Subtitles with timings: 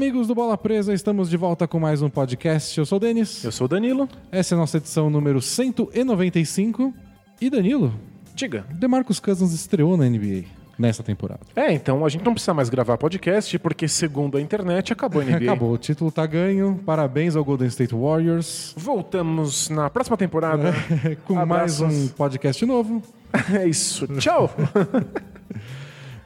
[0.00, 2.78] Amigos do Bola Presa, estamos de volta com mais um podcast.
[2.78, 3.44] Eu sou o Denis.
[3.44, 4.08] Eu sou o Danilo.
[4.32, 6.94] Essa é a nossa edição número 195.
[7.38, 7.92] E Danilo,
[8.34, 8.64] Diga.
[8.70, 10.44] DeMarcus Cousins estreou na NBA
[10.78, 11.40] nessa temporada.
[11.54, 15.24] É, então a gente não precisa mais gravar podcast, porque segundo a internet acabou a
[15.26, 15.36] NBA.
[15.52, 16.80] Acabou, o título tá ganho.
[16.86, 18.72] Parabéns ao Golden State Warriors.
[18.78, 20.72] Voltamos na próxima temporada.
[21.28, 22.04] com mais Abraços.
[22.04, 23.02] um podcast novo.
[23.52, 24.08] É isso.
[24.18, 24.50] Tchau.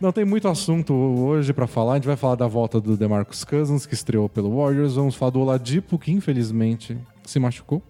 [0.01, 1.93] Não tem muito assunto hoje pra falar.
[1.93, 4.95] A gente vai falar da volta do DeMarcus Cousins, que estreou pelo Warriors.
[4.95, 7.83] Vamos falar do Oladipo, que infelizmente se machucou.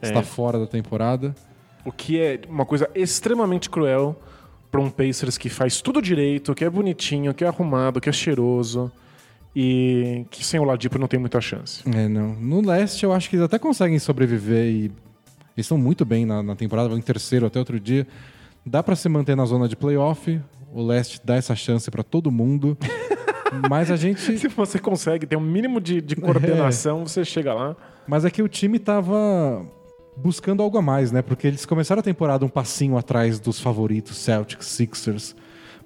[0.00, 1.34] Está fora da temporada.
[1.84, 4.14] o que é uma coisa extremamente cruel
[4.70, 8.12] para um Pacers que faz tudo direito, que é bonitinho, que é arrumado, que é
[8.12, 8.92] cheiroso
[9.56, 11.82] e que sem o Ladipo não tem muita chance.
[11.92, 12.34] É, não.
[12.34, 14.84] No leste, eu acho que eles até conseguem sobreviver e
[15.56, 18.06] eles estão muito bem na, na temporada, vão em terceiro até outro dia.
[18.64, 20.40] Dá pra se manter na zona de playoff.
[20.72, 22.76] O leste dá essa chance pra todo mundo.
[23.68, 24.38] mas a gente.
[24.38, 27.76] Se você consegue ter um mínimo de, de coordenação, você chega lá.
[28.06, 29.64] Mas é que o time tava
[30.16, 31.22] buscando algo a mais, né?
[31.22, 35.34] Porque eles começaram a temporada um passinho atrás dos favoritos, Celtics, Sixers.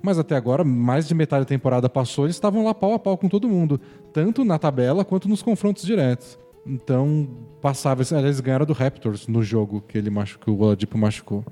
[0.03, 3.17] Mas até agora, mais de metade da temporada passou, eles estavam lá pau a pau
[3.17, 3.81] com todo mundo.
[4.13, 6.39] Tanto na tabela quanto nos confrontos diretos.
[6.67, 7.27] Então,
[7.63, 8.03] passava.
[8.03, 11.45] Eles ganharam do Raptors no jogo que ele machucou, o Oladipo machucou.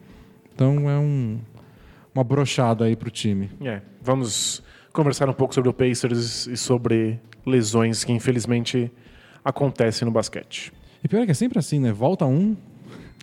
[0.55, 1.39] Então é um,
[2.14, 3.50] uma brochada aí pro time.
[3.61, 8.91] É, vamos conversar um pouco sobre o Pacers e sobre lesões que infelizmente
[9.44, 10.72] acontecem no basquete.
[11.03, 11.92] E pior é que é sempre assim, né?
[11.92, 12.56] Volta um,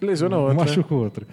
[0.02, 0.56] Lesiona outra.
[0.56, 1.26] machuca o outro.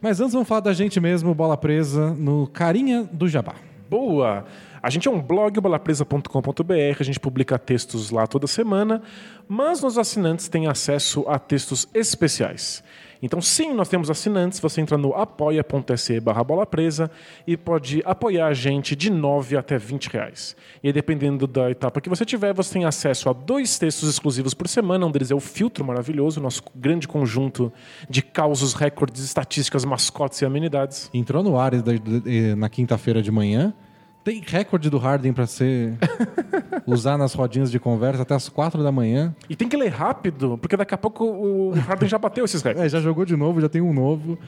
[0.00, 3.54] Mas antes vamos falar da gente mesmo, bola presa, no Carinha do Jabá.
[3.88, 4.44] Boa!
[4.82, 9.02] A gente é um blog, bolapresa.com.br, a gente publica textos lá toda semana,
[9.46, 12.82] mas nos assinantes têm acesso a textos especiais.
[13.22, 17.10] Então, sim, nós temos assinantes, você entra no apoia.se barra bola presa
[17.46, 20.56] e pode apoiar a gente de 9 até 20 reais.
[20.82, 24.54] E aí, dependendo da etapa que você tiver, você tem acesso a dois textos exclusivos
[24.54, 27.72] por semana, um deles é o Filtro Maravilhoso, nosso grande conjunto
[28.08, 31.10] de causos, recordes, estatísticas, mascotes e amenidades.
[31.12, 31.72] Entrou no ar
[32.56, 33.74] na quinta-feira de manhã.
[34.22, 35.94] Tem recorde do Harden pra ser
[36.86, 39.34] usar nas rodinhas de conversa até as quatro da manhã.
[39.48, 42.92] E tem que ler rápido, porque daqui a pouco o Harden já bateu esses recordes.
[42.92, 44.38] É, já jogou de novo, já tem um novo.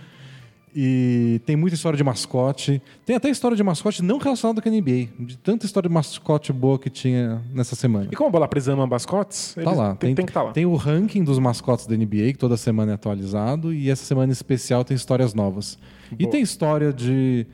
[0.74, 2.80] E tem muita história de mascote.
[3.04, 5.08] Tem até história de mascote não relacionada com a NBA.
[5.20, 8.08] De tanta história de mascote boa que tinha nessa semana.
[8.10, 9.94] E como a Bola Presa ama mascotes, Tá lá.
[9.96, 10.52] tem, tem que estar lá.
[10.52, 13.70] Tem o ranking dos mascotes da NBA, que toda semana é atualizado.
[13.72, 15.78] E essa semana em especial tem histórias novas.
[16.12, 16.30] E Boa.
[16.30, 17.46] tem história de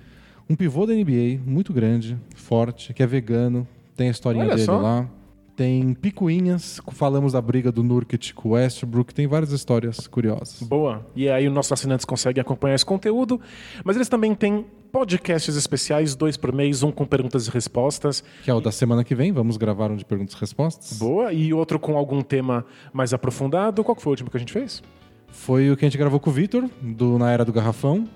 [0.48, 3.66] um pivô da NBA, muito grande, forte, que é vegano.
[3.96, 4.78] Tem a historinha Olha dele só.
[4.78, 5.08] lá.
[5.56, 9.12] Tem picuinhas, falamos da briga do Nurkic com o Westbrook.
[9.12, 10.62] Tem várias histórias curiosas.
[10.62, 11.04] Boa.
[11.16, 13.40] E aí os nossos assinantes conseguem acompanhar esse conteúdo,
[13.84, 18.22] mas eles também têm podcasts especiais, dois por mês, um com perguntas e respostas.
[18.44, 19.32] Que é o da semana que vem.
[19.32, 20.96] Vamos gravar um de perguntas e respostas.
[20.96, 21.32] Boa.
[21.32, 23.82] E outro com algum tema mais aprofundado.
[23.82, 24.80] Qual que foi o último que a gente fez?
[25.26, 28.06] Foi o que a gente gravou com o Vitor, do Na Era do Garrafão.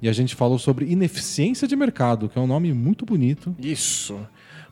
[0.00, 3.54] E a gente falou sobre ineficiência de mercado, que é um nome muito bonito.
[3.58, 4.14] Isso.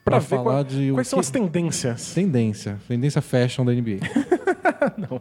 [0.08, 2.14] Ver falar qual- de quais são que- as tendências.
[2.14, 2.78] Tendência.
[2.86, 3.98] Tendência fashion da NBA.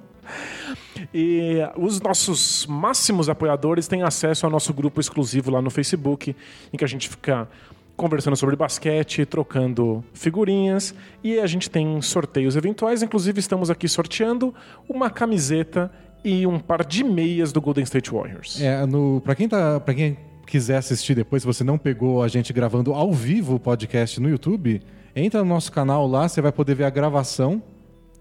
[1.14, 6.36] E os nossos máximos apoiadores têm acesso ao nosso grupo exclusivo lá no Facebook,
[6.74, 7.48] em que a gente fica
[7.96, 13.02] conversando sobre basquete, trocando figurinhas e a gente tem sorteios eventuais.
[13.04, 14.54] Inclusive, estamos aqui sorteando
[14.90, 15.92] uma camiseta
[16.26, 18.60] e um par de meias do Golden State Warriors.
[18.60, 22.28] É, no, pra, quem tá, pra quem quiser assistir depois, se você não pegou a
[22.28, 24.82] gente gravando ao vivo o podcast no YouTube,
[25.16, 27.62] entra no nosso canal lá, você vai poder ver a gravação.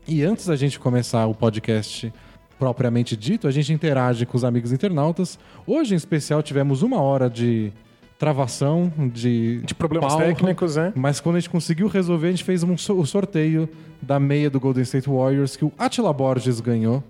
[0.07, 2.13] E antes da gente começar o podcast
[2.59, 5.39] propriamente dito, a gente interage com os amigos internautas.
[5.67, 7.73] Hoje, em especial, tivemos uma hora de
[8.19, 10.93] travação, de, De problemas técnicos, né?
[10.95, 13.67] Mas quando a gente conseguiu resolver, a gente fez um sorteio
[14.01, 17.03] da meia do Golden State Warriors, que o Atila Borges ganhou.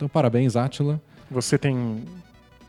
[0.00, 0.98] Então, parabéns, Atila.
[1.30, 2.02] Você tem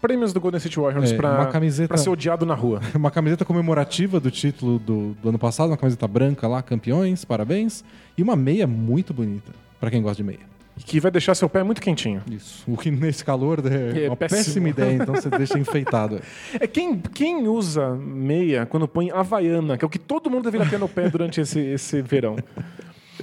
[0.02, 2.82] prêmios do Golden State Warriors É, pra, uma camiseta- ser odiado na rua.
[2.94, 7.86] uma camiseta comemorativa do título do, do ano passado, uma camiseta branca lá, campeões, parabéns.
[8.18, 10.40] E uma meia muito bonita, pra quem gosta de meia.
[10.86, 12.22] que vai deixar seu pé muito quentinho.
[12.30, 12.64] Isso.
[12.70, 14.44] O que nesse calor é, É uma péssimo.
[14.44, 16.20] péssima ideia, então você deixa enfeitado.
[16.60, 20.68] É quem, quem usa meia quando põe Havaiana, que é o que todo mundo deveria
[20.70, 22.36] ter no pé durante esse, esse verão.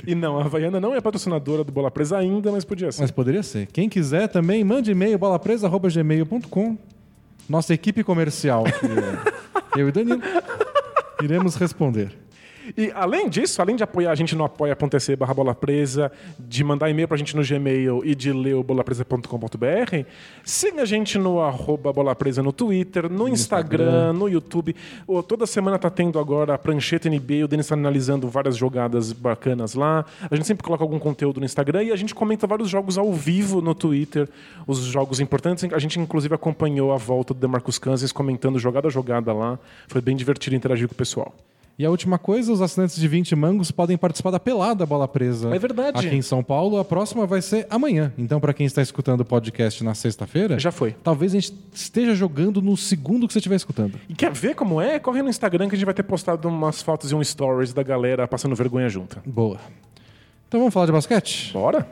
[0.07, 3.03] E não, a Havaiana não é patrocinadora do Bola Presa ainda, mas podia ser.
[3.03, 3.67] Mas poderia ser.
[3.67, 6.79] Quem quiser também, mande e-mail bolapresa.gmail.com.
[7.49, 8.87] Nossa equipe comercial, que
[9.79, 10.21] é eu e Danilo,
[11.23, 12.13] iremos responder.
[12.77, 16.91] E além disso, além de apoiar a gente no apoia.se barra bola presa, de mandar
[16.91, 20.05] e-mail pra gente no Gmail e de ler o bolapresa.com.br,
[20.45, 24.13] siga a gente no arroba bola presa no Twitter, no, Instagram, Instagram.
[24.13, 24.75] no YouTube.
[25.27, 29.75] Toda semana tá tendo agora a prancheta NBA, o Denis tá analisando várias jogadas bacanas
[29.75, 30.05] lá.
[30.31, 33.13] A gente sempre coloca algum conteúdo no Instagram e a gente comenta vários jogos ao
[33.13, 34.29] vivo no Twitter,
[34.67, 35.65] os jogos importantes.
[35.73, 39.59] A gente inclusive acompanhou a volta do DeMarcus Cousins comentando jogada a jogada lá.
[39.87, 41.35] Foi bem divertido interagir com o pessoal.
[41.79, 45.55] E a última coisa, os assinantes de 20 mangos podem participar da pelada Bola Presa.
[45.55, 46.09] É verdade.
[46.09, 46.77] Aqui em São Paulo.
[46.77, 48.13] A próxima vai ser amanhã.
[48.19, 50.97] Então, pra quem está escutando o podcast na sexta-feira, Já foi.
[51.05, 53.97] talvez a gente esteja jogando no segundo que você estiver escutando.
[54.09, 54.99] E quer ver como é?
[54.99, 57.85] Corre no Instagram que a gente vai ter postado umas fotos e um stories da
[57.85, 59.23] galera passando vergonha junta.
[59.25, 59.61] Boa.
[60.49, 61.53] Então vamos falar de basquete?
[61.53, 61.87] Bora?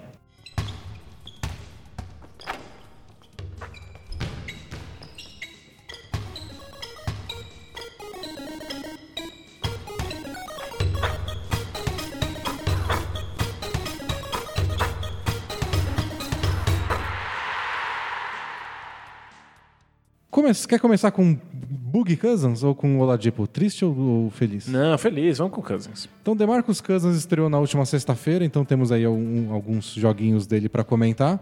[20.63, 23.47] Come- Quer começar com Boogie Cousins ou com Oladipo?
[23.47, 24.67] Triste ou, ou feliz?
[24.69, 26.09] Não, feliz, vamos com Cousins.
[26.23, 30.83] Então, DeMarcus Cousins estreou na última sexta-feira, então temos aí um- alguns joguinhos dele pra
[30.85, 31.41] comentar.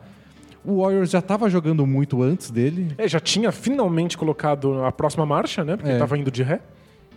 [0.64, 5.26] O Warriors já estava jogando muito antes dele É, já tinha finalmente colocado a próxima
[5.26, 5.76] marcha, né?
[5.76, 5.99] Porque É.
[5.99, 6.61] tava indo de ré.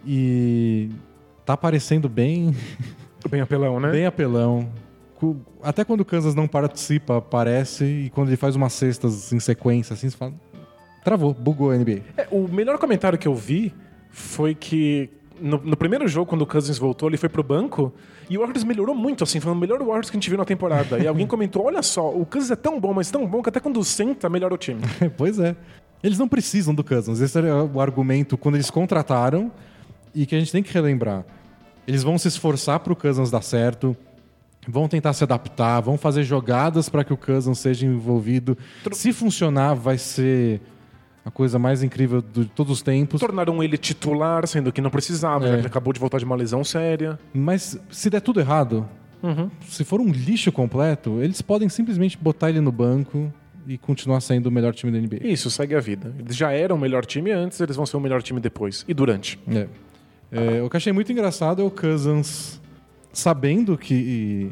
[0.06, 0.90] e
[1.46, 2.56] tá parecendo bem,
[3.30, 3.92] Bem apelão, né?
[3.92, 4.70] bem apelão.
[5.64, 9.94] Até quando o Kansas não participa, aparece, e quando ele faz umas cestas em sequência,
[9.96, 10.34] assim, você fala.
[11.08, 12.02] Travou, bugou a NBA.
[12.18, 13.74] É, o melhor comentário que eu vi
[14.10, 15.10] foi que
[15.40, 17.94] no, no primeiro jogo, quando o Cousins voltou, ele foi pro banco
[18.30, 20.44] e o Warriors melhorou muito, assim, foi o melhor Warriors que a gente viu na
[20.44, 21.00] temporada.
[21.00, 23.62] E alguém comentou: olha só, o Cousins é tão bom, mas tão bom que até
[23.62, 24.82] quando senta, melhora o time.
[25.16, 25.56] pois é.
[26.04, 27.22] Eles não precisam do Cousins.
[27.22, 29.50] Esse era o argumento quando eles contrataram
[30.14, 31.24] e que a gente tem que relembrar.
[31.88, 33.96] Eles vão se esforçar para o Cousins dar certo,
[34.68, 38.58] vão tentar se adaptar, vão fazer jogadas para que o Cousins seja envolvido.
[38.92, 40.60] Se funcionar, vai ser
[41.28, 43.20] a coisa mais incrível de todos os tempos.
[43.20, 45.48] Tornaram ele titular, sendo que não precisava, É.
[45.50, 47.20] já que ele acabou de voltar de uma lesão séria.
[47.34, 48.88] Mas se der tudo errado,
[49.68, 53.32] se for um lixo completo, eles podem simplesmente botar ele no banco
[53.68, 55.28] e continuar sendo o melhor time da NBA.
[55.28, 56.16] Isso, segue a vida.
[56.18, 58.86] Eles já eram o melhor time antes, eles vão ser o melhor time depois.
[58.88, 59.38] E durante.
[59.50, 59.68] É.
[60.32, 62.62] É, o que eu achei muito engraçado é o Cousins
[63.12, 64.50] sabendo que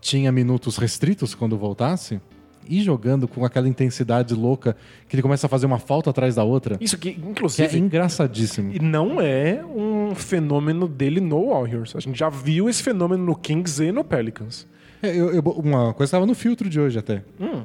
[0.00, 2.20] tinha minutos restritos quando voltasse
[2.68, 4.76] e jogando com aquela intensidade louca
[5.08, 6.76] que ele começa a fazer uma falta atrás da outra.
[6.80, 8.72] Isso que, Que é inclusive, engraçadíssimo.
[8.72, 11.94] E não é um fenômeno dele no Warriors.
[11.96, 14.66] A gente já viu esse fenômeno no Kings e no Pelicans.
[15.02, 17.22] É, eu- eu- uma coisa estava no filtro de hoje até.
[17.40, 17.62] Hum.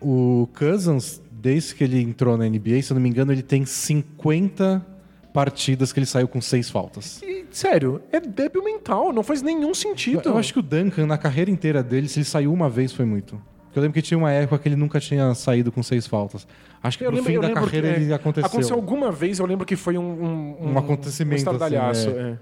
[0.00, 3.64] O Cousins, desde que ele entrou na NBA, se eu não me engano, ele tem
[3.66, 4.84] 50
[5.32, 7.20] partidas que ele saiu com seis faltas.
[7.22, 10.22] E, sério, é débil mental, não faz nenhum Eu, sentido.
[10.24, 13.04] eu acho que o Duncan, na carreira inteira dele, se ele saiu uma vez, foi
[13.04, 13.40] muito.
[13.70, 16.44] Porque eu lembro que tinha uma época que ele nunca tinha saído com seis faltas.
[16.82, 18.46] Acho que Eu no lembro, fim da lembro carreira que, é, ele aconteceu.
[18.46, 20.56] Aconteceu alguma vez, eu lembro que foi um...
[20.60, 22.38] Um, Um acontecimento, Um estardalhaço, assim, é.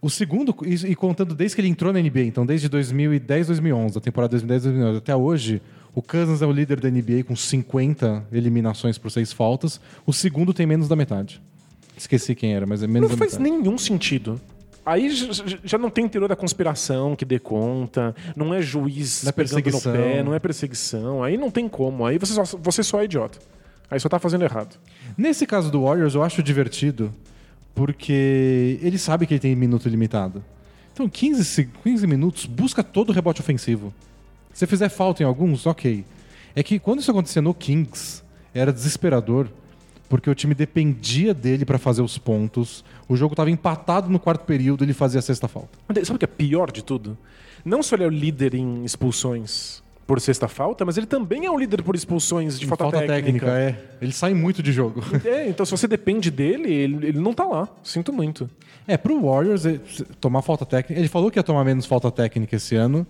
[0.00, 3.98] O segundo, e, e contando desde que ele entrou na NBA, então desde 2010, 2011,
[3.98, 5.60] a temporada 2010, 2011, até hoje,
[5.94, 9.78] o Cousins é o líder da NBA com 50 eliminações por seis faltas.
[10.06, 11.42] O segundo tem menos da metade.
[11.94, 13.58] Esqueci quem era, mas é menos Não da faz metade.
[13.58, 14.40] nenhum sentido.
[14.84, 15.10] Aí
[15.64, 19.56] já não tem teoria da conspiração que dê conta, não é juiz Não é pegando
[19.58, 19.92] no perseguição.
[19.92, 21.22] pé, não é perseguição.
[21.22, 22.06] Aí não tem como.
[22.06, 23.38] Aí você só, você só é idiota.
[23.90, 24.76] Aí só tá fazendo errado.
[25.18, 27.12] Nesse caso do Warriors, eu acho divertido,
[27.74, 30.42] porque ele sabe que ele tem minuto limitado.
[30.92, 33.92] Então, 15, se- 15 minutos, busca todo o rebote ofensivo.
[34.52, 36.04] Se fizer falta em alguns, ok.
[36.54, 38.22] É que quando isso acontecia no Kings,
[38.52, 39.48] era desesperador,
[40.10, 42.84] porque o time dependia dele pra fazer os pontos.
[43.08, 45.70] O jogo tava empatado no quarto período, ele fazia a sexta falta.
[46.04, 47.16] Sabe o que é pior de tudo?
[47.64, 51.50] Não só ele é o líder em expulsões por sexta falta, mas ele também é
[51.50, 53.46] o líder por expulsões de falta, técnica.
[53.46, 53.78] é.
[54.02, 55.00] Ele sai muito de jogo.
[55.24, 57.68] É, então se você depende dele, ele, ele não tá lá.
[57.84, 58.50] Sinto muito.
[58.88, 61.00] É, pro Warriors, eh, se- tomar falta técnica.
[61.00, 63.06] Ele falou que ia tomar menos falta técnica esse ano,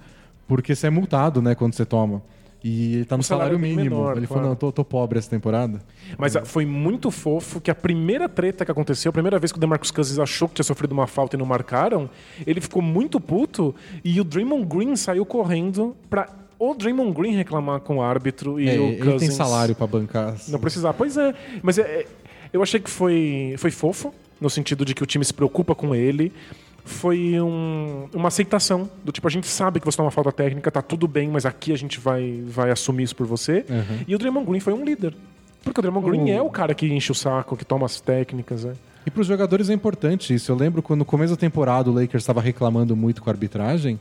[0.46, 2.20] porque você é multado, né, quando você toma.
[2.62, 3.96] E ele tá no salário salário é mínimo.
[3.96, 4.42] menor, ele claro.
[4.42, 5.80] falou: não, tô, tô pobre essa temporada.
[6.18, 9.58] Mas ah, foi muito fofo que a primeira treta que aconteceu, a primeira vez que
[9.58, 12.10] o DeMarcus Cousins achou que tinha sofrido uma falta e não marcaram,
[12.46, 13.74] ele ficou muito puto
[14.04, 18.68] e o Draymond Green saiu correndo pra o Draymond Green reclamar com o árbitro e
[18.68, 19.20] É, o ele Cousins...
[19.20, 20.36] tem salário pra bancar.
[20.48, 20.92] Não precisar.
[20.92, 21.34] Pois é.
[21.62, 22.06] Mas é, é,
[22.52, 25.94] eu achei que foi, foi fofo, no sentido de que o time se preocupa com
[25.94, 26.30] ele.
[26.84, 30.70] Foi um- uma aceitação do tipo, a gente sabe que você tá uma falta técnica,
[30.70, 33.64] tá tudo bem, mas aqui a gente vai, vai assumir isso por você.
[34.08, 35.14] E o Draymond Green foi um líder.
[35.62, 38.00] Porque o Draymond Green O- é o cara que enche o saco, que toma as
[38.00, 38.64] técnicas.
[38.64, 38.72] É.
[39.06, 40.50] E para os jogadores é importante isso.
[40.50, 43.98] Eu lembro quando no começo da temporada o Lakers estava reclamando muito com a arbitragem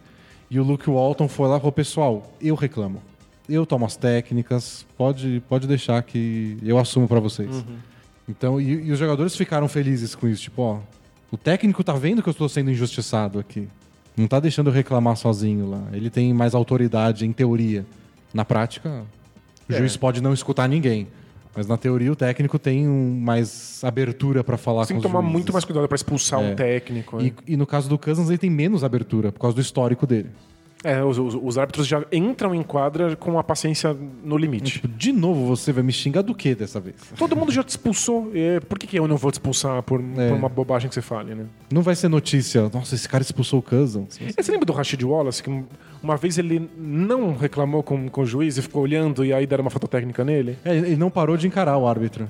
[0.50, 3.02] e o Luke Walton foi lá e falou: Pessoal, eu reclamo.
[3.48, 7.50] Eu tomo as técnicas, pode, pode deixar que eu assumo para vocês.
[7.56, 7.76] Uhum.
[8.28, 10.44] Então, e, e os jogadores ficaram felizes com isso.
[10.44, 10.78] Tipo, ó,
[11.32, 13.68] o técnico tá vendo que eu estou sendo injustiçado aqui.
[14.18, 15.82] Não tá deixando eu reclamar sozinho lá.
[15.94, 17.86] Ele tem mais autoridade em teoria.
[18.34, 19.04] Na prática,
[19.70, 19.78] o É.
[19.78, 21.08] juiz pode não escutar ninguém.
[21.56, 25.08] Mas na teoria o técnico tem um, mais abertura para falar Você com tem que
[25.08, 25.34] tomar juízes.
[25.34, 26.52] muito mais cuidado para expulsar É.
[26.52, 27.18] um técnico.
[27.18, 27.32] né?
[27.48, 30.30] E, e no caso do Cousins ele tem menos abertura por causa do histórico dele.
[30.84, 33.94] É, os, os- os árbitros já entram em quadra com a paciência
[34.24, 34.74] no limite.
[34.74, 36.96] Tipo, de novo você vai me xingar do que dessa vez?
[37.18, 38.32] Todo mundo já te expulsou.
[38.34, 40.30] é, por que, que eu não vou te expulsar por, É.
[40.30, 41.46] por uma bobagem que você fale, né?
[41.72, 44.18] Não vai ser notícia, nossa, esse cara expulsou o Cousins.
[44.22, 45.44] E Você lembra do Rashid Wallace?
[45.44, 45.64] Que
[46.02, 49.64] uma vez ele não reclamou com, com o juiz e ficou olhando e aí deram
[49.66, 50.58] uma fototécnica nele?
[50.64, 52.28] É, ele não parou de encarar o árbitro.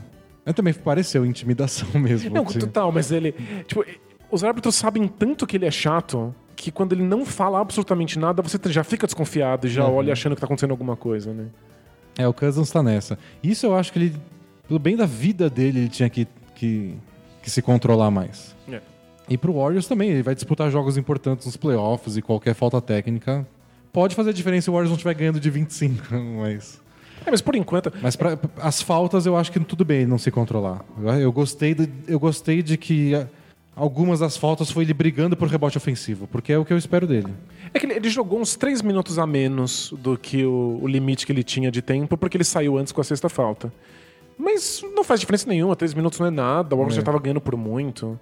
[0.55, 2.33] Também pareceu intimidação mesmo.
[2.33, 2.57] Não, assim.
[2.57, 3.33] total, mas ele.
[3.67, 3.85] Tipo,
[4.31, 8.41] os árbitros sabem tanto que ele é chato que quando ele não fala absolutamente nada,
[8.41, 9.95] você já fica desconfiado e já Uhum.
[9.95, 11.45] olha achando que tá acontecendo alguma coisa, né?
[12.17, 13.17] É, o Cousins tá nessa.
[13.41, 14.15] Isso eu acho que ele,
[14.67, 16.95] pelo bem da vida dele, ele tinha que, que,
[17.41, 18.53] que se controlar mais.
[18.69, 18.81] É.
[19.29, 23.47] E pro Warriors também, ele vai disputar jogos importantes nos playoffs e qualquer falta técnica.
[23.93, 26.03] Pode fazer diferença se o Warriors não estiver ganhando de 25,
[26.41, 26.81] mas.
[27.25, 27.91] É, mas por enquanto.
[28.01, 30.83] Mas pra, as faltas eu acho que tudo bem ele não se controlar.
[31.01, 33.27] Eu, eu gostei, de, eu gostei de que ah,
[33.79, 37.07] algumas das faltas foi ele brigando por rebote ofensivo, porque é o que eu espero
[37.07, 37.33] dele.
[37.74, 41.25] É que ele, ele jogou uns três minutos a menos do que o, o limite
[41.25, 43.71] que ele tinha de tempo, porque ele saiu antes com a sexta falta.
[44.38, 47.01] Mas não faz diferença nenhuma, três minutos não é nada, o Warriors É.
[47.01, 48.19] já tava ganhando por muito.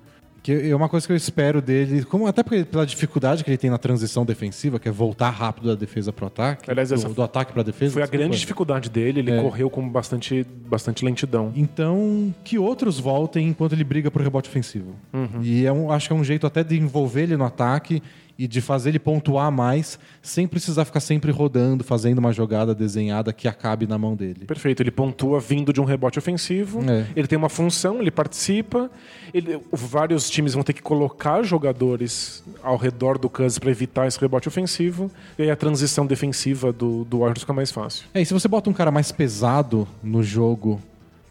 [0.48, 3.58] Que é uma coisa que eu espero dele, como até porque, pela dificuldade que ele
[3.58, 7.22] tem na transição defensiva, que é voltar rápido da defesa pro ataque, Aliás, do, do
[7.22, 7.92] ataque pra defesa.
[7.92, 9.42] Foi a grande dificuldade dele, ele É.
[9.42, 11.52] correu com bastante, bastante lentidão.
[11.54, 14.96] Então, que outros voltem enquanto ele briga por rebote ofensivo.
[15.12, 15.42] Uhum.
[15.44, 18.02] E é um, acho que é um jeito até de envolver ele no ataque
[18.40, 23.34] e de fazer ele pontuar mais, sem precisar ficar sempre rodando, fazendo uma jogada desenhada
[23.34, 24.46] que acabe na mão dele.
[24.46, 27.08] Perfeito, ele pontua vindo de um rebote ofensivo, É.
[27.16, 28.92] ele tem uma função, ele participa,
[29.34, 34.20] ele- vários times vão ter que colocar jogadores ao redor do Kansas para evitar esse
[34.20, 38.06] rebote ofensivo, e aí a transição defensiva do, do Warriors fica mais fácil.
[38.14, 40.80] É, e se você bota um cara mais pesado no jogo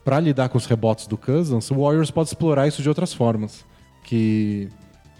[0.04, 3.64] pra lidar com os rebotes do Cousins, o Warriors pode explorar isso de outras formas.
[4.04, 4.68] Que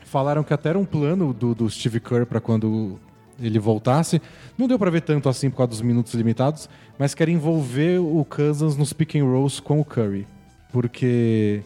[0.07, 2.99] falaram que até era um plano do, do Steve Kerr pra quando
[3.41, 4.21] ele voltasse.
[4.57, 8.25] Não deu pra ver tanto assim por causa dos minutos limitados, mas quer envolver o
[8.25, 10.27] Cousins nos pick and rolls com o Curry.
[10.73, 11.63] Porque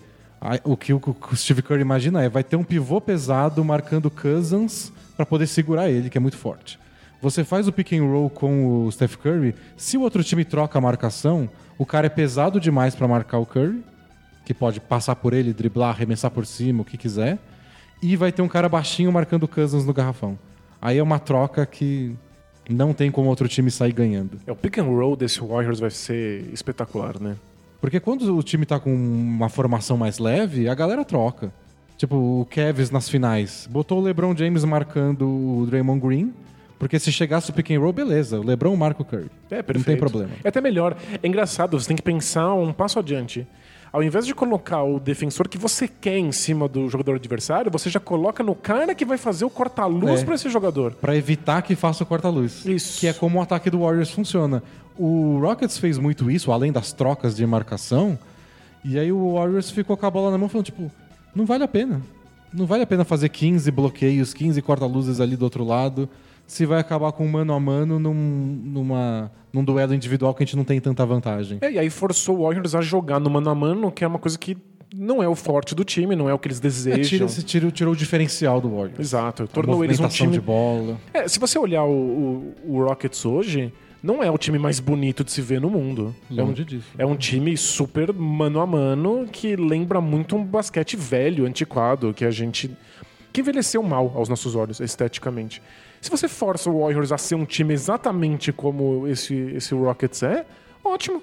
[0.64, 1.02] o que o,
[1.34, 6.08] Steve Kerr imagina é vai ter um pivô pesado marcando Cousins pra poder segurar ele,
[6.08, 6.78] que é muito forte.
[7.22, 10.78] Você faz o pick and roll com o Steph Curry, se o outro time troca
[10.78, 13.84] a marcação, o cara é pesado demais pra marcar o Curry,
[14.46, 17.38] que pode passar por ele, driblar, arremessar por cima, o que quiser,
[18.02, 20.38] e vai ter um cara baixinho marcando Cousins no garrafão.
[20.80, 22.14] Aí é uma troca que
[22.68, 24.38] não tem como outro time sair ganhando.
[24.46, 27.36] É, o pick and roll desse Warriors vai ser espetacular, né?
[27.80, 31.52] Porque quando o time tá com uma formação mais leve, a galera troca.
[31.96, 36.32] Tipo, o Kevs nas finais botou o LeBron James marcando o Draymond Green,
[36.78, 39.30] porque se chegasse o pick and roll, beleza, o LeBron marca o Curry.
[39.50, 39.84] É, Não perfeito.
[39.86, 40.30] tem problema.
[40.42, 40.96] É até melhor.
[41.22, 43.46] É engraçado, você tem que pensar um passo adiante.
[43.92, 47.90] Ao invés de colocar o defensor que você quer em cima do jogador adversário, você
[47.90, 50.24] já coloca no cara que vai fazer o corta-luz É.
[50.24, 50.92] pra esse jogador.
[50.92, 52.64] Pra evitar que faça o corta-luz.
[52.64, 53.00] Isso.
[53.00, 54.62] Que é como o ataque do Warriors funciona.
[54.96, 58.16] O Rockets fez muito isso, além das trocas de marcação.
[58.84, 60.90] E aí o Warriors ficou com a bola na mão falando, tipo,
[61.34, 62.00] não vale a pena.
[62.52, 66.08] Não vale a pena fazer 15 bloqueios, 15 corta-luzes ali do outro lado,
[66.50, 68.12] se vai acabar com um mano a mano num,
[68.64, 71.58] numa, num duelo individual que a gente não tem tanta vantagem.
[71.60, 74.18] É, e aí forçou o Warriors a jogar no mano a mano, que é uma
[74.18, 74.56] coisa que
[74.92, 77.02] não é o forte do time, não é o que eles É, desejam.
[77.04, 78.98] tira, esse- tirou, tirou o diferencial do Warriors.
[78.98, 80.98] Exato, tornou eles um time de bola.
[81.14, 85.22] É, se você olhar o, o- o Rockets hoje, não é o time mais bonito
[85.22, 86.12] de se ver no mundo.
[86.36, 86.86] É um, Longe disso.
[86.98, 92.24] é um time super mano a mano que lembra muito um basquete velho, antiquado, que
[92.24, 92.68] a gente.
[93.32, 95.62] que envelheceu mal aos nossos olhos, esteticamente.
[96.00, 100.46] Se você força o Warriors a ser um time exatamente como esse, esse Rockets é,
[100.84, 101.22] ótimo.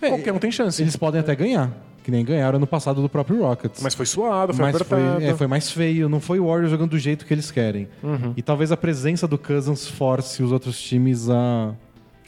[0.00, 0.80] É, Qualquer um tem chance.
[0.82, 1.70] Eles podem até ganhar,
[2.02, 3.82] que nem ganharam no passado do próprio Rockets.
[3.82, 5.22] Mas foi suado, foi Mas foi, apertado.
[5.24, 7.88] é, foi mais feio, não foi o Warriors jogando do jeito que eles querem.
[8.02, 8.32] Uhum.
[8.36, 11.74] E talvez a presença do Cousins force os outros times a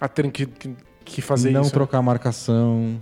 [0.00, 0.46] A terem que,
[1.04, 1.70] que, fazer não isso.
[1.70, 1.74] né?
[1.74, 3.00] trocar a marcação,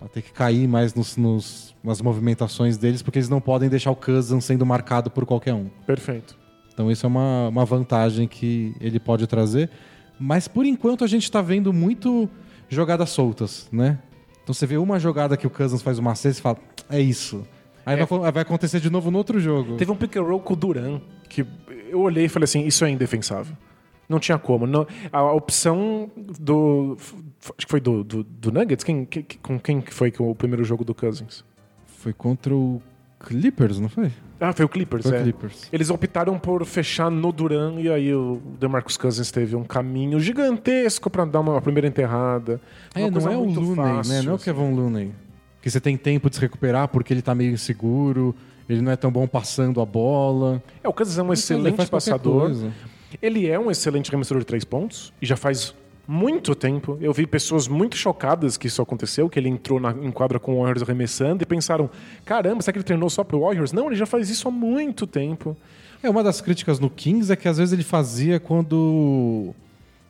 [0.00, 3.90] a ter que cair mais nos, nos- nas movimentações deles, porque eles não podem deixar
[3.90, 5.66] o Cousins sendo marcado por qualquer um.
[5.86, 6.36] Perfeito.
[6.78, 9.68] Então isso é uma, uma vantagem que ele pode trazer.
[10.16, 12.30] Mas por enquanto a gente está vendo muito
[12.68, 13.98] jogadas soltas, né?
[14.44, 16.58] Então você vê uma jogada que o Cousins faz uma cesta e fala,
[16.88, 17.44] é isso.
[17.84, 19.74] Aí vai, acon- vai acontecer de novo no outro jogo.
[19.76, 21.44] Teve um pick and roll com o Duran, que
[21.90, 23.56] eu olhei e falei assim, isso é indefensável.
[24.08, 24.64] Não tinha como.
[24.64, 26.08] Não- a, a opção
[26.38, 26.96] do...
[27.56, 28.84] Acho que foi do, do, do Nuggets?
[28.84, 31.44] Quem, que- com quem que foi o primeiro jogo do Cousins?
[31.86, 32.80] Foi contra o
[33.18, 34.12] Clippers, não foi?
[34.40, 35.22] Ah, foi o Clippers, Foi é.
[35.22, 35.68] Clippers.
[35.72, 41.10] Eles optaram por fechar no Duran e aí o DeMarcus Cousins teve um caminho gigantesco
[41.10, 42.60] pra dar uma primeira enterrada.
[42.94, 44.22] É, Uma não é o Looney, fácil, né?
[44.22, 44.44] Não é o assim.
[44.44, 45.12] Kevin Looney.
[45.60, 48.34] Que você tem tempo de se recuperar porque ele tá meio inseguro,
[48.68, 50.62] ele não é tão bom passando a bola.
[50.84, 52.52] É, o Cousins é um Ele excelente passador.
[53.20, 55.74] Ele é um excelente arremessador de três pontos e já faz
[56.10, 56.96] muito tempo.
[57.02, 60.54] Eu vi pessoas muito chocadas que isso aconteceu, que ele entrou na, em quadra com
[60.54, 61.90] o Warriors arremessando e pensaram:
[62.24, 63.72] caramba, será que ele treinou só pro Warriors?
[63.72, 65.54] Não, ele já faz isso há muito tempo.
[66.02, 69.54] É, uma das críticas no Kings é que às vezes ele fazia quando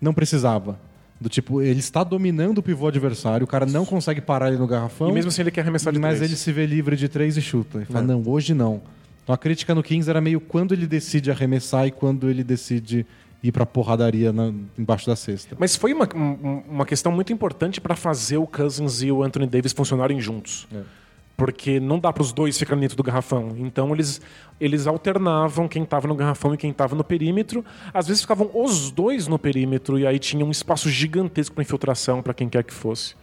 [0.00, 0.78] não precisava.
[1.21, 4.69] Do tipo, ele está dominando o pivô adversário, o cara não consegue parar ele no
[4.69, 5.09] garrafão.
[5.09, 6.31] E mesmo assim ele quer arremessar de mas três.
[6.31, 7.83] ele se vê livre de três e chuta.
[7.83, 8.07] E fala, É.
[8.07, 8.81] não, hoje não.
[9.25, 13.05] Então a crítica no Kings era meio quando ele decide arremessar e quando ele decide
[13.42, 15.57] ir pra porradaria na- embaixo da cesta.
[15.59, 19.47] Mas foi uma, um- uma questão muito importante para fazer o Cousins e o Anthony
[19.47, 20.66] Davis funcionarem juntos.
[20.75, 20.80] É.
[21.37, 23.54] Porque não dá para os dois ficarem dentro do garrafão.
[23.59, 24.21] Então eles,
[24.61, 27.64] eles alternavam quem estava no garrafão e quem estava no perímetro.
[27.95, 32.21] Às vezes ficavam os dois no perímetro e aí tinha um espaço gigantesco para infiltração
[32.23, 33.14] para quem quer que fosse.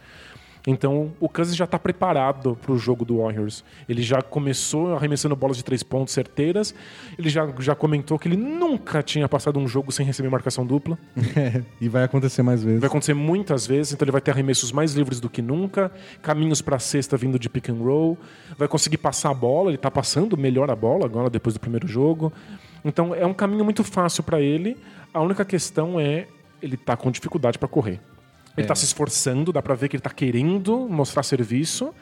[0.66, 3.62] Então o Cousins já está preparado para o jogo do Warriors.
[3.88, 6.74] Ele já começou arremessando bolas de três pontos certeiras.
[7.16, 10.98] Ele já, já comentou que ele nunca tinha passado um jogo sem receber marcação dupla.
[11.80, 12.80] e vai acontecer mais vezes.
[12.80, 16.60] Vai acontecer muitas vezes, então ele vai ter arremessos mais livres do que nunca, caminhos
[16.60, 18.18] para a cesta vindo de pick and roll,
[18.58, 21.86] vai conseguir passar a bola, ele está passando melhor a bola agora depois do primeiro
[21.86, 22.32] jogo.
[22.84, 24.76] Então é um caminho muito fácil para ele.
[25.14, 26.26] A única questão é
[26.60, 28.00] ele está com dificuldade para correr.
[28.56, 28.66] Ele É.
[28.66, 31.92] está se esforçando, dá para ver que ele está querendo mostrar serviço,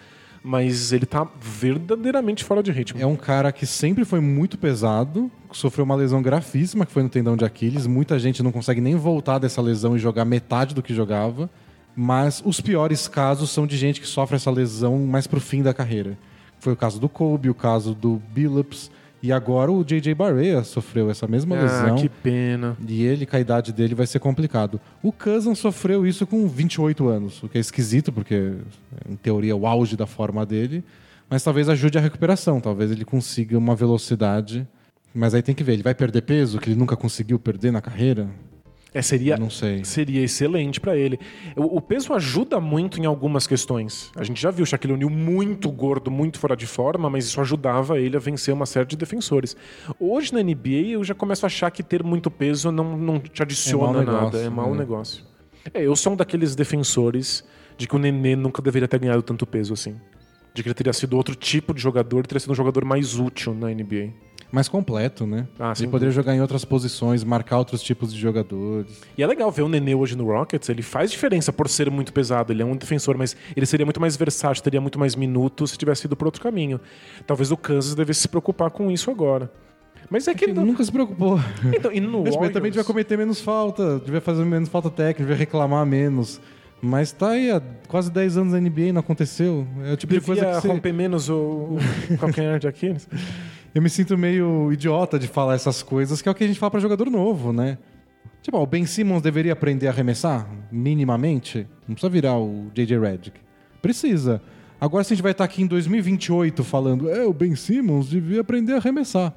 [0.42, 3.00] mas ele está verdadeiramente fora de ritmo.
[3.00, 7.08] É um cara que sempre foi muito pesado, sofreu uma lesão gravíssima, que foi no
[7.08, 7.86] tendão de Aquiles.
[7.86, 11.48] Muita gente não consegue nem voltar dessa lesão e jogar metade do que jogava.
[11.96, 15.72] Mas os piores casos são de gente que sofre essa lesão mais pro fim da
[15.72, 16.18] carreira.
[16.58, 18.90] Foi o caso do Kobe, o caso do Billups.
[19.24, 20.14] E agora o J.J.
[20.14, 21.94] Barea sofreu essa mesma lesão.
[21.94, 22.76] Ah, que pena.
[22.86, 24.78] E ele, com a idade dele, vai ser complicado.
[25.02, 28.52] O Cousins sofreu isso com 28 anos, o que é esquisito, porque,
[29.08, 30.84] em teoria, é o auge da forma dele.
[31.30, 34.68] Mas talvez ajude a recuperação, talvez ele consiga uma velocidade.
[35.14, 37.80] Mas aí tem que ver, ele vai perder peso, que ele nunca conseguiu perder na
[37.80, 38.28] carreira?
[38.94, 39.84] É, seria, Não sei.
[39.84, 41.18] seria excelente para ele.
[41.56, 44.12] O, o peso ajuda muito em algumas questões.
[44.14, 47.40] A gente já viu o Shaquille O'Neal muito gordo, muito fora de forma, mas isso
[47.40, 49.56] ajudava ele a vencer uma série de defensores.
[49.98, 53.42] Hoje na NBA eu já começo a achar que ter muito peso não, não te
[53.42, 54.78] adiciona É nada, negócio, é mau né?
[54.78, 55.24] negócio.
[55.74, 57.42] É, eu sou um daqueles defensores
[57.76, 59.96] de que o Nenê nunca deveria ter ganhado tanto peso assim.
[60.54, 63.52] De que ele teria sido outro tipo de jogador, teria sido um jogador mais útil
[63.54, 64.10] na NBA.
[64.54, 65.48] Mais completo, né?
[65.58, 69.02] Ah, ele poderia jogar em outras posições, marcar outros tipos de jogadores.
[69.18, 72.12] E é legal ver o Nenê hoje no Rockets, ele faz diferença por ser muito
[72.12, 75.72] pesado, ele é um defensor, mas ele seria muito mais versátil, teria muito mais minutos
[75.72, 76.80] se tivesse ido por outro caminho.
[77.26, 79.50] Talvez o Kansas devesse se preocupar com isso agora.
[80.08, 80.44] Mas é que...
[80.44, 81.40] Ele não- nunca se preocupou.
[81.74, 85.36] Então, e no Warriors, também devia cometer menos falta, devia fazer menos falta técnica, devia
[85.36, 86.40] reclamar menos.
[86.80, 89.66] Mas tá aí há quase 10 anos na NBA e não aconteceu.
[89.84, 90.68] É o tipo de coisa devia que você...
[90.68, 91.78] romper menos o,
[92.10, 93.08] o calcanhar de Aquiles.
[93.74, 96.60] Eu me sinto meio idiota de falar essas coisas, que é o que a gente
[96.60, 97.76] fala pra jogador novo, né?
[98.40, 101.66] Tipo, ó, o Ben Simmons deveria aprender a arremessar, minimamente.
[101.88, 102.98] Não precisa virar o J.J.
[103.00, 103.40] Redick.
[103.82, 104.40] Precisa.
[104.80, 108.42] Agora, se a gente vai estar aqui em 2028 falando, é, o Ben Simmons devia
[108.42, 109.32] aprender a arremessar.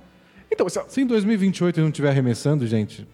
[0.52, 3.08] Então, essa, Se em 2028 ele não estiver arremessando, gente,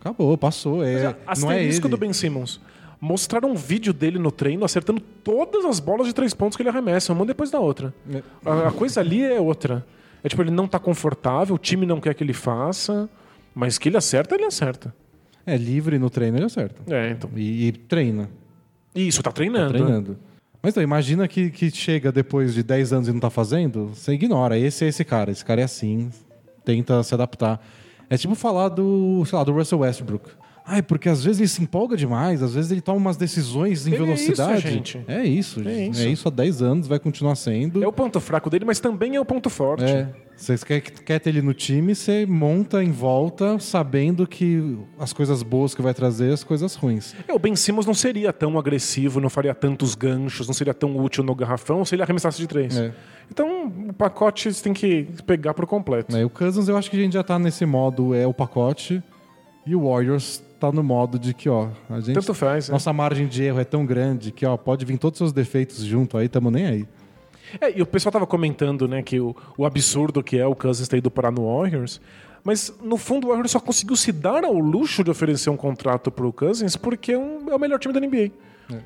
[0.00, 0.84] acabou, passou.
[0.84, 1.78] É, não é ele.
[1.78, 2.60] do Ben Simmons.
[3.00, 6.70] Mostraram um vídeo dele no treino acertando todas as bolas de três pontos que ele
[6.70, 7.94] arremessa, uma depois da outra.
[8.12, 8.22] É.
[8.44, 9.86] A, a coisa ali é outra.
[10.24, 13.08] É tipo, ele não tá confortável, o time não quer que ele faça,
[13.54, 14.94] mas que ele acerta, ele acerta.
[15.46, 16.82] É, livre no treino ele acerta.
[16.92, 17.30] É, então.
[17.36, 18.28] E, e treina.
[18.94, 19.72] Isso, tá Tá treinando.
[19.72, 20.18] treinando.
[20.62, 24.12] Mas então, imagina que, que chega depois de 10 anos e não tá fazendo, você
[24.12, 24.58] ignora.
[24.58, 26.10] Esse é esse cara, esse cara é assim,
[26.64, 27.64] tenta se adaptar.
[28.10, 30.30] É tipo falar do, sei lá, do Russell Westbrook.
[30.68, 33.92] Ai, porque às vezes ele se empolga demais, às vezes ele toma umas decisões em
[33.92, 34.58] Ele é velocidade.
[34.58, 35.00] isso, gente.
[35.06, 35.92] É isso, É gente.
[35.92, 36.02] isso.
[36.02, 37.82] É isso há 10 anos, vai continuar sendo.
[37.84, 39.84] É o ponto fraco dele, mas também é o ponto forte.
[39.84, 40.08] É.
[40.36, 45.42] Você quer, quer ter ele no time, você monta em volta, sabendo que as coisas
[45.42, 47.14] boas que vai trazer, as coisas ruins.
[47.26, 50.96] É, o Ben Simmons não seria tão agressivo, não faria tantos ganchos, não seria tão
[50.98, 52.76] útil no garrafão se ele arremessasse de três.
[52.76, 52.92] É.
[53.30, 56.14] Então, o pacote você tem que pegar por completo.
[56.14, 59.02] É, o Cousins, eu acho que a gente já tá nesse modo, é o pacote.
[59.64, 62.14] E o Warriors tá no modo de que, ó, a gente.
[62.14, 62.68] Tanto faz.
[62.68, 62.72] né?
[62.72, 65.84] Nossa margem de erro é tão grande que, ó, pode vir todos os seus defeitos
[65.84, 66.88] junto aí, tamo nem aí.
[67.60, 70.88] É, e o pessoal tava comentando, né, que o, o absurdo que é o Cousins
[70.88, 72.00] ter ido parar no Warriors.
[72.42, 76.10] Mas, no fundo, o Warriors só conseguiu se dar ao luxo de oferecer um contrato
[76.10, 78.30] pro Cousins porque é, um- é o melhor time da NBA.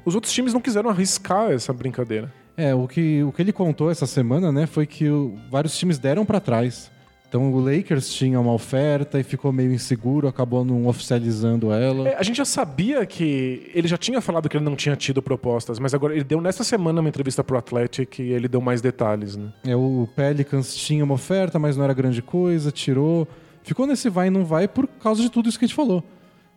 [0.04, 2.30] Os outros times não quiseram arriscar essa brincadeira.
[2.56, 5.98] É, o que, o que ele contou essa semana, né, foi que o- vários times
[5.98, 6.90] deram pra trás.
[7.30, 12.08] Então o Lakers tinha uma oferta e ficou meio inseguro, acabou não oficializando ela.
[12.08, 15.22] É, a gente já sabia que ele já tinha falado que ele não tinha tido
[15.22, 18.80] propostas, mas agora ele deu nessa semana uma entrevista pro Athletic e ele deu mais
[18.80, 19.52] detalhes, né?
[19.64, 23.28] É, o Pelicans tinha uma oferta, mas não era grande coisa, tirou.
[23.62, 26.02] Ficou nesse vai e não vai por causa de tudo isso que a gente falou.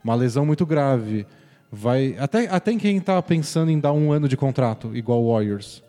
[0.03, 1.27] Uma lesão muito grave.
[1.71, 5.33] Vai até, até em quem tava pensando em dar um ano de contrato, igual o
[5.33, 5.83] Warriors.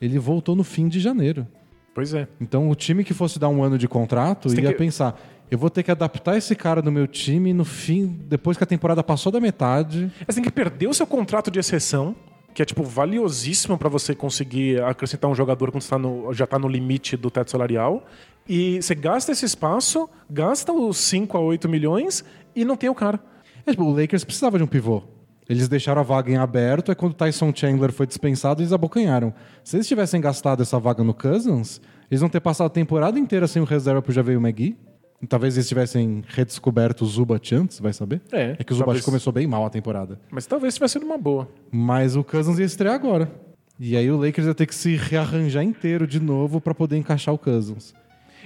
[0.00, 1.46] Ele voltou no fim de janeiro.
[1.94, 2.28] Pois é.
[2.40, 5.18] Então o time que fosse dar um ano de contrato Você ia que- pensar:
[5.50, 8.66] eu vou ter que adaptar esse cara no meu time no fim, depois que a
[8.66, 10.10] temporada passou da metade.
[10.26, 12.14] Você tem que perder o seu contrato de exceção,
[12.54, 16.46] que é tipo valiosíssimo para você conseguir acrescentar um jogador quando você tá no- já
[16.46, 18.04] tá no limite do teto salarial.
[18.48, 22.24] E você gasta esse espaço, gasta os 5 a 8 milhões
[22.54, 23.20] e não tem o cara.
[23.66, 25.02] É, tipo, o Lakers precisava de um pivô.
[25.50, 29.34] Eles deixaram a vaga em aberto, é quando o Tyson Chandler foi dispensado, eles abocanharam.
[29.64, 33.48] Se eles tivessem gastado essa vaga no Cousins, eles vão ter passado a temporada inteira
[33.48, 34.76] sem o reserva pro Javeio McGee.
[35.20, 38.22] E Talvez eles tivessem redescoberto o Zubat antes, vai saber?
[38.30, 39.04] É, É que o Zubat talvez.
[39.04, 40.20] começou bem mal a temporada.
[40.30, 41.48] Mas talvez tivesse sido uma boa.
[41.70, 43.28] Mas o Cousins ia estrear agora.
[43.78, 47.34] E aí o Lakers ia ter que se rearranjar inteiro de novo pra poder encaixar
[47.34, 47.92] o Cousins.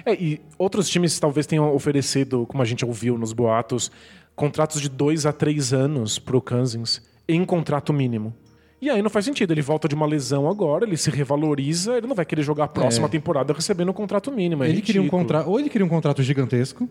[0.04, 3.92] É, e outros times talvez tenham oferecido, como a gente ouviu nos boatos,
[4.36, 8.34] contratos de dois a três anos pro Cousins em contrato mínimo.
[8.80, 9.52] E aí não faz sentido.
[9.52, 12.68] Ele volta de uma lesão agora, ele se revaloriza, ele não vai querer jogar a
[12.68, 13.10] próxima É.
[13.10, 14.62] temporada recebendo um contrato mínimo.
[14.64, 16.86] É ele queria um contrato, ou ele queria um contrato gigantesco,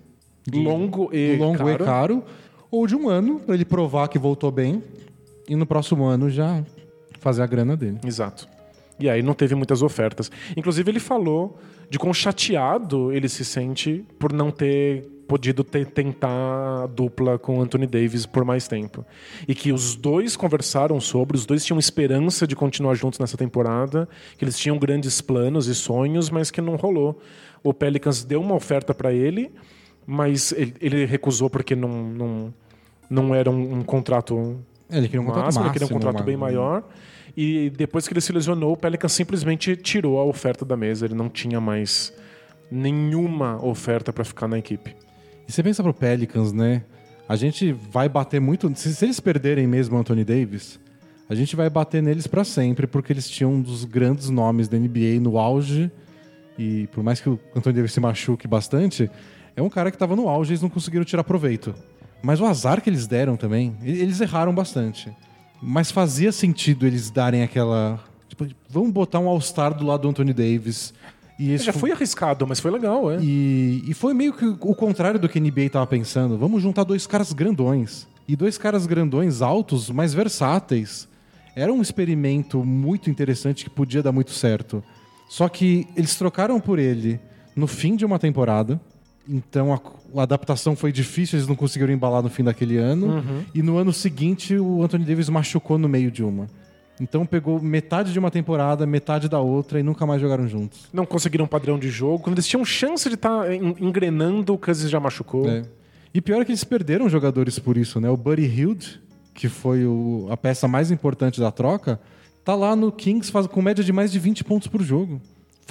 [0.51, 1.71] longo e longo caro.
[1.71, 2.23] e caro,
[2.71, 4.81] ou de um ano pra ele provar que voltou bem
[5.47, 6.63] e no próximo ano já
[7.19, 7.99] fazer a grana dele.
[8.05, 8.47] Exato.
[8.99, 10.31] E aí não teve muitas ofertas.
[10.57, 11.57] Inclusive ele falou
[11.89, 17.61] de quão chateado ele se sente por não ter podido ter, tentar a dupla com
[17.61, 19.05] Anthony Davis por mais tempo.
[19.47, 24.07] E que os dois conversaram sobre, os dois tinham esperança de continuar juntos nessa temporada,
[24.37, 27.19] que eles tinham grandes planos e sonhos, mas que não rolou.
[27.63, 29.51] O Pelicans deu uma oferta para ele,
[30.05, 32.53] mas ele, ele recusou porque não, não,
[33.09, 34.59] não era um, um contrato
[34.89, 35.65] ele queria um contrato máximo, máximo.
[35.65, 36.83] ele queria um contrato uma- bem maior.
[37.35, 41.05] E depois que ele se lesionou, o Pelicans simplesmente tirou a oferta da mesa.
[41.05, 42.13] Ele não tinha mais
[42.69, 44.95] nenhuma oferta para ficar na equipe.
[45.47, 46.83] E você pensa pro Pelicans, né?
[47.27, 48.71] A gente vai bater muito.
[48.75, 50.79] Se, se eles perderem mesmo o Anthony Davis,
[51.29, 54.77] a gente vai bater neles pra sempre, porque eles tinham um dos grandes nomes da
[54.77, 55.91] NBA no auge.
[56.57, 59.09] E por mais que o Anthony Davis se machuque bastante,
[59.55, 61.73] é um cara que tava no auge e eles não conseguiram tirar proveito.
[62.21, 65.11] Mas o azar que eles deram também, eles erraram bastante.
[65.61, 67.99] Mas fazia sentido eles darem aquela.
[68.27, 70.93] Tipo, vamos botar um All-Star do lado do Anthony Davis.
[71.39, 73.17] E Já foi arriscado, mas foi legal, é.
[73.21, 76.37] e, e foi meio que o contrário do que a NBA tava pensando.
[76.37, 78.07] Vamos juntar dois caras grandões.
[78.27, 81.07] E dois caras grandões altos, mas versáteis.
[81.55, 84.83] Era um experimento muito interessante que podia dar muito certo.
[85.27, 87.19] Só que eles trocaram por ele
[87.55, 88.79] no fim de uma temporada.
[89.27, 89.79] Então a,
[90.19, 93.23] a adaptação foi difícil, eles não conseguiram embalar no fim daquele ano.
[93.53, 96.47] E no ano seguinte o Anthony Davis machucou no meio de uma.
[96.99, 100.87] Então pegou metade de uma temporada, metade da outra e nunca mais jogaram juntos.
[100.93, 102.23] Não conseguiram um padrão de jogo.
[102.23, 105.49] Quando eles tinham chance de estar engrenando, o Cousins já machucou.
[105.49, 105.63] É.
[106.13, 108.09] E pior é que eles perderam jogadores por isso, né?
[108.09, 109.01] O Buddy Hield,
[109.33, 111.99] que foi o- a peça mais importante da troca,
[112.45, 115.19] tá lá no Kings faz, com média de mais de 20 pontos por jogo.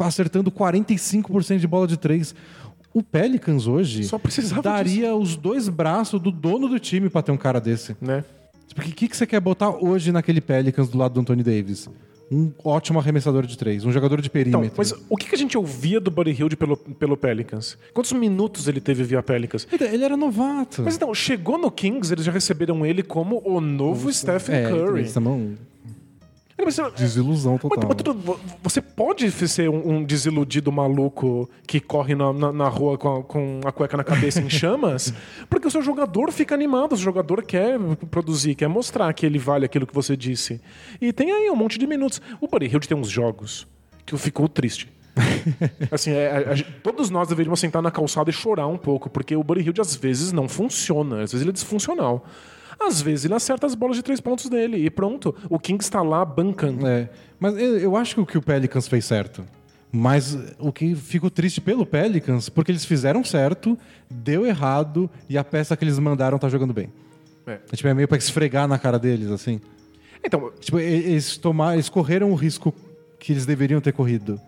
[0.01, 2.35] Acertando 45% de bola de três.
[2.93, 4.03] O Pelicans hoje
[4.63, 7.97] daria os dois braços do dono do time pra ter um cara desse.
[8.01, 8.25] Né?
[8.75, 11.89] Porque o que, que você quer botar hoje naquele Pelicans do lado do Anthony Davis?
[12.31, 14.75] Um ótimo arremessador de três, um jogador de Então, perímetro.
[14.79, 17.77] mas o que a gente ouvia do Buddy Hilde pelo, pelo Pelicans?
[17.93, 19.69] Quantos minutos ele teve via Pelicans?
[19.71, 20.81] Ele- Ele era novato.
[20.83, 25.01] Mas então, chegou no Kings, eles já receberam ele como o novo Stephen é, Curry.
[25.01, 25.59] eles também
[26.65, 27.89] Mas, desilusão mas- total.
[27.89, 32.97] mas tudo- você pode ser um, um desiludido maluco que corre na, na, na rua
[32.97, 35.13] com a, com a cueca na cabeça em chamas,
[35.51, 37.79] porque o seu jogador fica animado, o seu jogador quer
[38.11, 40.61] produzir, quer mostrar que ele vale aquilo que você disse.
[41.01, 42.21] E tem aí um monte de minutos.
[42.41, 43.67] O Buddy Hield tem uns jogos
[44.07, 44.89] que ficou triste.
[45.91, 49.11] assim, é, a- a gente- todos nós deveríamos sentar na calçada e chorar um pouco,
[49.11, 52.25] porque o Buddy Hield às vezes não funciona, às vezes ele é disfuncional.
[52.87, 56.03] Às vezes ele acerta as bolas de três pontos dele e pronto, o King está
[56.03, 56.87] lá bancando.
[56.87, 59.45] É, mas eu, acho que o que o Pelicans fez certo.
[59.91, 63.79] Mas o que fico triste pelo Pelicans, porque eles fizeram certo,
[64.11, 66.91] deu errado e a peça que eles mandaram tá jogando bem.
[67.47, 67.59] É.
[67.71, 69.61] É, tipo, é meio pra esfregar na cara deles, assim.
[70.25, 72.73] Então, Tipo, eles, tomaram, eles correram o risco
[73.19, 74.41] que eles deveriam ter corrido.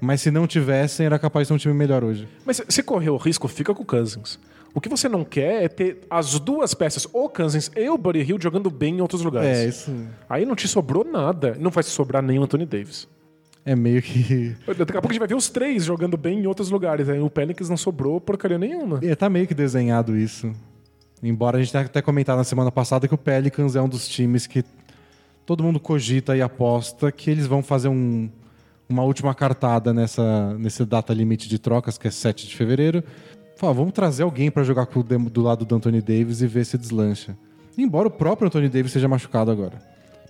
[0.00, 2.28] Mas se não tivessem, era capaz de ser um time melhor hoje.
[2.44, 4.38] Mas se correr o risco, fica com o Cousins.
[4.76, 8.20] O que você não quer é ter as duas peças, o Cousins e o Buddy
[8.20, 9.48] Hill, jogando bem em outros lugares.
[9.58, 9.90] É, isso
[10.28, 11.56] Aí não te sobrou nada.
[11.58, 13.08] Não vai te sobrar nem o Anthony Davis.
[13.64, 14.54] é meio que.
[14.66, 17.08] Daqui a pouco a gente vai ver os três jogando bem em outros lugares.
[17.08, 19.00] Aí o Pelicans não sobrou porcaria nenhuma.
[19.02, 20.52] É, tá meio que desenhado isso.
[21.22, 24.06] Embora a gente tenha até comentado na semana passada que o Pelicans é um dos
[24.06, 24.62] times que
[25.46, 28.28] todo mundo cogita e aposta que eles vão fazer um-
[28.88, 33.02] uma última cartada nessa, nesse data limite de trocas, que é 7 de fevereiro.
[33.56, 37.36] Fala, vamos trazer alguém pra jogar do lado do Anthony Davis e ver se deslancha.
[37.76, 39.78] Embora o próprio Anthony Davis seja machucado agora.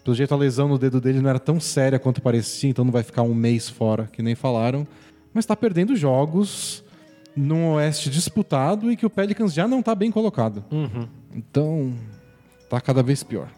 [0.05, 2.93] Pelo jeito, a lesão no dedo dele não era tão séria quanto parecia, então não
[2.93, 4.87] vai ficar um mês fora, que nem falaram.
[5.35, 6.85] Mas tá perdendo jogos
[7.37, 10.65] num oeste disputado e que o Pelicans já não tá bem colocado.
[11.35, 11.93] Então,
[12.71, 13.49] tá cada vez pior.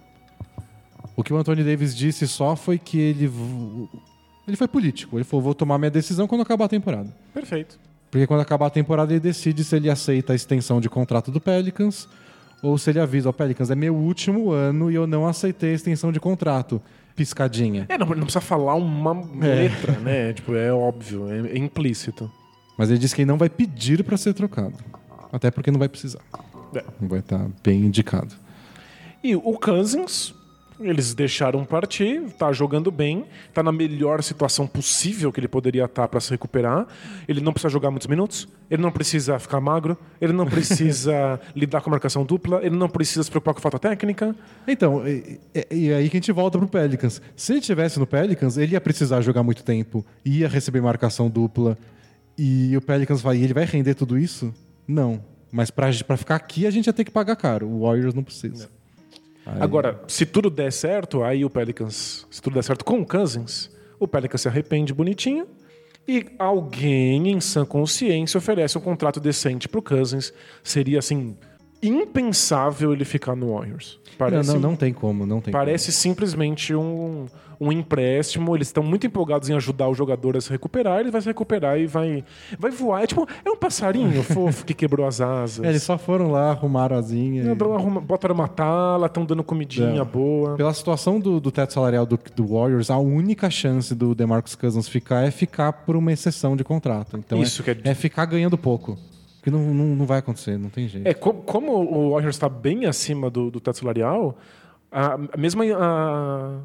[1.15, 3.31] O que o Anthony Davis disse só foi que ele.
[4.47, 5.19] Ele foi político.
[5.19, 7.15] Ele falou: vou tomar minha decisão quando acabar a temporada.
[7.35, 7.79] Perfeito.
[8.11, 11.41] Porque quando acabar a temporada, ele decide se ele aceita a extensão de contrato do
[11.41, 12.09] Pelicans
[12.63, 15.75] ou se ele avisa: Ó, Pelicans, é meu último ano e eu não aceitei a
[15.75, 16.81] extensão de contrato.
[17.15, 17.85] Piscadinha.
[17.89, 19.11] É, não, não precisa falar uma
[19.45, 19.55] É.
[19.55, 20.33] letra, né?
[20.35, 22.31] Tipo, é óbvio, é, é implícito.
[22.79, 24.75] Mas ele disse que ele não vai pedir pra ser trocado.
[25.33, 26.21] Até porque não vai precisar.
[26.75, 26.85] É.
[27.01, 28.33] Não vai estar bem indicado.
[29.23, 30.33] E o Cousins,
[30.81, 36.07] eles deixaram partir, tá jogando bem, tá na melhor situação possível que ele poderia estar
[36.09, 36.87] para se recuperar.
[37.27, 41.81] Ele não precisa jogar muitos minutos, ele não precisa ficar magro, ele não precisa lidar
[41.81, 44.35] com a marcação dupla, ele não precisa se preocupar com falta técnica.
[44.67, 47.21] Então, e, e- e aí que a gente volta pro Pelicans.
[47.35, 51.77] Se ele tivesse no Pelicans, ele ia precisar jogar muito tempo, ia receber marcação dupla.
[52.37, 54.55] E o Pelicans vai, ele vai render tudo isso?
[54.87, 55.21] Não.
[55.51, 57.67] Mas pra ficar aqui, a gente ia ter que pagar caro.
[57.67, 58.69] O Warriors não precisa.
[59.55, 63.07] Aí- Agora, se tudo der certo, aí o Pelicans, se tudo der certo com o
[63.07, 65.47] Cousins, o Pelicans se arrepende bonitinho
[66.07, 70.33] e alguém em sã consciência oferece um contrato decente pro Cousins.
[70.63, 71.37] Seria assim
[71.83, 73.99] impensável ele ficar no Warriors.
[74.07, 77.27] não, Parece, não, não tem como, não tem parece simplesmente um,
[77.61, 78.55] um empréstimo.
[78.57, 81.01] Eles estão muito empolgados em ajudar o jogador a se recuperar.
[81.01, 82.25] Ele vai se recuperar e vai,
[82.59, 83.03] vai voar.
[83.03, 85.57] É tipo, é um passarinho fofo que quebrou as asas.
[85.57, 85.67] como.
[85.67, 87.43] É, eles só foram lá, arrumaram asinha.
[87.45, 90.05] e- Arruma- Botaram uma tala, estão dando comidinha É.
[90.05, 90.57] boa.
[90.57, 94.89] Pela situação do, do teto salarial do, do Warriors, a única chance do DeMarcus Cousins
[94.89, 97.17] ficar é ficar por uma exceção de contrato.
[97.17, 98.97] Então Isso é, que é- é ficar ganhando pouco.
[99.43, 101.07] Que não, não, não vai acontecer, não tem jeito.
[101.07, 104.37] É, co- como o Warriors está bem acima do, do teto salarial,
[104.91, 106.59] a, a mesma a,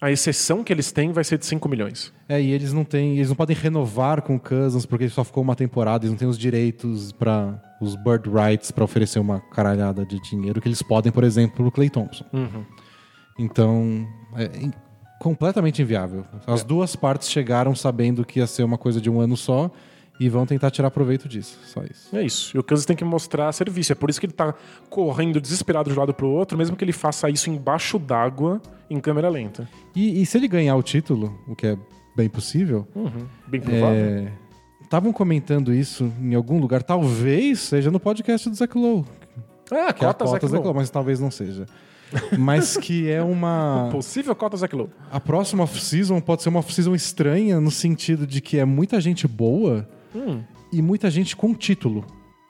[0.00, 2.12] a exceção que eles têm vai ser de 5 milhões.
[2.28, 5.22] É, e eles não têm, eles não podem renovar com o Cousins porque ele só
[5.24, 9.40] ficou uma temporada, eles não têm os direitos para os bird rights para oferecer uma
[9.52, 12.24] caralhada de dinheiro que eles podem, por exemplo, o Clay Thompson.
[13.38, 14.72] Então, é in-
[15.20, 16.24] completamente inviável.
[16.46, 19.70] As duas partes chegaram sabendo que ia ser uma coisa de um ano só
[20.20, 22.14] e vão tentar tirar proveito disso, só isso.
[22.14, 22.54] É isso.
[22.54, 23.90] E o Kansas tem que mostrar serviço.
[23.90, 24.54] É por isso que ele está
[24.90, 28.60] correndo desesperado de um lado para o outro, mesmo que ele faça isso embaixo d'água
[28.90, 29.66] em câmera lenta.
[29.96, 31.78] E, e se ele ganhar o título, o que é
[32.14, 32.86] bem possível,
[33.46, 34.28] Bem provável.
[34.82, 39.04] estavam comentando isso em algum lugar, talvez seja no podcast do Zach Lowe,
[39.70, 41.64] Ah, que é a cota cota Zach Zach Lowe, mas talvez não seja.
[42.36, 43.88] Mas que é uma.
[43.90, 44.90] Possível cota Zach Lowe.
[45.10, 49.26] A próxima off-season pode ser uma off-season estranha no sentido de que é muita gente
[49.28, 50.42] boa Hum.
[50.72, 52.04] e muita gente com título.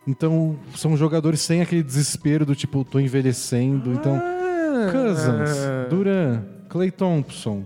[0.06, 3.92] Então, são jogadores sem aquele desespero do tipo, tô envelhecendo.
[3.92, 4.90] Então, Ah.
[4.92, 5.58] Cousins,
[5.90, 7.64] Duran, Clay Thompson,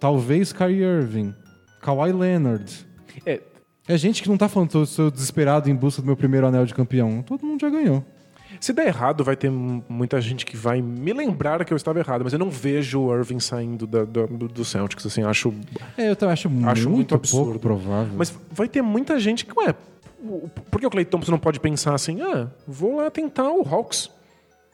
[0.00, 1.34] talvez Kyrie Irving,
[1.82, 2.86] Kawhi Leonard.
[3.26, 3.40] É,
[3.86, 6.64] É gente que não tá falando, tô, tô desesperado em busca do meu primeiro anel
[6.64, 7.20] de campeão.
[7.22, 8.02] Todo mundo já ganhou.
[8.60, 12.22] Se der errado, vai ter muita gente que vai me lembrar que eu estava errado,
[12.24, 15.52] mas eu não vejo o Irving saindo da- do, do, do Celtics, assim, acho...
[15.96, 17.58] É, eu também acho, Acho muito muito, absurdo.
[17.58, 18.12] provável.
[18.16, 19.74] Mas vai ter muita gente que, ué,
[20.70, 24.10] por que o Clay Thompson não pode pensar assim, ah, vou lá tentar o Hawks?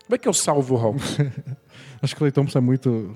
[0.08, 1.18] Vai que eu salvo o Hawks.
[2.02, 3.14] Acho que o Clay Thompson é muito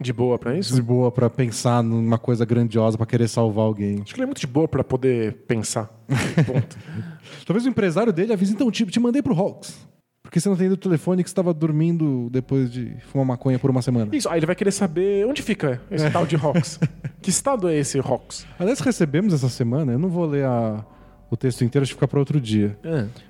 [0.00, 0.74] De boa pra isso?
[0.74, 4.00] de boa pra pensar numa coisa grandiosa pra querer salvar alguém.
[4.02, 5.84] Acho que ele é muito de boa pra poder pensar.
[6.46, 6.76] Ponto.
[7.46, 9.76] Talvez o empresário dele avise, então, te, te mandei pro Hawks.
[10.32, 13.68] Porque você não tem o telefone que você estava dormindo depois de fumar maconha por
[13.68, 14.16] uma semana.
[14.16, 16.80] Isso, aí ele vai querer saber onde fica esse tal de Hawks.
[17.20, 18.46] que estado é esse Hawks?
[18.58, 20.82] Aliás, recebemos essa semana, eu não vou ler a-
[21.30, 22.78] o texto inteiro, acho que fica para outro dia.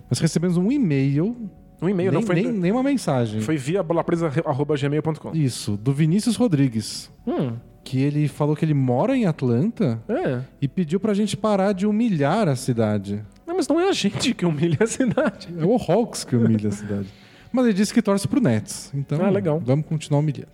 [0.08, 1.36] Mas recebemos um e-mail,
[1.82, 3.40] Um e-mail, nem, não foi, nem, nem uma mensagem.
[3.40, 5.32] foi via bolapresa.gmail.com.
[5.34, 7.10] Isso, do Vinícius Rodrigues.
[7.26, 10.40] Hum, Que ele falou que ele mora em Atlanta é.
[10.60, 13.24] e pediu pra gente parar de humilhar a cidade.
[13.52, 15.48] Não, mas não é a gente que humilha a cidade.
[15.58, 17.06] É o Hawks que humilha a cidade.
[17.52, 18.90] Mas ele disse que torce pro Nets.
[18.94, 19.60] Então, Ah, legal.
[19.62, 20.48] vamos continuar humilhando.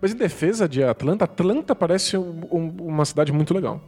[0.00, 3.82] Mas em defesa de Atlanta, Atlanta parece um- um- uma cidade muito legal.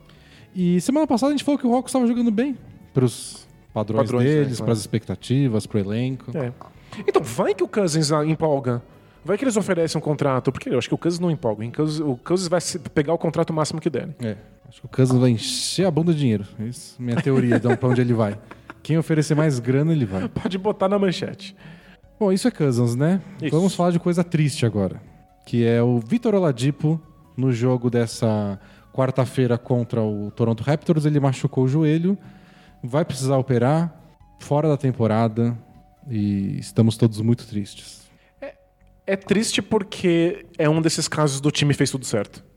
[0.55, 2.59] E semana passada a gente falou que o Hawks estava jogando bem
[2.93, 4.65] pros padrões, Padrões, né, deles, claro.
[4.67, 6.37] pras expectativas, pro elenco.
[6.37, 6.53] É.
[7.09, 8.83] Então, vai que o Cousins ah, empolga.
[9.25, 11.65] Vai que eles oferecem um contrato, porque eu acho que o Cousins não empolga.
[11.65, 12.61] O Cousins, o Cousins vai
[12.93, 14.09] pegar o contrato máximo que der.
[14.21, 14.37] É.
[14.71, 16.47] Acho que o Cousins vai encher a bunda de dinheiro.
[16.61, 18.39] Isso é minha teoria de pra onde ele vai.
[18.85, 20.29] Quem oferecer mais grana, ele vai.
[20.29, 21.57] Pode botar na manchete.
[22.21, 23.21] Bom, isso é Cousins, né?
[23.43, 23.51] Isso.
[23.51, 25.03] Vamos falar de coisa triste agora.
[25.45, 27.03] Que é o Vitor Oladipo
[27.37, 28.61] no jogo dessa
[28.93, 31.05] quarta-feira contra o Toronto Raptors.
[31.05, 32.17] Ele machucou o joelho,
[32.81, 33.93] vai precisar operar,
[34.39, 35.59] fora da temporada.
[36.09, 38.09] E estamos todos muito tristes.
[39.05, 42.49] É triste porque é um desses casos do time fez tudo certo.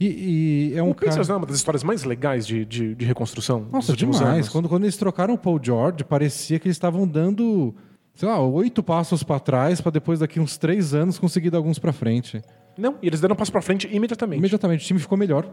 [0.00, 1.28] E, e é um o Pacers cara...
[1.28, 4.20] não é uma das histórias mais legais de, de, de reconstrução Nossa, demais.
[4.22, 4.48] anos.
[4.48, 7.74] Quando, quando eles trocaram o Paul George, parecia que eles estavam dando,
[8.14, 11.78] sei lá, oito passos para trás para depois daqui uns três anos conseguir dar alguns
[11.78, 12.40] para frente.
[12.78, 14.38] Não, e eles deram um passo pra frente imediatamente.
[14.38, 15.46] Imediatamente o time ficou melhor.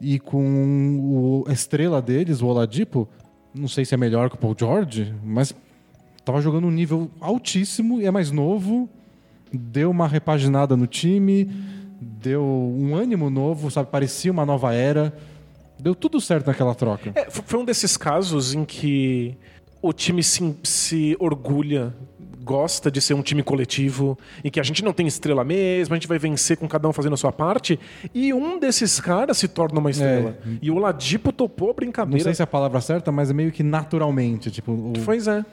[0.00, 3.08] E com o- a estrela deles, o Oladipo,
[3.52, 5.52] não sei se é melhor que o Paul George, mas
[6.24, 8.88] tava jogando um nível altíssimo e é mais novo,
[9.52, 11.50] deu uma repaginada no time,
[12.00, 13.90] deu um ânimo novo, sabe?
[13.90, 15.12] Parecia uma nova era.
[15.78, 17.12] Deu tudo certo naquela troca.
[17.14, 19.36] É, foi um desses casos em que
[19.80, 21.94] o time se, se orgulha,
[22.42, 25.96] gosta de ser um time coletivo, em que a gente não tem estrela mesmo, a
[25.96, 27.78] gente vai vencer com cada um fazendo a sua parte,
[28.14, 30.36] e um desses caras se torna uma estrela.
[30.62, 32.24] E o Ladipo topou a Não brincadeira.
[32.24, 34.50] sei se é a palavra certa, mas é meio que naturalmente.
[34.50, 35.44] Tipo, o- Pois é.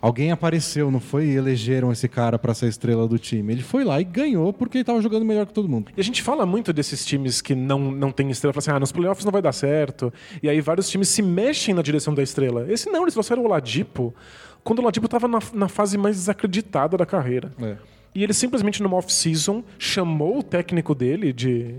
[0.00, 3.52] Alguém apareceu, não foi elegeram esse cara pra ser estrela do time.
[3.52, 5.90] Ele foi lá e ganhou porque ele tava jogando melhor que todo mundo.
[5.96, 8.80] E a gente fala muito desses times que não, não tem estrela, fala assim, ah,
[8.80, 10.12] nos playoffs não vai dar certo.
[10.42, 12.66] E aí vários times se mexem na direção da estrela.
[12.70, 14.14] Esse não, eles trouxeram o Ladipo
[14.64, 17.52] quando o Ladipo estava na, na fase mais desacreditada da carreira.
[17.60, 17.76] É.
[18.14, 21.74] E ele simplesmente, numa off-season, chamou o técnico dele de,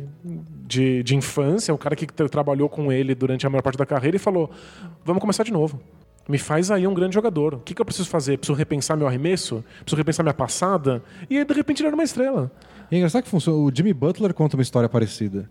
[0.65, 3.85] de, de infância, o cara que tra- trabalhou com ele durante a maior parte da
[3.85, 4.49] carreira, e falou:
[5.03, 5.81] Vamos começar de novo.
[6.29, 7.55] Me faz aí um grande jogador.
[7.55, 8.37] O que, que eu preciso fazer?
[8.37, 9.63] Preciso repensar meu arremesso?
[9.79, 11.01] Preciso repensar minha passada?
[11.27, 12.51] E aí, de repente, ele era uma estrela.
[12.91, 13.57] E é engraçado que funciona.
[13.57, 15.49] O Jimmy Butler conta uma história parecida.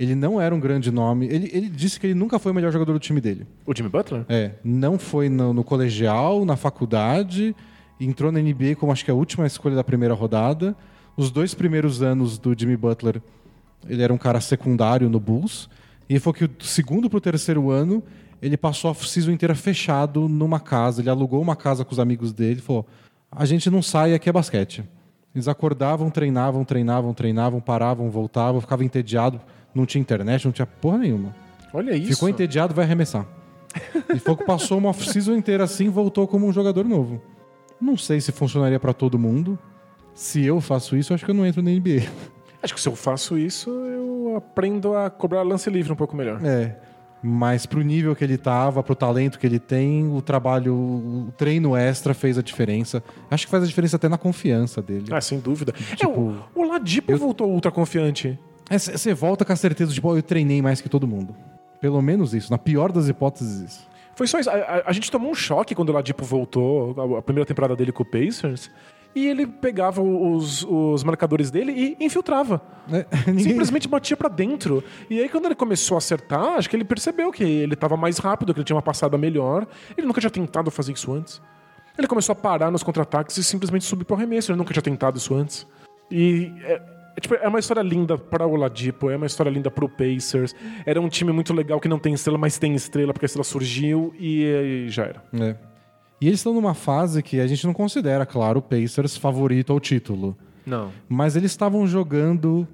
[0.00, 1.26] Ele não era um grande nome.
[1.26, 3.46] Ele, ele disse que ele nunca foi o melhor jogador do time dele.
[3.66, 4.24] O Jimmy Butler?
[4.26, 7.54] É, não foi no, no colegial, na faculdade,
[8.00, 10.74] entrou na NBA como acho que a última escolha da primeira rodada.
[11.14, 13.20] Os dois primeiros anos do Jimmy Butler,
[13.86, 15.68] ele era um cara secundário no Bulls.
[16.08, 18.02] E foi que do segundo pro terceiro ano,
[18.46, 21.00] ele passou a season inteira fechado numa casa.
[21.02, 22.86] Ele alugou uma casa com os amigos dele e falou:
[23.30, 24.84] a gente não sai, aqui é basquete.
[25.34, 29.40] Eles acordavam, treinavam, treinavam, treinavam, paravam, voltavam, ficava entediado,
[29.74, 31.34] não tinha internet, não tinha porra nenhuma.
[31.74, 32.14] Olha isso.
[32.14, 33.26] Ficou entediado, vai arremessar.
[34.14, 37.20] E foi que passou uma off-season inteira assim e voltou como um jogador novo.
[37.78, 39.58] Não sei se funcionaria pra todo mundo.
[40.14, 42.08] Se eu faço isso, acho que eu não entro na NBA.
[42.62, 46.42] Acho que se eu faço isso, eu aprendo a cobrar lance livre um pouco melhor.
[46.42, 46.80] É.
[47.28, 51.74] Mas pro nível que ele tava, pro talento que ele tem, o trabalho, o treino
[51.76, 53.02] extra fez a diferença.
[53.30, 55.06] Acho que faz a diferença até na confiança dele.
[55.10, 55.72] Ah, sem dúvida.
[55.92, 58.38] é, Tipo, o, o Ladipo voltou ultra confiante.
[58.70, 61.34] Você volta com a certeza de, pô, eu treinei mais que todo mundo.
[61.80, 62.50] Pelo menos isso.
[62.50, 63.88] Na pior das hipóteses, isso.
[64.14, 64.48] Foi só isso.
[64.50, 67.74] A, a- a gente tomou um choque quando o Ladipo voltou, a, a primeira temporada
[67.74, 68.70] dele com o Pacers.
[69.16, 72.60] E ele pegava os, os marcadores dele e infiltrava.
[72.92, 73.06] É,
[73.40, 74.84] Simplesmente batia pra dentro.
[75.08, 78.18] E aí, quando ele começou a acertar, acho que ele percebeu que ele tava mais
[78.18, 79.66] rápido, que ele tinha uma passada melhor.
[79.96, 81.40] Ele nunca tinha tentado fazer isso antes.
[81.96, 84.52] Ele começou a parar nos contra-ataques e simplesmente subir pro arremesso.
[84.52, 85.66] Ele nunca tinha tentado isso antes.
[86.10, 86.82] E é,
[87.16, 90.54] é, tipo, é uma história linda para o Oladipo, é uma história linda pro Pacers.
[90.84, 93.44] Era um time muito legal que não tem estrela, mas tem estrela porque a estrela
[93.44, 95.24] surgiu e, e já era.
[95.40, 95.56] É.
[96.20, 99.80] E eles estão numa fase que a gente não considera, claro, o Pacers favorito ao
[99.80, 100.36] título.
[100.64, 100.90] Não.
[101.08, 102.66] Mas eles estavam jogando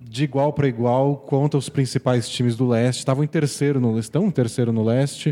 [0.00, 2.98] de igual para igual contra os principais times do leste.
[2.98, 5.30] Estavam em terceiro no estão em terceiro no leste.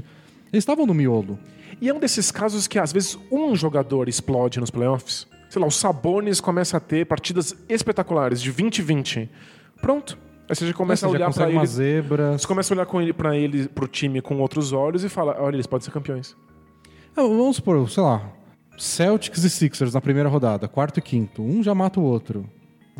[0.52, 1.38] Eles estavam no miolo.
[1.81, 5.26] E é um desses casos que às vezes um jogador explode nos playoffs.
[5.50, 9.28] Sei lá, o Sabonis começa a ter partidas espetaculares de 20-20.
[9.81, 10.18] Pronto.
[10.49, 11.70] Aí você já começa Você a olhar umas eles.
[11.70, 12.40] zebras.
[12.40, 15.36] Você começa a olhar com ele, pra ele, pro time com outros olhos e fala:
[15.38, 16.34] olha, eles podem ser campeões.
[17.18, 18.22] Ah, vamos supor, sei lá,
[18.76, 21.42] Celtics e Sixers na primeira rodada, quarto e quinto.
[21.42, 22.48] Um já mata o outro.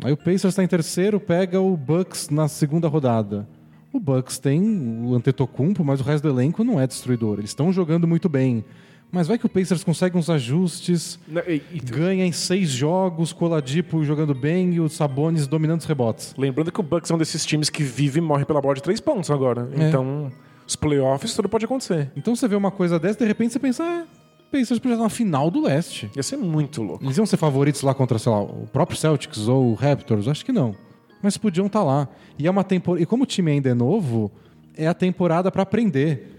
[0.03, 3.47] Aí o Pacers está em terceiro, pega o Bucks na segunda rodada.
[3.93, 4.61] O Bucks tem
[5.05, 7.39] o Antetokounmpo, mas o resto do elenco não é destruidor.
[7.39, 8.63] Eles estão jogando muito bem.
[9.11, 13.33] Mas vai que o Pacers consegue uns ajustes, Né, E- e- ganha em seis jogos,
[13.33, 16.35] com o Oladipo jogando bem e o Sabonis dominando os rebotes.
[16.37, 18.83] Lembrando que o Bucks é um desses times que vive e morre pela bola de
[18.83, 19.67] três pontos agora.
[19.75, 19.87] É.
[19.87, 20.31] Então,
[20.69, 22.11] os playoffs, tudo pode acontecer.
[22.15, 25.03] Então você vê uma coisa dessa, de repente você pensa, é, o Pacers podia estar
[25.03, 26.09] na final do leste.
[26.15, 27.03] Ia ser muito louco.
[27.03, 30.27] Eles iam ser favoritos lá contra, sei lá, o próprio Celtics ou o Raptors?
[30.27, 30.75] Acho que não.
[31.21, 32.07] Mas podiam estar lá.
[32.37, 33.01] E é uma temporada.
[33.01, 34.31] E como o time ainda é novo,
[34.77, 36.35] é a temporada para aprender.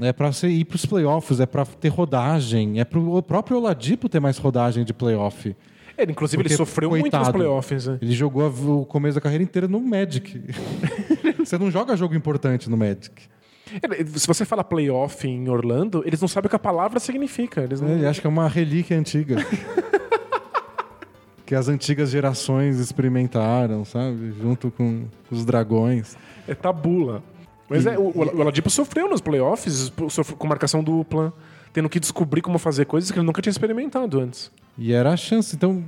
[0.00, 3.58] É para você ir para os playoffs, é para ter rodagem, é para o próprio
[3.58, 5.54] Oladipo ter mais rodagem de playoff.
[5.96, 7.86] Ele, inclusive, Porque, ele sofreu muito nos coitado, playoffs.
[7.86, 7.98] né?
[8.02, 8.48] Ele jogou
[8.80, 10.42] o começo da carreira inteira no Magic.
[11.38, 13.12] você não joga jogo importante no Magic.
[14.16, 17.62] Se você fala playoff em Orlando, eles não sabem o que a palavra significa.
[17.62, 17.88] Eles não...
[17.88, 19.36] Ele acha que é uma relíquia antiga.
[21.46, 24.32] que as antigas gerações experimentaram, sabe?
[24.40, 26.16] Junto com os dragões.
[26.46, 27.22] É tabula.
[27.68, 31.32] Mas é, o, o Oladipo sofreu nos playoffs, sofreu com marcação dupla,
[31.72, 34.50] tendo que descobrir como fazer coisas que ele nunca tinha experimentado antes.
[34.76, 35.56] E era a chance.
[35.56, 35.84] Então,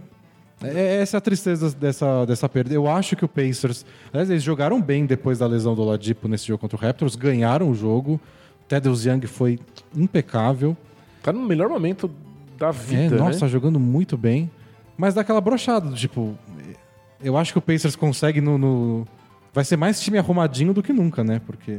[0.62, 2.72] é- essa é a tristeza dessa, dessa perda.
[2.74, 3.84] Eu acho que o Pacers.
[4.12, 7.70] Aliás, eles jogaram bem depois da lesão do Oladipo nesse jogo contra o Raptors, ganharam
[7.70, 8.20] o jogo.
[8.68, 9.58] Tedros Young foi
[9.94, 10.76] impecável.
[11.22, 12.10] Tá no melhor momento
[12.58, 13.38] da É, vida, nossa, né?
[13.40, 14.50] tá jogando muito bem.
[14.96, 16.34] Mas dá aquela brochada, tipo.
[17.22, 18.56] Eu acho que o Pacers consegue no.
[18.58, 19.06] no-
[19.52, 21.40] Vai ser mais time arrumadinho do que nunca, né?
[21.46, 21.78] Porque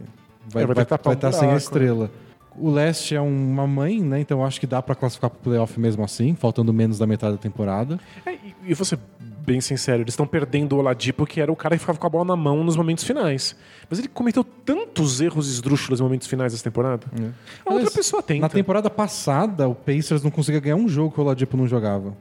[0.50, 2.10] vai É, vai vai, um estar sem a estrela.
[2.58, 4.20] O leste é uma mãe, né?
[4.20, 7.38] Então acho que dá pra classificar pro playoff mesmo assim, faltando menos da metade da
[7.38, 8.00] temporada.
[8.26, 9.00] É, e, e vou ser
[9.48, 12.10] bem sincero, eles estão perdendo o Oladipo, que era o cara que ficava com a
[12.10, 13.56] bola na mão nos momentos finais.
[13.90, 17.08] Mas ele cometeu tantos erros esdrúxulos nos momentos finais dessa temporada.
[17.16, 18.42] A outra Aliás, pessoa tenta.
[18.42, 22.14] Na temporada passada, o Pacers não conseguia ganhar um jogo que o Oladipo não jogava.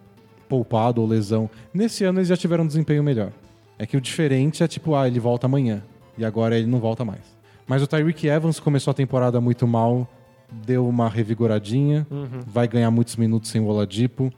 [0.49, 1.51] Poupado ou lesão.
[1.75, 3.33] Nesse ano eles já tiveram um desempenho melhor.
[3.77, 5.83] É que o diferente é tipo, ah, ele volta amanhã.
[6.17, 7.37] E agora ele não volta mais.
[7.67, 10.09] Mas o Tyreek Evans começou a temporada muito mal,
[10.51, 12.07] deu uma revigoradinha,
[12.47, 14.33] vai ganhar muitos minutos sem o Oladipo.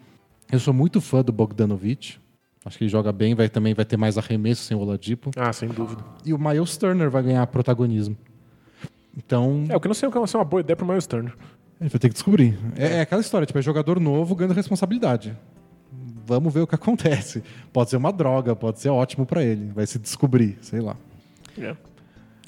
[0.50, 2.20] Eu sou muito fã do Bogdanovich.
[2.64, 5.30] Acho que ele joga bem, vai também vai ter mais arremesso sem o Oladipo.
[5.36, 6.02] Ah, sem dúvida.
[6.24, 8.16] E o Miles Turner vai ganhar protagonismo.
[9.16, 11.06] Então, É, o que não sei o que vai ser uma boa ideia pro Miles
[11.06, 11.32] Turner.
[11.80, 12.59] ele vai ter que descobrir.
[12.76, 15.36] É, é aquela história, tipo, é jogador novo ganhando responsabilidade.
[16.26, 17.42] Vamos ver o que acontece.
[17.72, 19.70] Pode ser uma droga, pode ser ótimo pra ele.
[19.74, 20.96] Vai se descobrir, sei lá.
[21.56, 21.74] É.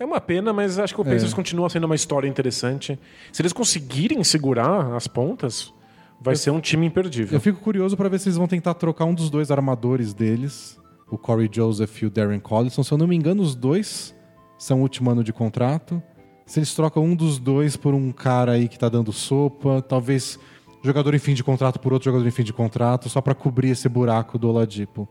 [0.00, 2.98] É uma pena, mas acho que o Pacers continua sendo uma história interessante.
[3.30, 5.74] Se eles conseguirem segurar as pontas,
[6.18, 7.36] vai ser um time imperdível.
[7.36, 10.80] Eu fico curioso pra ver se eles vão tentar trocar um dos dois armadores deles,
[11.10, 12.82] o Corey Joseph e o Darren Collison.
[12.82, 14.16] Se eu não me engano, os dois
[14.58, 16.02] são último ano de contrato.
[16.46, 20.38] Se eles trocam um dos dois por um cara aí que tá dando sopa, talvez
[20.82, 23.68] jogador em fim de contrato por outro jogador em fim de contrato, só pra cobrir
[23.68, 25.06] esse buraco do Oladipo.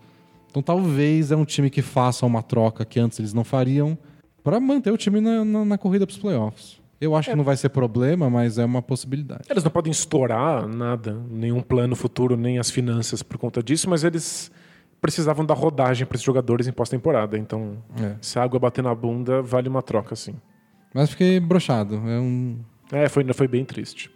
[0.49, 3.95] Então talvez é um time que faça uma troca que antes eles não fariam
[4.49, 6.79] pra manter o time na, na, na corrida pros playoffs.
[7.01, 9.43] Eu acho que não vai ser problema, mas é uma possibilidade.
[9.49, 14.03] Eles não podem estourar nada, nenhum plano futuro, nem as finanças por conta disso, mas
[14.03, 14.51] eles
[14.99, 17.37] precisavam dar rodagem para esses jogadores em pós-temporada.
[17.37, 18.15] Então, É.
[18.21, 20.35] se a água bater na bunda, vale uma troca, sim.
[20.93, 21.95] Mas fiquei broxado.
[22.05, 22.57] É um,
[22.91, 24.11] É, foi, foi bem triste.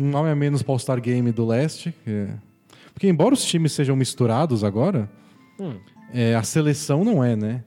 [0.00, 1.92] um nome a menos para o All-Star Game do leste.
[2.02, 2.34] que é-
[2.94, 5.10] Porque embora os times sejam misturados agora,
[5.60, 5.74] Hum.
[6.14, 7.62] é, a seleção não é, né?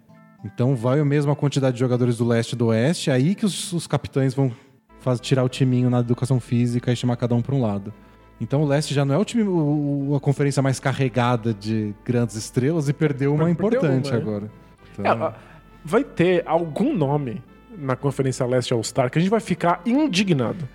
[0.45, 3.45] Então vai a mesma quantidade de jogadores do leste e do oeste, é aí que
[3.45, 4.51] os, os capitães vão
[4.99, 7.91] faz, tirar o timinho na educação física e chamar cada um para um lado.
[8.39, 12.35] Então o leste já não é o time, o- a conferência mais carregada de grandes
[12.35, 14.21] estrelas e perdeu uma Perdeu importante uma, é.
[14.21, 14.51] agora.
[14.93, 15.33] Então, É,
[15.83, 17.41] vai ter algum nome
[17.77, 20.67] na Conferência Leste All-Star que a gente vai ficar indignado.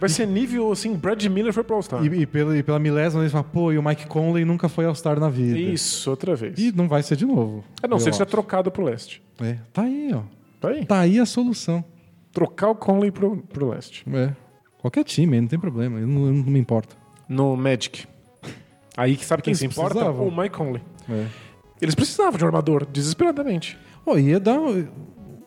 [0.00, 2.02] Vai ser nível assim, Brad Miller foi pro All-Star.
[2.04, 5.20] e, e pela, e pela milésima vez pô, e o Mike Conley nunca foi All-Star
[5.20, 5.58] na vida.
[5.58, 6.58] Isso, outra vez.
[6.58, 7.62] E não vai ser de novo.
[7.82, 9.22] A não ser que seja trocado pro Leste.
[9.40, 10.22] É, tá aí, ó.
[10.60, 10.84] Tá aí.
[10.86, 11.84] Tá aí a solução.
[12.32, 14.04] Trocar o Conley pro, pro Leste.
[14.12, 14.32] É.
[14.78, 15.98] Qualquer time, não tem problema.
[16.00, 16.96] Eu não, eu não me importo.
[17.28, 18.06] No Magic.
[18.96, 19.94] Aí que sabe quem Eles se importa?
[19.94, 20.26] precisavam.
[20.28, 20.82] O Mike Conley.
[21.08, 21.26] É.
[21.80, 23.78] Eles precisavam de um armador, desesperadamente.
[24.04, 24.88] Pô, ia dar o-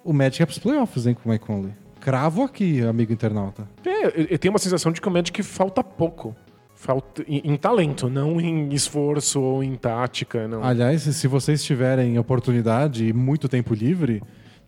[0.03, 1.73] o Magic é pros playoffs, hein, com o Mike Conley.
[2.03, 3.65] Cravo aqui, amigo internauta.
[3.85, 6.35] É, eu, tenho uma sensação de que o Magic falta pouco.
[6.75, 10.61] Falta em, em talento, não em esforço ou em tática, não.
[10.61, 14.21] Aliás, se vocês tiverem oportunidade e muito tempo livre,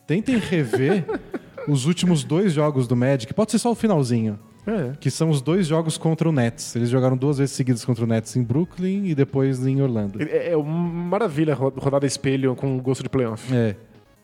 [0.08, 1.04] tentem rever
[1.68, 3.34] os últimos dois jogos do Magic.
[3.34, 4.40] Pode ser só o finalzinho.
[4.66, 4.94] É.
[4.98, 6.74] Que são os dois jogos contra o Nets.
[6.74, 10.24] Eles jogaram duas vezes seguidas contra o Nets em Brooklyn e depois em Orlando.
[10.24, 10.74] É, é uma
[11.10, 13.54] maravilha ro- rodada espelho com gosto de playoff.
[13.54, 13.76] É.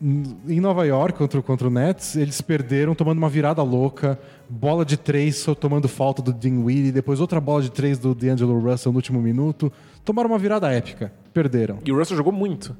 [0.04, 4.18] Em Nova York, contra, o- contra o Nets, eles perderam tomando uma virada louca,
[4.50, 8.90] bola de três tomando falta do Dinwiddie, depois outra bola de três do D'Angelo Russell
[8.90, 9.72] no último minuto.
[10.04, 11.12] Tomaram uma virada épica.
[11.32, 11.78] Perderam.
[11.84, 12.76] E o Russell jogou muito.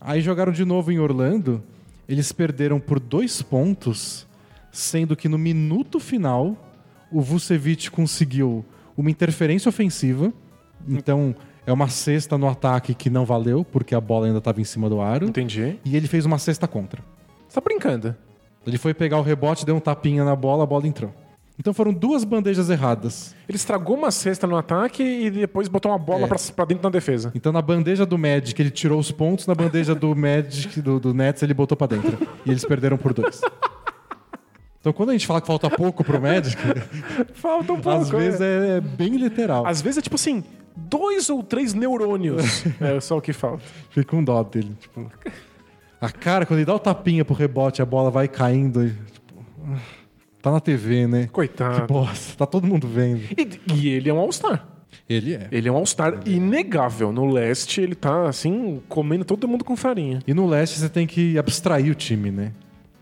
[0.00, 1.62] Aí jogaram de novo em Orlando,
[2.08, 4.26] eles perderam por dois pontos,
[4.72, 6.56] sendo que no minuto final
[7.12, 8.64] o Vucevic conseguiu
[8.96, 10.32] uma interferência ofensiva.
[10.88, 11.32] Então
[11.66, 14.88] é uma cesta no ataque que não valeu, porque a bola ainda estava em cima
[14.88, 15.26] do aro.
[15.26, 15.78] Entendi.
[15.84, 17.02] E ele fez uma cesta contra.
[17.48, 18.14] Você tá brincando.
[18.66, 21.12] Ele foi pegar o rebote, deu um tapinha na bola, a bola entrou.
[21.58, 23.34] Então foram duas bandejas erradas.
[23.48, 26.26] Ele estragou uma cesta no ataque e depois botou uma bola É.
[26.26, 27.32] pra, pra dentro na defesa.
[27.34, 31.14] Então na bandeja do Magic ele tirou os pontos, na bandeja do Magic, do, do
[31.14, 32.18] Nets, ele botou pra dentro.
[32.44, 33.40] E eles perderam por dois.
[34.80, 36.56] Então quando a gente fala que falta pouco pro Magic,
[37.34, 38.00] Falta um pouco.
[38.02, 39.66] às vezes é, é bem literal.
[39.66, 40.44] Às vezes é tipo assim,
[40.76, 42.64] dois ou três neurônios.
[42.80, 43.64] é só o que falta.
[43.90, 44.76] Fica um dó dele.
[44.80, 45.10] Tipo,
[46.00, 48.84] a cara, quando ele dá o tapinha pro rebote, a bola vai caindo.
[48.84, 49.34] E, tipo,
[50.42, 51.28] tá na TV, né?
[51.32, 51.80] Coitado.
[51.80, 52.36] Que bosta.
[52.36, 53.22] Tá todo mundo vendo.
[53.36, 54.66] E, e ele é um All-Star.
[55.08, 55.48] Ele é.
[55.50, 57.12] Ele é um All-Star inegável.
[57.12, 60.20] No leste, ele tá assim, comendo todo mundo com farinha.
[60.26, 62.52] E no leste você tem que abstrair o time, né?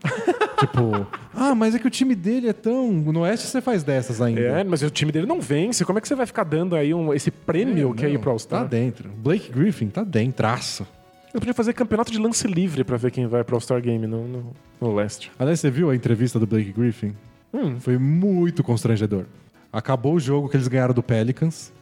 [0.66, 2.90] tipo, ah, mas é que o time dele é tão.
[2.92, 4.40] No oeste você faz dessas ainda.
[4.40, 5.84] É, mas o time dele não vence.
[5.84, 8.24] Como é que você vai ficar dando aí um, esse prêmio que é ir pro
[8.26, 8.68] Tá All-Star?
[8.68, 9.10] dentro.
[9.10, 10.86] Blake Griffin tá dentro, traço.
[11.32, 14.26] Eu podia fazer campeonato de lance livre pra ver quem vai pro All-Star Game no,
[14.28, 15.32] no, no leste.
[15.38, 17.12] Aliás, você viu a entrevista do Blake Griffin?
[17.52, 19.24] Hum, Foi muito constrangedor.
[19.72, 21.72] Acabou o jogo que eles ganharam do Pelicans.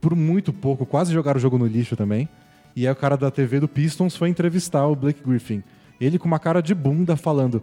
[0.00, 2.28] Por muito pouco, quase jogaram o jogo no lixo também.
[2.74, 5.62] E aí o cara da TV do Pistons foi entrevistar o Blake Griffin.
[6.00, 7.62] Ele com uma cara de bunda falando: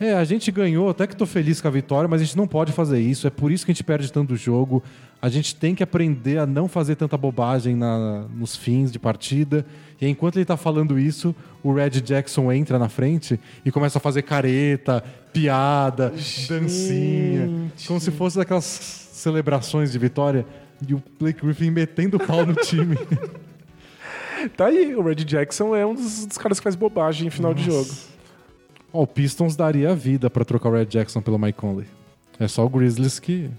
[0.00, 2.46] É, a gente ganhou, até que tô feliz com a vitória, mas a gente não
[2.46, 3.26] pode fazer isso.
[3.26, 4.82] É por isso que a gente perde tanto jogo.
[5.20, 9.64] A gente tem que aprender a não fazer tanta bobagem na- nos fins de partida.
[10.00, 11.32] E enquanto ele tá falando isso,
[11.62, 16.12] o Red Jackson entra na frente e começa a fazer careta, piada,
[16.48, 17.70] dancinha.
[17.86, 20.44] Como se fosse aquelas celebrações de vitória.
[20.88, 22.98] E o Blake Griffin metendo o pau no time.
[24.56, 27.54] Tá aí, o Red Jackson é um dos, dos caras que faz bobagem em final
[27.54, 27.88] de jogo.
[28.92, 31.86] Ó, o Pistons daria a vida pra trocar o Red Jackson pelo Mike Conley.
[32.38, 33.50] É só o Grizzlies que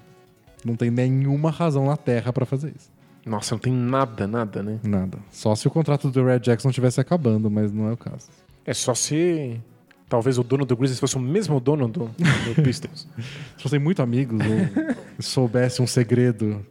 [0.63, 2.91] não tem nenhuma razão na Terra pra fazer isso.
[3.25, 4.79] Nossa, não tem nada, nada, né?
[4.84, 5.17] Nada.
[5.31, 8.27] Só se o contrato do Red Jackson estivesse acabando, mas não é o caso.
[8.65, 9.59] É só se
[10.09, 13.07] talvez o dono do Grizzlies fosse o mesmo dono do, do Pistons.
[13.57, 16.65] Se fossem muito amigos ou soubesse um segredo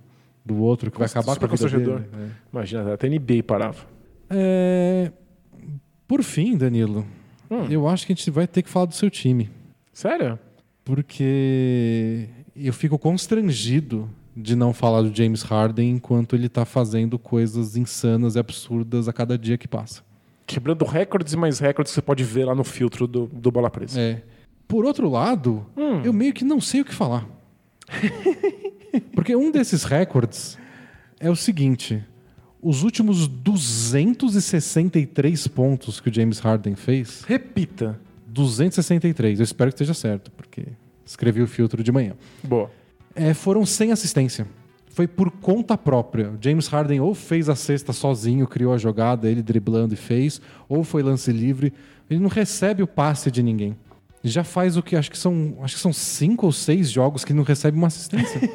[0.44, 2.04] do outro que vai acabar com a vida dele.
[2.12, 2.28] é.
[2.52, 3.78] Imagina, até NBA parava.
[4.28, 5.10] É,
[6.06, 7.06] Por fim, Danilo,
[7.54, 7.66] Hum.
[7.70, 9.50] eu acho que a gente vai ter que falar do seu time.
[9.92, 10.38] Sério?
[10.84, 17.76] Porque eu fico constrangido de não falar do James Harden enquanto ele tá fazendo coisas
[17.76, 20.02] insanas e absurdas a cada dia que passa.
[20.46, 23.68] Quebrando recordes e mais recordes que você pode ver lá no filtro do, do Bola
[23.70, 24.00] Presa.
[24.00, 24.22] É.
[24.66, 26.00] Por outro lado, Hum.
[26.02, 27.28] eu meio que não sei o que falar.
[29.14, 30.58] Porque um desses recordes
[31.20, 32.02] é o seguinte:
[32.62, 37.98] os últimos 263 pontos que o James Harden fez, Repita.
[38.28, 40.68] 263, eu espero que esteja certo, porque
[41.04, 42.14] escrevi o filtro de manhã.
[42.42, 42.70] Boa.
[43.14, 44.46] É, foram sem assistência.
[44.86, 46.30] Foi por conta própria.
[46.30, 50.40] O James Harden ou fez a cesta sozinho, criou a jogada, ele driblando e fez,
[50.68, 51.72] ou foi lance livre.
[52.08, 53.76] Ele não recebe o passe de ninguém.
[54.22, 57.34] Já faz o que acho que são, acho que são cinco ou seis jogos que
[57.34, 58.40] não recebe uma assistência.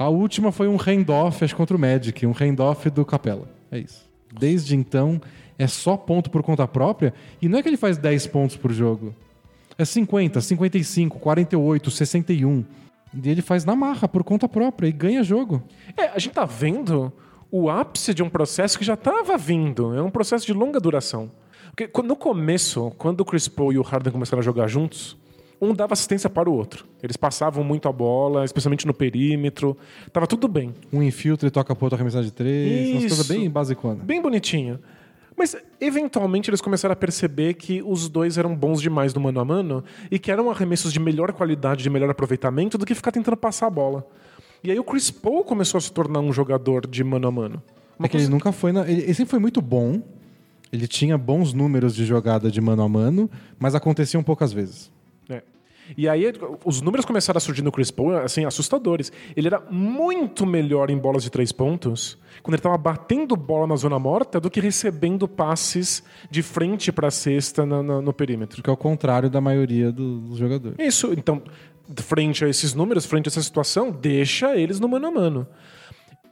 [0.00, 3.46] a última foi um handoff, acho contra o Magic, um handoff do Capela.
[3.70, 4.08] É isso.
[4.32, 5.20] Desde então
[5.58, 8.72] é só ponto por conta própria e não é que ele faz 10 pontos por
[8.72, 9.14] jogo.
[9.76, 12.64] É 50, 55, 48, 61.
[13.12, 15.62] E ele faz na marra, por conta própria, e ganha jogo.
[15.94, 17.12] É, a gente tá vendo
[17.50, 19.94] o ápice de um processo que já estava vindo.
[19.94, 21.30] É um processo de longa duração.
[21.76, 25.14] Porque no começo, quando o Chris Paul e o Harden começaram a jogar juntos,
[25.60, 26.86] um dava assistência para o outro.
[27.02, 29.76] Eles passavam muito a bola, especialmente no perímetro.
[30.12, 30.74] Tava tudo bem.
[30.92, 32.90] Um infiltra e toca pro outro arremessar de três.
[32.90, 33.08] Umas Isso.
[33.16, 34.02] coisas bem basicona.
[34.02, 34.78] Bem bonitinho.
[35.36, 39.44] Mas, eventualmente, eles começaram a perceber que os dois eram bons demais no mano a
[39.44, 43.36] mano e que eram arremessos de melhor qualidade, de melhor aproveitamento do que ficar tentando
[43.36, 44.06] passar a bola.
[44.62, 47.62] E aí o Chris Paul começou a se tornar um jogador de mano a mano.
[47.98, 48.72] Uma É que ele coisa- nunca foi.
[48.72, 48.82] Na...
[48.90, 50.02] Ele, ele sempre foi muito bom.
[50.70, 54.90] Ele tinha bons números de jogada de mano a mano, mas aconteciam poucas vezes.
[55.96, 56.32] E aí
[56.64, 59.12] os números começaram a surgir no Chris Paul, assim, assustadores.
[59.36, 63.76] Ele era muito melhor em bolas de três pontos quando ele estava batendo bola na
[63.76, 68.62] zona morta do que recebendo passes de frente para a cesta na- na- no perímetro.
[68.62, 70.76] Que é o contrário da maioria do- dos jogadores.
[70.78, 71.42] Isso, então,
[71.96, 75.46] frente a esses números, frente a essa situação, deixa eles no mano a mano.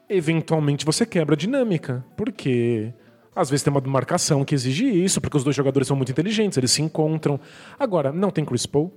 [0.08, 2.92] Eventualmente você quebra a dinâmica, porque
[3.36, 6.56] às vezes tem uma marcação que exige isso, porque os dois jogadores são muito inteligentes,
[6.56, 7.38] eles se encontram.
[7.78, 8.92] Agora, não tem Chris Paul.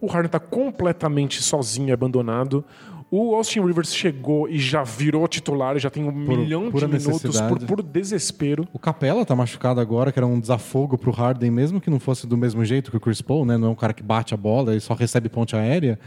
[0.00, 2.64] O Harden tá completamente sozinho, abandonado.
[3.10, 6.70] O Austin Rivers chegou e já virou titular, e já tem um milhão de
[7.08, 8.68] minutos por puro desespero.
[8.72, 12.26] O Capela tá machucado agora, que era um desafogo pro Harden, mesmo que não fosse
[12.26, 13.56] do mesmo jeito que o Chris Paul, né?
[13.56, 15.98] Não é um cara que bate a bola e só recebe ponte aérea,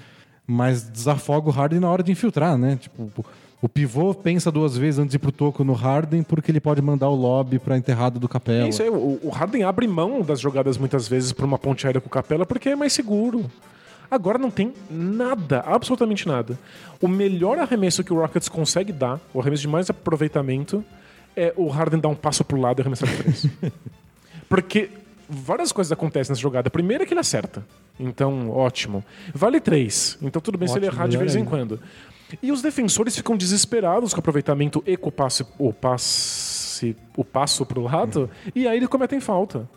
[0.45, 2.75] mas desafoga o Harden na hora de infiltrar, né?
[2.79, 3.09] Tipo,
[3.63, 6.81] o- pivô pensa duas vezes antes de ir pro toco no Harden, porque ele pode
[6.83, 8.67] mandar o lobby pra enterrada do Capela.
[8.69, 11.99] Isso aí, o, o Harden abre mão das jogadas muitas vezes por uma ponte aérea
[11.99, 13.45] com o Capela porque é mais seguro.
[14.11, 16.59] Agora não tem nada, absolutamente nada.
[17.01, 20.83] O melhor arremesso que o Rockets consegue dar, o arremesso de mais aproveitamento,
[21.35, 23.45] é o Harden dar um passo pro lado e arremessar de três.
[24.49, 24.89] porque
[25.29, 26.69] várias coisas acontecem nessa jogada.
[26.69, 27.65] Primeiro é que ele acerta.
[27.97, 29.03] Então, ótimo.
[29.33, 30.17] Vale três.
[30.21, 31.79] Então, tudo bem se ele Ótimo, errar de vez em quando.
[32.43, 37.23] E os defensores ficam desesperados com o aproveitamento e com o passe, o passe, o
[37.23, 39.69] passo pro lado, e aí eles cometem falta.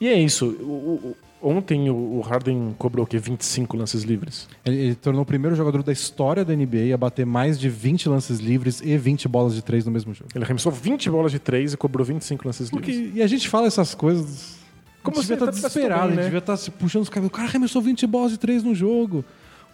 [0.00, 0.46] E é isso.
[0.60, 3.18] O- o- ontem o Harden cobrou o quê?
[3.18, 4.48] 25 lances livres.
[4.64, 8.08] Ele, ele tornou o primeiro jogador da história da NBA a bater mais de 20
[8.08, 10.30] lances livres e 20 bolas de três no mesmo jogo.
[10.34, 13.16] Ele arremessou 20 bolas de 3 e cobrou 25 lances Porque, livres.
[13.16, 14.56] e a gente fala essas coisas.
[15.02, 16.22] Como Como se devia estar tá- tá desesperado, bem, né?
[16.24, 17.28] devia estar se puxando os cabelos.
[17.28, 19.22] O cara arremessou 20 bolas de três no jogo.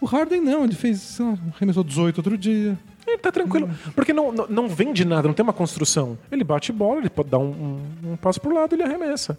[0.01, 2.77] O Harden não, ele fez, sei lá, arremessou 18 outro dia.
[3.07, 3.69] Ele tá tranquilo.
[3.95, 6.17] Porque não, não, não vem de nada, não tem uma construção.
[6.31, 9.37] Ele bate bola, ele pode dar um, um, um passo pro lado e ele arremessa.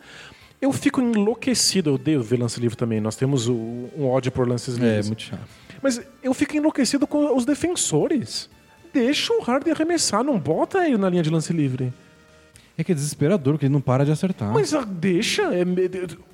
[0.63, 3.01] Eu fico enlouquecido, eu odeio ver lance livre também.
[3.01, 3.53] Nós temos o,
[3.99, 5.07] um ódio por lances livres.
[5.07, 5.41] É, muito chato.
[5.83, 8.49] Mas eu fico enlouquecido com os defensores.
[8.95, 11.93] Deixa o Harden arremessar, não bota ele na linha de lance livre.
[12.79, 14.53] É que é desesperador, porque ele não para de acertar.
[14.53, 15.43] Mas ah, deixa.
[15.53, 15.65] é,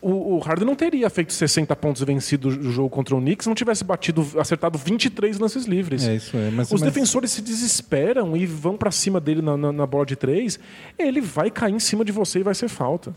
[0.01, 3.45] o, o Harden não teria feito 60 pontos e vencido o jogo contra o Knicks
[3.45, 6.07] se não tivesse batido, acertado 23 lances livres.
[6.07, 6.51] É, isso é.
[6.51, 10.05] Mas, Os mas- defensores se desesperam e vão pra cima dele na, na, na bola
[10.05, 10.61] de três,
[10.99, 13.15] ele vai cair em cima de você e vai ser falta.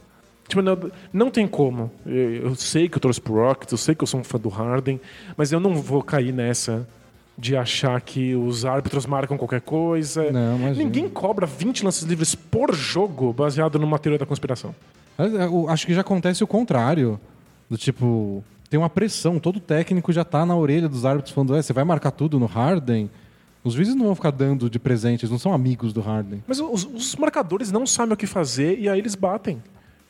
[0.51, 0.77] Tipo, não,
[1.13, 1.89] não tem como.
[2.05, 4.37] Eu, eu sei que eu torço pro Rockets, eu sei que eu sou um fã
[4.37, 4.99] do Harden,
[5.37, 6.85] mas eu não vou cair nessa
[7.37, 10.29] de achar que os árbitros marcam qualquer coisa.
[10.29, 10.57] Não.
[10.73, 14.75] Ninguém cobra 20 lances livres por jogo baseado numa teoria da conspiração.
[15.17, 17.17] Eu acho que já acontece o contrário.
[17.69, 21.61] Do tipo, tem uma pressão, todo técnico já tá na orelha dos árbitros falando: "É,
[21.61, 23.09] você vai marcar tudo no Harden?
[23.63, 26.43] Os juízes não vão ficar dando de presentes, não são amigos do Harden.
[26.45, 29.61] Mas os, os marcadores não sabem o que fazer e aí eles batem.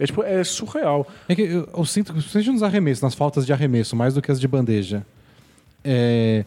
[0.02, 1.08] É, tipo, é surreal.
[1.30, 4.22] É que eu, eu sinto que, seja nos arremessos, nas faltas de arremesso, mais do
[4.22, 5.06] que as de bandeja,
[5.84, 6.44] é,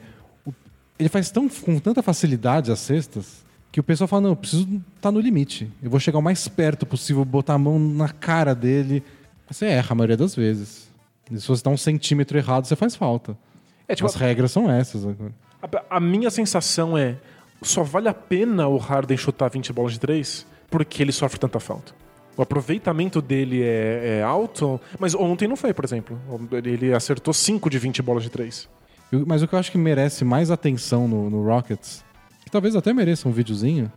[0.98, 4.82] ele faz tão, com tanta facilidade as cestas que o pessoal fala: não, eu preciso
[4.96, 5.70] estar no limite.
[5.80, 9.05] Eu vou chegar o mais perto possível, botar a mão na cara dele.
[9.48, 10.90] Você erra a maioria das vezes.
[11.30, 13.38] E se você dá um centímetro errado, você faz falta.
[13.86, 15.05] É tipo, As regras são essas.
[15.07, 17.16] A, a minha sensação é:
[17.62, 21.61] só vale a pena o Harden chutar 20 bolas de três porque ele sofre tanta
[21.61, 21.94] falta.
[22.37, 26.18] O aproveitamento dele é, é alto, mas ontem não foi, por exemplo.
[26.64, 28.68] Ele acertou 5 de 20 bolas de três.
[29.12, 32.05] Eu- Mas o que eu acho que merece mais atenção no, no Rockets,
[32.45, 33.91] que talvez até mereça um videozinho,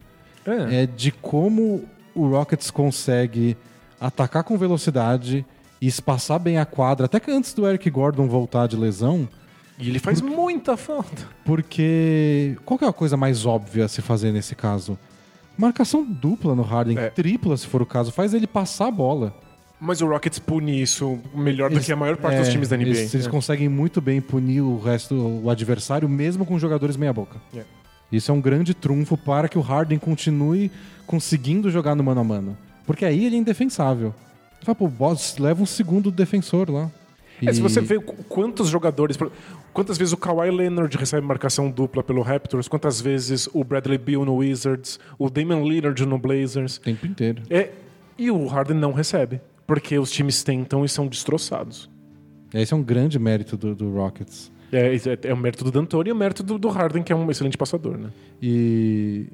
[0.45, 0.83] É.
[0.83, 3.57] é de como o Rockets consegue
[3.99, 5.43] atacar com velocidade
[5.81, 9.27] e espaçar bem a quadra, até que antes do Eric Gordon voltar de lesão,
[9.79, 11.23] E ele faz muita falta.
[11.45, 14.97] porque qual que é a coisa mais óbvia a se fazer nesse caso?
[15.57, 17.09] Marcação dupla no Harden, É.
[17.09, 19.33] tripla se for o caso, faz ele passar a bola.
[19.79, 22.67] Mas o Rockets pune isso melhor do Eles- que a maior parte é, dos times
[22.69, 22.89] da NBA.
[22.97, 23.29] Eles, eles É.
[23.29, 27.37] conseguem muito bem punir o resto, o adversário, mesmo com jogadores meia-boca.
[27.55, 27.63] É.
[28.11, 30.71] Isso é um grande trunfo para que o Harden continue
[31.05, 32.57] conseguindo jogar no mano a mano.
[32.85, 34.15] Porque aí ele é indefensável.
[34.63, 36.89] Fala, pô, o boss leva um segundo defensor lá.
[37.45, 39.17] É, se E- você vê qu- quantos jogadores.
[39.73, 44.25] Quantas vezes o Kawhi Leonard recebe marcação dupla pelo Raptors, quantas vezes o Bradley Beal
[44.25, 46.77] no Wizards, o Damian Lillard no Blazers.
[46.77, 47.43] O tempo inteiro.
[47.49, 47.71] É,
[48.17, 51.89] e o Harden não recebe, porque os times tentam e são destroçados.
[52.53, 54.51] Esse é um grande mérito do, do Rockets.
[54.71, 57.15] É, é, é o mérito do D'Antoni e o mérito do, do Harden, que é
[57.15, 58.09] um excelente passador, né?
[58.41, 59.27] E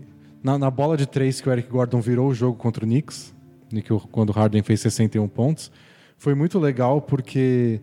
[0.43, 3.33] na, na bola de três que o Eric Gordon virou o jogo contra o Knicks,
[3.71, 3.81] e
[4.11, 5.71] quando o Harden fez 61 pontos,
[6.23, 7.81] foi muito legal porque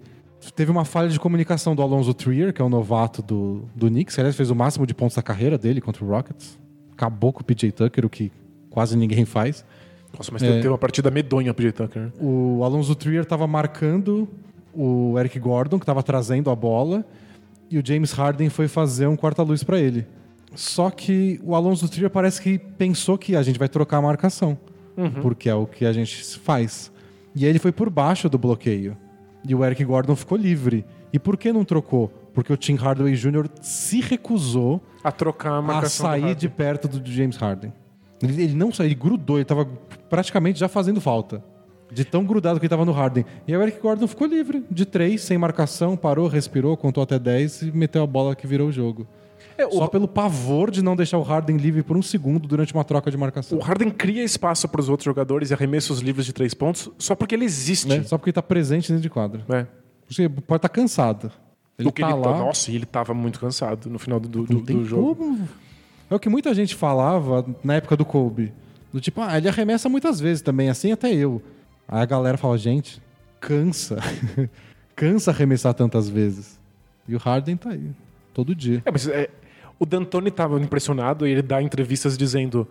[0.57, 4.14] teve uma falha de comunicação do Alonso Trier, que é o novato do, do Knicks,
[4.14, 6.59] que aliás fez o máximo de pontos da carreira dele contra o Rockets.
[6.91, 8.32] Acabou com o PJ Tucker, o que
[8.70, 9.62] quase ninguém faz.
[10.16, 10.53] Nossa, mas É.
[10.53, 11.72] teve uma partida medonha pro J.
[11.86, 12.11] Tucker.
[12.18, 14.26] O Alonso Trier estava marcando
[14.74, 17.05] o Eric Gordon, que estava trazendo a bola,
[17.70, 20.07] e o James Harden foi fazer um quarta-luz para ele.
[20.55, 24.57] Só que o Alonso Trier parece que pensou que a gente vai trocar a marcação,
[25.20, 26.91] porque é o que a gente faz.
[27.35, 28.97] E aí ele foi por baixo do bloqueio.
[29.47, 30.85] E o Eric Gordon ficou livre.
[31.12, 32.09] E por que não trocou?
[32.35, 33.49] Porque o Tim Hardaway Jr.
[33.61, 37.72] se recusou A trocar a a sair de perto do James Harden.
[38.22, 39.66] Ele, ele não saiu, ele grudou, ele tava
[40.09, 41.43] praticamente já fazendo falta.
[41.91, 43.24] De tão grudado que ele tava no Harden.
[43.49, 47.62] E o Eric Gordon ficou livre, de três, sem marcação, parou, respirou, contou até 10
[47.62, 49.09] e meteu a bola que virou o jogo.
[49.61, 52.73] É, o, Só pelo pavor de não deixar o Harden livre por um segundo durante
[52.73, 53.59] uma troca de marcação.
[53.59, 57.15] o Harden cria espaço para os outros jogadores e arremessos livres de três pontos só
[57.15, 57.87] porque ele existe.
[57.87, 58.03] Né?
[58.05, 59.45] Só porque ele tá presente dentro de quadra.
[59.51, 59.67] É.
[60.09, 61.31] Você pode estar cansado.
[61.79, 62.39] Ele O que tá ele lá.
[62.39, 65.15] Nossa, e ele tava muito cansado no final do, do, tem do jogo.
[65.15, 65.49] como.
[66.11, 68.53] É o que muita gente falava na época do Kobe.
[68.93, 71.41] Do tipo, ah, ele arremessa muitas vezes também, assim até eu.
[71.87, 73.01] Aí a galera fala, gente,
[73.41, 73.99] cansa.
[74.97, 76.59] cansa arremessar tantas vezes.
[77.07, 77.91] E o Harden tá aí,
[78.35, 78.83] todo dia.
[78.85, 79.31] É, mas é,
[79.81, 82.68] o D'Antoni tava impressionado e ele dá entrevistas dizendo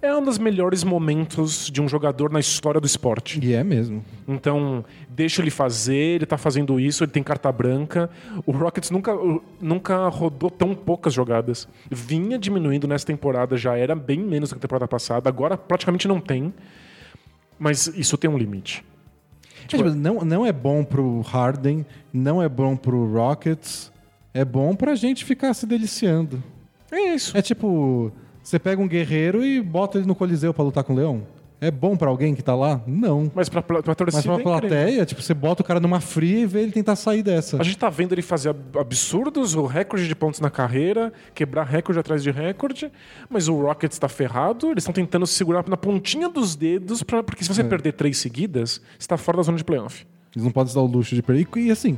[0.00, 3.40] é um dos melhores momentos de um jogador na história do esporte.
[3.42, 4.04] E é mesmo.
[4.28, 8.10] Então, deixa ele fazer, ele tá fazendo isso, ele tem carta branca.
[8.44, 9.12] O Rockets nunca,
[9.60, 11.66] nunca rodou tão poucas jogadas.
[11.90, 16.06] Vinha diminuindo nessa temporada, já era bem menos do que a temporada passada, agora praticamente
[16.06, 16.52] não tem.
[17.58, 18.84] Mas isso tem um limite.
[19.64, 23.90] É, tipo, não, não é bom pro Harden, não é bom pro Rockets,
[24.34, 26.42] é bom pra gente ficar se deliciando.
[26.92, 27.36] É isso.
[27.36, 28.12] É tipo,
[28.42, 31.22] você pega um guerreiro e bota ele no Coliseu pra lutar com o leão.
[31.60, 32.82] É bom pra alguém que tá lá?
[32.86, 33.30] Não.
[33.34, 34.60] Mas pra, pra, pra torcida Mas pra é incrível.
[34.68, 37.58] plateia, tipo, você bota o cara numa fria e vê ele tentar sair dessa.
[37.58, 41.62] A gente tá vendo ele fazer ab- absurdos, o recorde de pontos na carreira, quebrar
[41.64, 42.92] recorde atrás de recorde,
[43.30, 47.22] mas o Rockets tá ferrado, eles estão tentando se segurar na pontinha dos dedos, pra,
[47.22, 47.64] porque se você É.
[47.64, 50.04] perder três seguidas, você tá fora da zona de playoff.
[50.36, 51.46] Eles não podem se dar o luxo de perder.
[51.56, 51.96] E assim,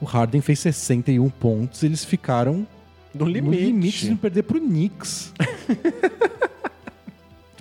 [0.00, 2.66] o Harden fez 61 pontos, eles ficaram
[3.14, 3.62] No no limite.
[3.64, 5.32] limite de perder pro Knicks.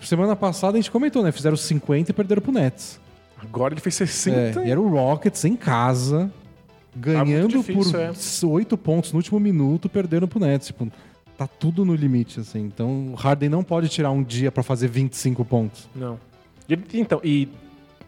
[0.02, 1.32] Semana passada a gente comentou, né?
[1.32, 3.00] Fizeram 50 e perderam pro Nets.
[3.42, 4.62] Agora ele fez 60.
[4.62, 6.32] É, e era o Rockets em casa,
[6.96, 8.12] ganhando difícil, por é.
[8.54, 10.68] 8 pontos no último minuto, perderam pro Nets.
[10.68, 10.92] Tipo,
[11.38, 12.60] tá tudo no limite, assim.
[12.62, 15.90] Então o Harden não pode tirar um dia pra fazer 25 pontos.
[15.96, 16.20] Não.
[16.94, 17.50] Então, e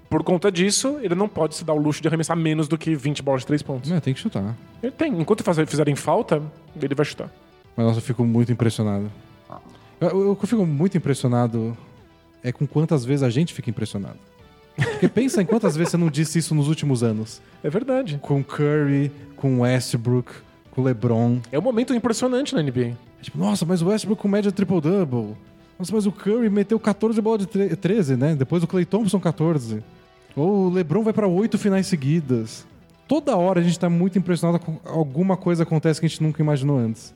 [0.10, 2.96] por conta disso, ele não pode se dar o luxo de arremessar menos do que
[2.96, 3.92] 20 bolas de 3 pontos.
[3.92, 4.56] É, tem que chutar.
[4.82, 5.12] Ele tem.
[5.20, 6.42] Enquanto fazer- fizerem falta,
[6.82, 7.30] ele vai chutar.
[7.76, 9.12] Mas nossa, eu fico muito impressionado.
[10.00, 11.76] Eu- O que eu fico muito impressionado
[12.44, 14.18] é com quantas vezes a gente fica impressionado.
[14.76, 17.42] Porque pensa em quantas vezes você não disse isso nos últimos anos.
[17.64, 18.20] É verdade.
[18.22, 20.32] Com Curry, com Westbrook,
[20.72, 21.40] com LeBron.
[21.52, 22.88] É um momento impressionante na NBA.
[23.20, 25.36] É Tipo, nossa, mas o Westbrook com média triple-double.
[25.80, 28.36] Nossa, mas o Curry meteu 14 bola de tre- 13, né?
[28.36, 29.82] Depois o Clay Thompson 14.
[30.36, 32.66] Ou o LeBron vai pra oito finais seguidas.
[33.08, 36.42] Toda hora a gente tá muito impressionado com alguma coisa acontece que a gente nunca
[36.42, 37.14] imaginou antes.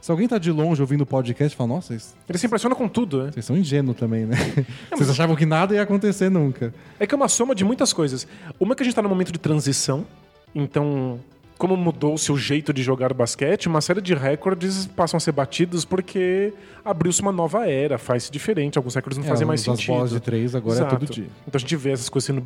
[0.00, 2.88] Se alguém tá de longe ouvindo o podcast, fala, nossa, vocês Ele se impressiona com
[2.88, 3.30] tudo, né?
[3.32, 4.36] vocês são ingênuos também, né?
[4.90, 6.72] Vocês achavam que nada ia acontecer nunca.
[6.98, 8.26] É que é uma soma de muitas coisas.
[8.58, 10.06] Uma é que a gente tá num momento de transição,
[10.54, 11.20] então,
[11.60, 15.84] como mudou-se o jeito de jogar basquete, uma série de recordes passam a ser batidos
[15.84, 19.94] porque abriu-se uma nova era, faz diferente, alguns recordes não fazem mais as sentido.
[19.94, 20.94] bolas de três agora Exato.
[20.94, 21.26] é todo dia.
[21.46, 22.42] Então a gente vê essas coisas sendo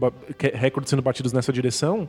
[0.53, 2.09] recordes sendo batidos nessa direção.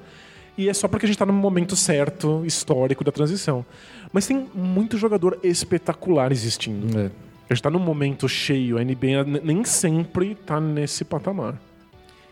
[0.57, 3.63] E é só porque a gente tá no momento certo, histórico da transição.
[4.11, 6.97] Mas tem muito jogador espetacular existindo.
[6.97, 7.11] É.
[7.47, 11.61] A gente tá num momento cheio, a NBA nem sempre tá nesse patamar.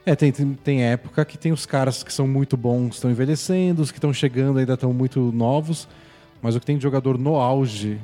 [0.05, 3.81] É, tem, tem, tem época que tem os caras que são muito bons, estão envelhecendo,
[3.81, 5.87] os que estão chegando ainda estão muito novos.
[6.41, 7.99] Mas o que tem de jogador no auge,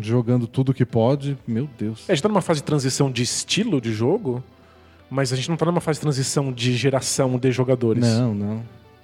[0.00, 2.08] jogando tudo que pode, meu Deus.
[2.08, 4.42] É, A gente tá numa fase de transição de estilo de jogo,
[5.10, 8.02] mas a gente não tá numa fase de transição de geração de jogadores.
[8.02, 8.62] Não, não.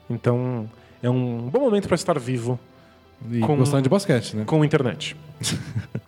[0.08, 0.68] Então
[1.02, 2.58] é um bom momento para estar vivo
[3.30, 4.44] E Com- gostando de basquete, né?
[4.46, 5.14] com internet.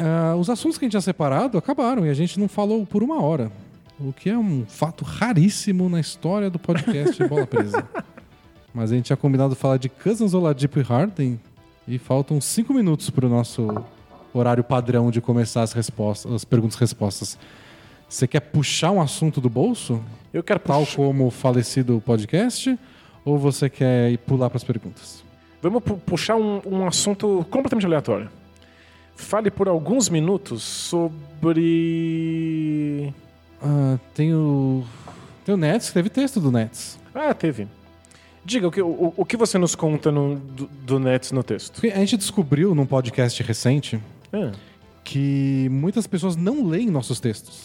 [0.00, 3.02] Ah, os assuntos que a gente tinha separado acabaram e a gente não falou por
[3.02, 3.50] uma hora.
[4.00, 7.84] O que é um fato raríssimo na história do podcast Bola Presa.
[8.72, 11.40] Mas a gente tinha combinado falar de Cousins, Oladipo e Harden
[11.86, 13.66] e faltam cinco minutos para o nosso
[14.32, 17.38] horário padrão de começar as respostas, as perguntas e respostas.
[18.08, 20.00] Você quer puxar um assunto do bolso,
[20.32, 22.78] Eu quero tal puxar- como o falecido podcast,
[23.24, 25.24] ou você quer ir pular para as perguntas?
[25.60, 28.30] Vamos pu- puxar um, um assunto completamente aleatório.
[29.16, 30.62] Fale por alguns minutos
[31.78, 33.12] sobre.
[33.62, 34.84] Ah, tem o
[35.44, 36.98] tem o Nets, teve texto do Nets.
[37.14, 37.66] Ah, teve.
[38.44, 41.80] Diga, o que, o, o que você nos conta no- do, do Nets no texto?
[41.84, 44.00] A gente descobriu num podcast recente
[44.32, 44.52] Ah,
[45.04, 47.64] que muitas pessoas não leem nossos textos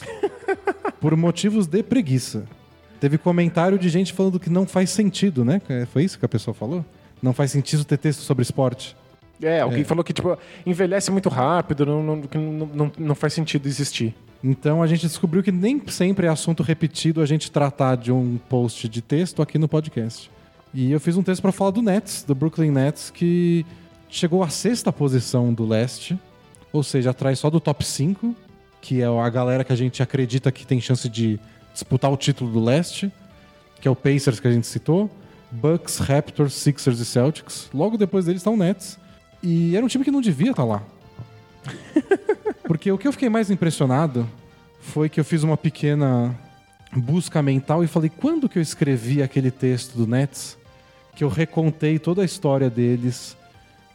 [0.99, 2.45] por motivos de preguiça.
[2.99, 5.61] Teve comentário de gente falando que não faz sentido, né?
[5.67, 6.85] É, Foi isso que a pessoa falou?
[7.21, 8.95] Não faz sentido ter texto sobre esporte.
[9.41, 12.21] É, alguém falou que tipo, envelhece muito rápido, não, não,
[12.73, 14.15] não, não faz sentido existir.
[14.43, 18.37] Então a gente descobriu que nem sempre é assunto repetido a gente tratar de um
[18.49, 20.29] post de texto aqui no podcast.
[20.73, 23.65] E eu fiz um texto para falar do Nets, do Brooklyn Nets, que
[24.09, 26.19] chegou à sexta posição do leste,
[26.73, 28.35] ou seja, atrás só do top 5,
[28.81, 31.39] que é a galera que a gente acredita que tem chance de
[31.71, 33.11] disputar o título do leste,
[33.79, 35.09] que é o Pacers que a gente citou,
[35.51, 37.69] Bucks, Raptors, Sixers e Celtics.
[37.73, 38.99] Logo depois deles está o Nets.
[39.41, 40.81] E era um time que não devia estar lá.
[42.68, 44.28] Porque o que eu fiquei mais impressionado
[44.80, 46.38] foi que eu fiz uma pequena
[46.95, 50.57] busca mental e falei, quando que eu escrevi aquele texto do Nets,
[51.16, 53.38] que eu recontei toda a história deles,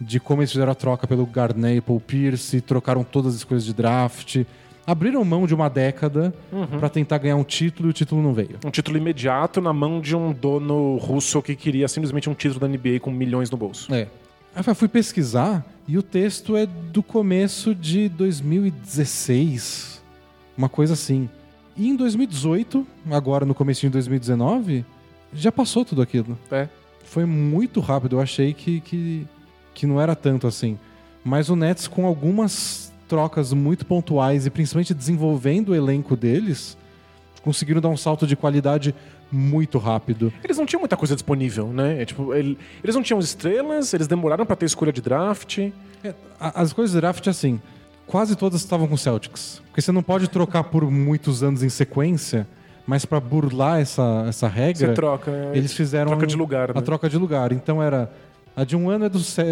[0.00, 3.64] de como eles fizeram a troca pelo Garnett e Paul Pierce, trocaram todas as coisas
[3.64, 4.44] de draft,
[4.86, 6.34] abriram mão de uma década
[6.78, 8.58] pra tentar ganhar um título e o título não veio.
[8.64, 12.68] Um título imediato na mão de um dono russo que queria simplesmente um título da
[12.68, 13.92] NBA com milhões no bolso.
[13.94, 14.06] É.
[14.66, 20.02] Eu fui pesquisar e o texto é do começo de 2016.
[20.56, 21.30] Uma coisa assim.
[21.76, 24.84] E em 2018, agora no começo de 2019,
[25.32, 26.36] já passou tudo aquilo.
[26.50, 26.68] É.
[27.04, 28.16] Foi muito rápido.
[28.16, 29.26] Eu achei que, que,
[29.72, 30.76] que não era tanto assim.
[31.24, 36.76] Mas o Nets, com algumas trocas muito pontuais e principalmente desenvolvendo o elenco deles,
[37.42, 38.94] conseguiram dar um salto de qualidade
[39.30, 40.32] muito rápido.
[40.42, 42.02] Eles não tinham muita coisa disponível, né?
[42.02, 45.58] É, tipo, ele- eles não tinham estrelas, eles demoraram pra ter escolha de draft.
[46.02, 47.60] É, a- As coisas do draft, assim,
[48.06, 49.60] quase todas estavam com Celtics.
[49.66, 52.46] Porque você não pode trocar por muitos anos em sequência,
[52.86, 55.30] mas pra burlar essa, essa regra, Você troca.
[55.30, 55.50] né?
[55.54, 56.80] eles fizeram Troca de lugar, a né?
[56.80, 57.52] troca de lugar.
[57.52, 58.10] Então era
[58.56, 59.42] a de um ano é do Ce-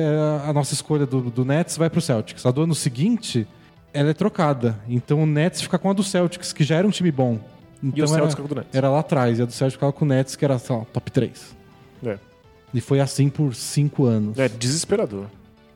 [0.48, 2.46] a nossa escolha do, do Nets vai pro Celtics.
[2.46, 3.46] A do ano seguinte
[3.92, 4.78] ela é trocada.
[4.88, 7.38] Então o Nets fica com a do Celtics, que já era um time bom.
[7.82, 8.74] Então E o Celtics era, com o Nets.
[8.74, 10.84] era lá atrás, e a do Celtics ficava com o Nets, que era sei lá,
[10.92, 11.56] top 3.
[12.04, 12.18] É.
[12.74, 14.38] E foi assim por cinco anos.
[14.38, 15.26] É desesperador.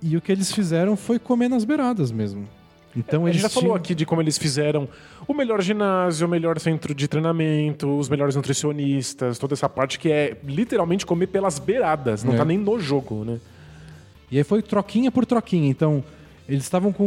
[0.03, 2.48] E o que eles fizeram foi comer nas beiradas mesmo.
[2.96, 4.88] Então a eles gente já falou tinham- aqui de como eles fizeram
[5.28, 10.11] o melhor ginásio, o melhor centro de treinamento, os melhores nutricionistas, toda essa parte que
[10.11, 12.36] é literalmente comer pelas beiradas, não É.
[12.38, 13.38] tá nem no jogo, né?
[14.30, 15.68] E aí foi troquinha por troquinha.
[15.70, 16.03] Então,
[16.48, 17.05] eles estavam com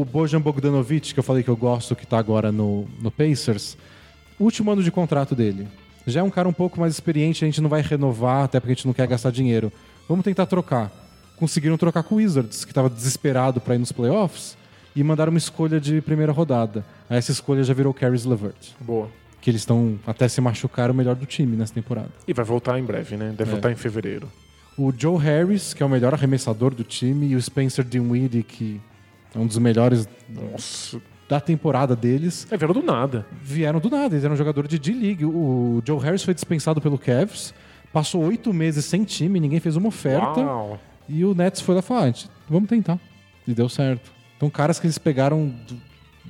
[0.00, 3.76] o Bojan Bogdanovic, que eu falei que eu gosto, que tá agora no, no Pacers.
[4.38, 5.68] Último ano de contrato dele.
[6.06, 8.72] Já é um cara um pouco mais experiente, a gente não vai renovar, até porque
[8.72, 9.72] a gente não quer gastar dinheiro.
[10.08, 10.90] Vamos tentar trocar.
[11.36, 14.56] Conseguiram trocar com o Wizards, que estava desesperado para ir nos playoffs,
[14.94, 16.84] e mandaram uma escolha de primeira rodada.
[17.08, 19.08] Aí essa escolha já virou Caris LeVert, Boa.
[19.40, 22.10] que eles estão até se machucar o melhor do time nessa temporada.
[22.26, 23.32] E vai voltar em breve, né?
[23.36, 23.52] Deve É.
[23.52, 24.30] voltar em fevereiro.
[24.76, 28.80] O Joe Harris, que é o melhor arremessador do time, e o Spencer Dinwiddie, que
[29.34, 31.00] é um dos melhores Nossa.
[31.32, 33.24] Da temporada deles, É, vieram do nada.
[33.42, 34.14] vieram do nada.
[34.14, 35.24] Eles eram jogador de D-League.
[35.24, 37.54] O Joe Harris foi dispensado pelo Cavs,
[37.90, 40.78] passou oito meses sem time, ninguém fez uma oferta, Uau.
[41.08, 42.12] e o Nets foi lá e falou: ah,
[42.50, 42.98] vamos tentar.
[43.48, 44.12] E deu certo.
[44.36, 45.80] Então, caras que eles pegaram do-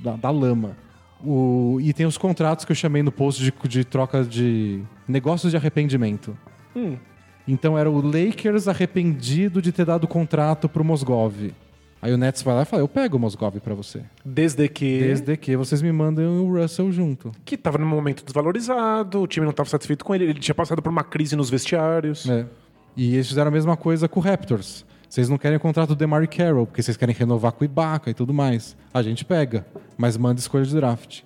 [0.01, 0.77] da, da lama.
[1.21, 5.51] O- e tem os contratos que eu chamei no post de, de troca de negócios
[5.51, 6.37] de arrependimento.
[6.73, 6.95] Hum.
[7.45, 11.51] Então era o Lakers arrependido de ter dado contrato pro Mosgov.
[12.03, 14.01] Aí o Nets vai lá e fala: Eu pego o Mosgov pra você.
[14.25, 14.99] Desde que.
[14.99, 17.31] Desde que vocês me mandem o Russell junto.
[17.45, 20.81] Que tava num momento desvalorizado, o time não tava satisfeito com ele, ele tinha passado
[20.81, 22.29] por uma crise nos vestiários.
[22.29, 22.45] É.
[22.97, 24.85] E eles fizeram a mesma coisa com o Raptors.
[25.07, 28.09] Vocês não querem o contrato do DeMar Carroll, porque vocês querem renovar com o Ibaka
[28.09, 28.75] e tudo mais.
[28.93, 29.65] A gente pega,
[29.97, 31.21] mas manda escolha de draft.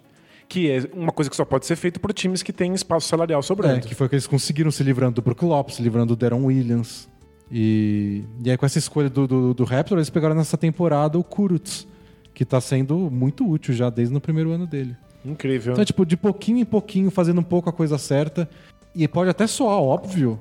[0.48, 3.40] Que é uma coisa que só pode ser feita por times que têm espaço salarial
[3.40, 3.88] É, sobrando.
[3.88, 6.44] que foi o que eles conseguiram se livrando do Brook Lopes, se livrando do Deron
[6.46, 7.10] Williams.
[7.52, 11.24] E, e aí com essa escolha do, do, do Raptor, eles pegaram nessa temporada o
[11.24, 11.88] Kurutz,
[12.34, 14.96] que tá sendo muito útil já desde o primeiro ano dele.
[15.26, 15.74] Incrível.
[15.74, 18.50] Então é tipo, de pouquinho em pouquinho, fazendo um pouco a coisa certa.
[18.94, 20.40] E pode até soar óbvio,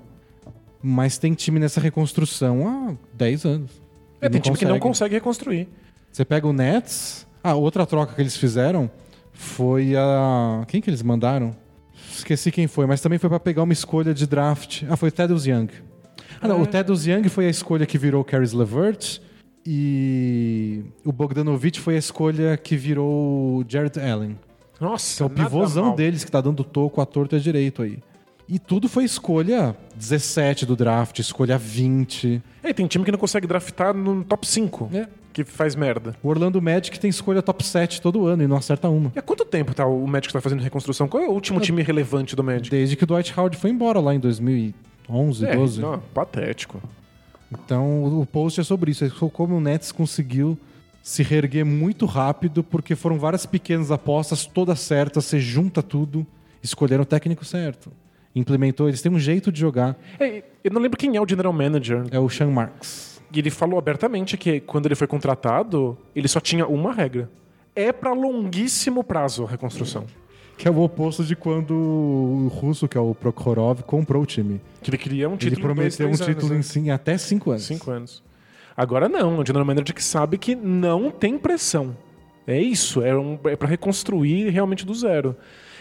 [0.83, 3.71] mas tem time nessa reconstrução há 10 anos.
[4.21, 4.89] É, tem time que não consegue.
[4.89, 5.69] consegue reconstruir.
[6.11, 7.27] Você pega o Nets.
[7.43, 8.91] Ah, outra troca que eles fizeram
[9.33, 10.65] foi a.
[10.67, 11.55] Quem que eles mandaram?
[12.11, 14.85] Esqueci quem foi, mas também foi pra pegar uma escolha de draft.
[14.89, 15.69] Ah, foi Thaddeus Young.
[16.41, 19.21] Ah, não, o Thaddeus Young foi a escolha que virou o Caris LeVert.
[19.69, 24.39] E o Bogdanovich foi a escolha que virou o Jared Allen.
[24.81, 25.97] Nossa, Que é o pivôzão mal.
[25.97, 27.99] deles que tá dando toco à torta e à direito aí.
[28.49, 32.41] E tudo foi escolha 17 do draft, escolha 20.
[32.63, 35.09] É, tem time que não consegue draftar no top 5, É.
[35.33, 36.15] que faz merda.
[36.23, 39.11] O Orlando Magic tem escolha top 7 todo ano e não acerta uma.
[39.17, 41.09] E há quanto tempo tá o Magic tá fazendo reconstrução?
[41.09, 42.71] Qual é o último time relevante do Magic?
[42.71, 44.21] Desde que o Dwight Howard foi embora lá em
[45.09, 45.81] 2011, É, 12.
[45.81, 46.83] não, patético.
[47.53, 49.05] Então o post é sobre isso.
[49.05, 50.59] É como o Nets conseguiu
[51.03, 56.27] se reerguer muito rápido, porque foram várias pequenas apostas, todas certas, você junta tudo,
[56.63, 57.93] escolheram o técnico certo.
[58.35, 59.97] Implementou, eles têm um jeito de jogar.
[60.19, 62.05] É, eu não lembro quem é o general manager.
[62.11, 63.23] É o Sean Marks.
[63.33, 67.31] E ele falou abertamente que quando ele foi contratado, ele só tinha uma regra.
[67.75, 70.05] É pra longuíssimo prazo a reconstrução.
[70.57, 74.61] Que é o oposto de quando o russo, que é o Prokhorov, comprou o time.
[74.83, 76.91] Que ele queria um Ele título em dois, prometeu um três título em anos, sim,
[76.91, 77.69] até cinco anos.
[77.69, 77.77] né?
[77.77, 78.23] Cinco anos.
[78.77, 81.97] Agora não, o general manager que sabe que não tem pressão.
[82.47, 85.37] É isso, é, um, é para reconstruir realmente do zero.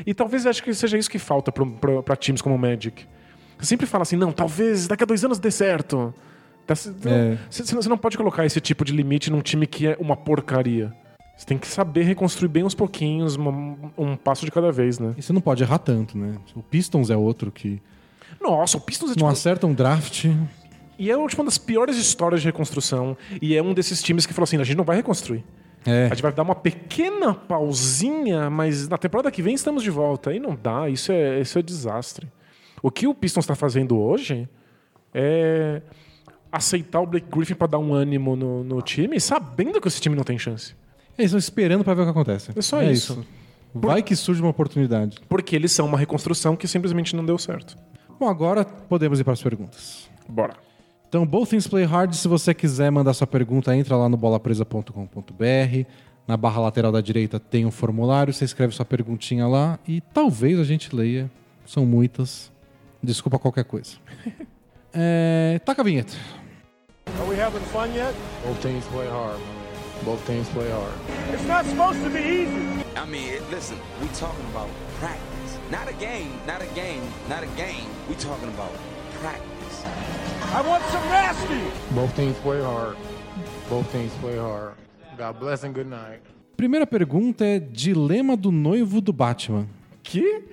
[0.05, 3.05] E talvez acho que seja isso que falta para times como o Magic.
[3.57, 6.13] Você sempre fala assim, não, talvez daqui a dois anos dê certo.
[6.65, 6.73] Tá
[7.05, 7.37] É.
[7.49, 10.91] Você você não pode colocar esse tipo de limite num time que é uma porcaria.
[11.37, 13.51] Você tem que saber reconstruir bem aos pouquinhos, uma-
[13.97, 15.13] um passo de cada vez, né?
[15.17, 16.35] E você não pode errar tanto, né?
[16.55, 17.81] O Pistons é outro que
[18.41, 20.25] Nossa, o Pistons é não tipo, acerta um draft.
[20.97, 23.17] E é tipo, uma das piores histórias de reconstrução.
[23.41, 25.43] E é um desses times que falou assim: a gente não vai reconstruir.
[25.85, 26.05] É.
[26.05, 30.29] A gente vai dar uma pequena pausinha, mas na temporada que vem estamos de volta.
[30.31, 32.27] Aí não dá, isso é, isso é desastre.
[32.81, 34.47] O que o Pistons está fazendo hoje
[35.13, 35.81] é
[36.51, 40.15] aceitar o Blake Griffin para dar um ânimo no, no time, sabendo que esse time
[40.15, 40.75] não tem chance.
[41.17, 42.51] Eles estão esperando pra ver o que acontece.
[42.55, 43.25] É só isso.
[43.73, 45.17] Vai que surge uma oportunidade.
[45.27, 47.77] Porque eles são uma reconstrução que simplesmente não deu certo.
[48.19, 50.09] Bom, agora podemos ir para as perguntas.
[50.27, 50.55] Bora.
[51.07, 55.85] Então, Both Things Play Hard, se você quiser mandar sua pergunta, entra lá no bolapresa.com.br.
[56.27, 60.59] Na barra lateral da direita tem um formulário, você escreve sua perguntinha lá e talvez
[60.59, 61.29] a gente leia.
[61.65, 62.51] São muitas.
[63.01, 63.97] Desculpa qualquer coisa.
[64.97, 66.13] É, taca a vinheta.
[67.19, 68.15] Are we having fun yet?
[68.47, 69.54] Both teams play hard, man.
[70.05, 70.93] Both teams play hard.
[71.33, 72.61] It's not supposed to be easy.
[72.95, 75.57] I mean, it- listen, we talking about practice.
[75.71, 77.89] Not a game, not a game, not a game.
[78.07, 78.71] We talking about
[79.19, 79.83] practice.
[80.53, 81.59] I want some nasty.
[81.95, 82.95] Both teams play hard.
[83.69, 84.75] Both teams play hard.
[85.17, 86.21] God bless and good night.
[86.55, 89.67] Primeira pergunta é Dilema do noivo do Batman.
[90.03, 90.43] Que?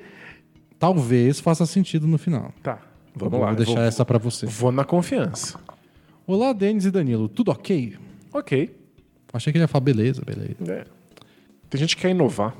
[0.79, 2.53] Talvez faça sentido no final.
[2.63, 2.79] Tá.
[3.15, 3.53] Vamos Vou lá.
[3.55, 4.47] deixar vou, essa pra você.
[4.47, 5.61] vou na confiança.
[6.27, 7.29] Olá, Denis e Danilo.
[7.29, 7.97] Tudo ok?
[8.33, 8.75] Ok.
[9.33, 10.57] Achei que ele ia falar beleza, beleza.
[10.68, 10.85] É.
[11.70, 12.55] Tem gente que quer inovar.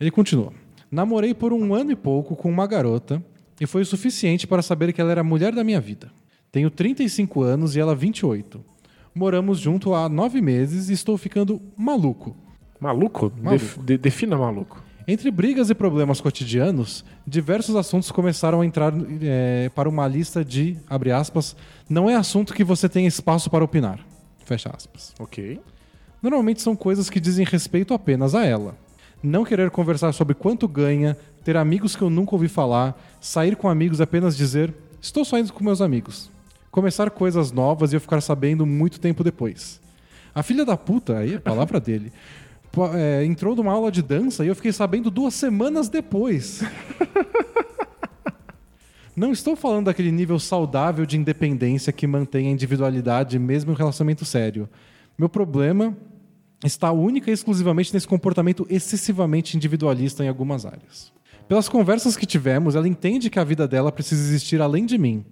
[0.00, 0.52] Ele continua.
[0.90, 3.22] Namorei por um ano e pouco com uma garota
[3.60, 6.10] e foi o suficiente para saber que ela era a mulher da minha vida.
[6.50, 8.62] Tenho 35 anos e ela 28.
[9.14, 12.36] Moramos junto há nove meses e estou ficando maluco.
[12.78, 13.30] Maluco?
[13.58, 14.82] Def- de- defina maluco.
[15.08, 18.92] Entre brigas e problemas cotidianos, diversos assuntos começaram a entrar
[19.22, 21.56] eh, para uma lista de, abre aspas,
[21.88, 23.98] não é assunto que você tenha espaço para opinar.
[24.44, 25.12] Fecha aspas.
[25.18, 25.58] Ok.
[26.22, 28.76] Normalmente são coisas que dizem respeito apenas a ela.
[29.20, 33.68] Não querer conversar sobre quanto ganha, ter amigos que eu nunca ouvi falar, sair com
[33.68, 36.30] amigos e apenas dizer estou saindo com meus amigos.
[36.70, 39.80] Começar coisas novas e eu ficar sabendo muito tempo depois.
[40.34, 42.12] A filha da puta, aí é a palavra dele,
[42.94, 46.62] é, entrou numa aula de dança e eu fiquei sabendo duas semanas depois.
[49.14, 53.76] Não estou falando daquele nível saudável de independência que mantém a individualidade mesmo em um
[53.76, 54.68] relacionamento sério.
[55.18, 55.94] Meu problema
[56.64, 61.12] está única e exclusivamente nesse comportamento excessivamente individualista em algumas áreas.
[61.48, 65.24] Pelas conversas que tivemos, ela entende que a vida dela precisa existir além de mim.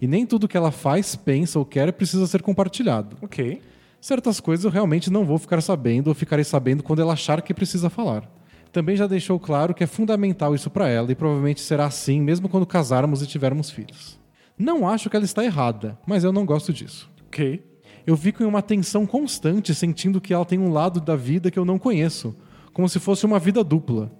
[0.00, 3.16] E nem tudo que ela faz, pensa ou quer precisa ser compartilhado.
[3.20, 3.60] Ok.
[4.00, 7.52] Certas coisas eu realmente não vou ficar sabendo ou ficarei sabendo quando ela achar que
[7.52, 8.30] precisa falar.
[8.70, 12.48] Também já deixou claro que é fundamental isso para ela e provavelmente será assim mesmo
[12.48, 14.18] quando casarmos e tivermos filhos.
[14.56, 17.10] Não acho que ela está errada, mas eu não gosto disso.
[17.26, 17.67] Ok.
[18.08, 21.58] Eu fico em uma tensão constante, sentindo que ela tem um lado da vida que
[21.58, 22.34] eu não conheço,
[22.72, 24.10] como se fosse uma vida dupla.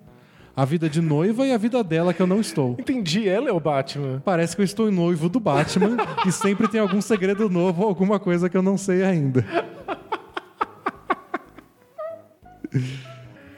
[0.54, 2.76] A vida de noiva e a vida dela que eu não estou.
[2.78, 3.26] Entendi.
[3.26, 4.20] Ela é o Batman.
[4.22, 5.96] Parece que eu estou noivo do Batman
[6.28, 9.42] e sempre tem algum segredo novo ou alguma coisa que eu não sei ainda.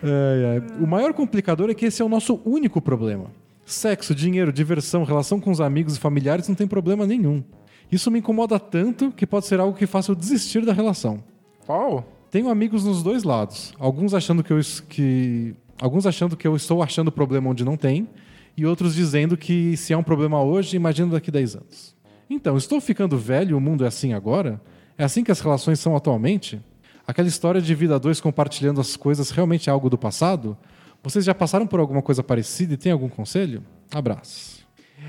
[0.01, 0.63] Ai, ai.
[0.81, 3.33] O maior complicador é que esse é o nosso único problema.
[3.67, 7.43] Sexo, dinheiro, diversão, relação com os amigos e familiares não tem problema nenhum.
[7.91, 11.23] Isso me incomoda tanto que pode ser algo que faça eu desistir da relação.
[11.67, 12.05] Qual?
[12.31, 13.75] Tenho amigos nos dois lados.
[13.79, 18.09] Alguns achando que eu, que, alguns achando que eu estou achando problema onde não tem,
[18.57, 21.97] e outros dizendo que se é um problema hoje, imagina daqui 10 anos.
[22.29, 24.61] Então, estou ficando velho e o mundo é assim agora?
[24.97, 26.61] É assim que as relações são atualmente?
[27.07, 30.57] Aquela história de vida a dois compartilhando as coisas realmente é algo do passado?
[31.03, 33.65] Vocês já passaram por alguma coisa parecida e tem algum conselho?
[33.91, 34.60] Abraços.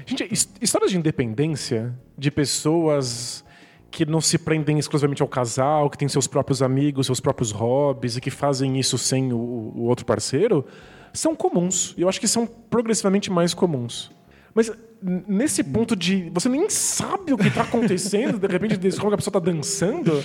[0.06, 3.44] Gente, his- histórias de independência de pessoas
[3.90, 8.16] que não se prendem exclusivamente ao casal, que têm seus próprios amigos, seus próprios hobbies
[8.16, 10.66] e que fazem isso sem o, o outro parceiro,
[11.14, 11.94] são comuns.
[11.98, 14.10] Eu acho que são progressivamente mais comuns.
[14.54, 14.72] Mas
[15.02, 19.18] nesse ponto de você nem sabe o que está acontecendo, de repente descobre que a
[19.18, 20.24] pessoa está dançando,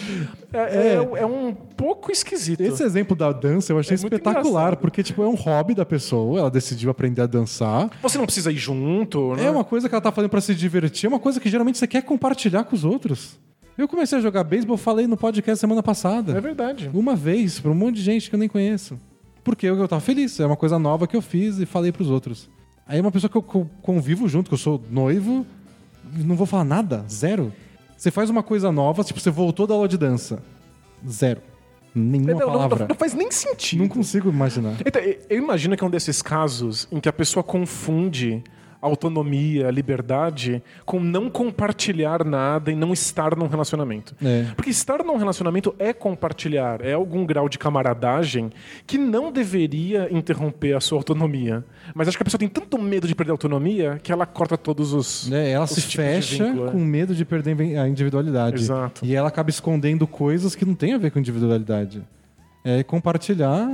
[0.53, 0.59] é,
[0.95, 2.61] é- é um pouco esquisito.
[2.61, 6.41] Esse exemplo da dança eu achei É espetacular, porque tipo, é um hobby da pessoa,
[6.41, 7.91] ela decidiu aprender a dançar.
[8.03, 9.47] Você não precisa ir junto, né?
[9.47, 11.79] É uma coisa que ela tá fazendo pra se divertir, é uma coisa que geralmente
[11.79, 13.39] você quer compartilhar com os outros.
[13.79, 16.33] Eu comecei a jogar beisebol, falei no podcast semana passada.
[16.37, 16.91] É verdade.
[16.95, 18.99] Uma vez, pra um monte de gente que eu nem conheço.
[19.45, 22.09] Porque eu, eu tava feliz, é uma coisa nova que eu fiz e falei pros
[22.11, 22.49] outros.
[22.87, 25.45] Aí uma pessoa que eu co- convivo junto, que eu sou noivo,
[26.19, 27.53] não vou falar nada, zero.
[27.97, 30.43] Você faz uma coisa nova, tipo, você voltou da aula de dança.
[31.09, 31.41] Zero.
[31.95, 32.87] Nenhuma Não, não- palavra.
[32.89, 33.81] não faz nem sentido.
[33.81, 34.75] Não consigo imaginar.
[34.85, 38.45] Então, eu imagino que é um desses casos em que a pessoa confunde
[38.81, 44.15] autonomia, liberdade, com não compartilhar nada e não estar num relacionamento.
[44.23, 44.47] É.
[44.55, 48.51] Porque estar num relacionamento é compartilhar, é algum grau de camaradagem
[48.87, 51.65] que não deveria interromper a sua autonomia.
[51.95, 54.57] Mas acho que a pessoa tem tanto medo de perder a autonomia que ela corta
[54.57, 55.31] todos os.
[55.31, 56.71] É, ela os se fecha é.
[56.71, 58.63] com medo de perder a individualidade.
[58.63, 59.05] Exato.
[59.05, 62.03] E ela acaba escondendo coisas que não tem a ver com individualidade.
[62.65, 63.69] É compartilhar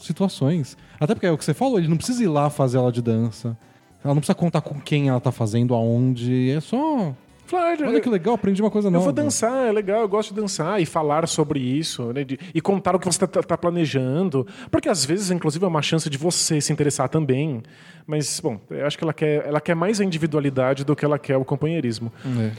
[0.00, 0.76] situações.
[0.98, 3.02] Até porque é o que você falou, ele não precisa ir lá fazer aula de
[3.02, 3.56] dança.
[4.04, 6.50] Ela não precisa contar com quem ela tá fazendo, aonde.
[6.50, 7.12] É só
[7.48, 9.04] Falar, Olha que legal, aprendi uma coisa Eu nova.
[9.04, 12.24] vou dançar, é legal, eu gosto de dançar e falar sobre isso, né?
[12.24, 14.44] de- e contar o que você está planejando.
[14.68, 17.62] Porque às vezes, inclusive, é uma chance de você se interessar também.
[18.04, 21.20] Mas, bom, eu acho que ela quer, ela quer mais a individualidade do que ela
[21.20, 22.12] quer o companheirismo.
[22.36, 22.50] É.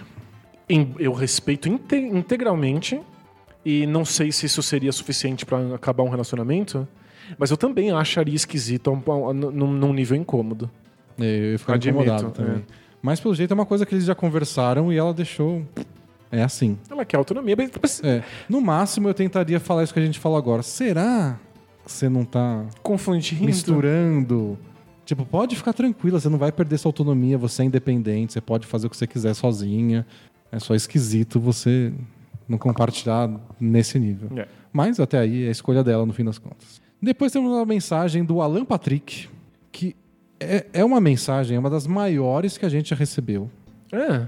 [0.69, 2.97] Em- eu respeito inte- integralmente
[3.65, 6.87] e não sei se isso seria suficiente para acabar um relacionamento,
[7.37, 10.71] mas eu também acharia esquisito a um- a- num num nível incômodo.
[11.19, 12.65] É, Eu ia ficar Admito, incomodado também.
[13.01, 15.63] Mas pelo jeito é uma coisa que eles já conversaram e ela deixou.
[16.31, 16.77] É assim.
[16.89, 18.23] Ela quer autonomia, mas mas É.
[18.49, 20.61] No máximo eu tentaria falar isso que a gente falou agora.
[20.61, 21.39] Será
[21.85, 23.45] que você não tá confundindo.
[23.45, 24.57] misturando?
[25.05, 28.67] Tipo, pode ficar tranquila, você não vai perder sua autonomia, você é independente, você pode
[28.67, 30.05] fazer o que você quiser sozinha.
[30.51, 31.93] É só esquisito você
[32.47, 34.29] não compartilhar nesse nível.
[34.37, 34.47] É.
[34.71, 36.81] Mas até aí é a escolha dela no fim das contas.
[37.01, 39.29] Depois temos uma mensagem do Alan Patrick,
[39.71, 39.95] que
[40.39, 43.49] é, é uma mensagem, é uma das maiores que a gente já recebeu.
[43.91, 44.25] É.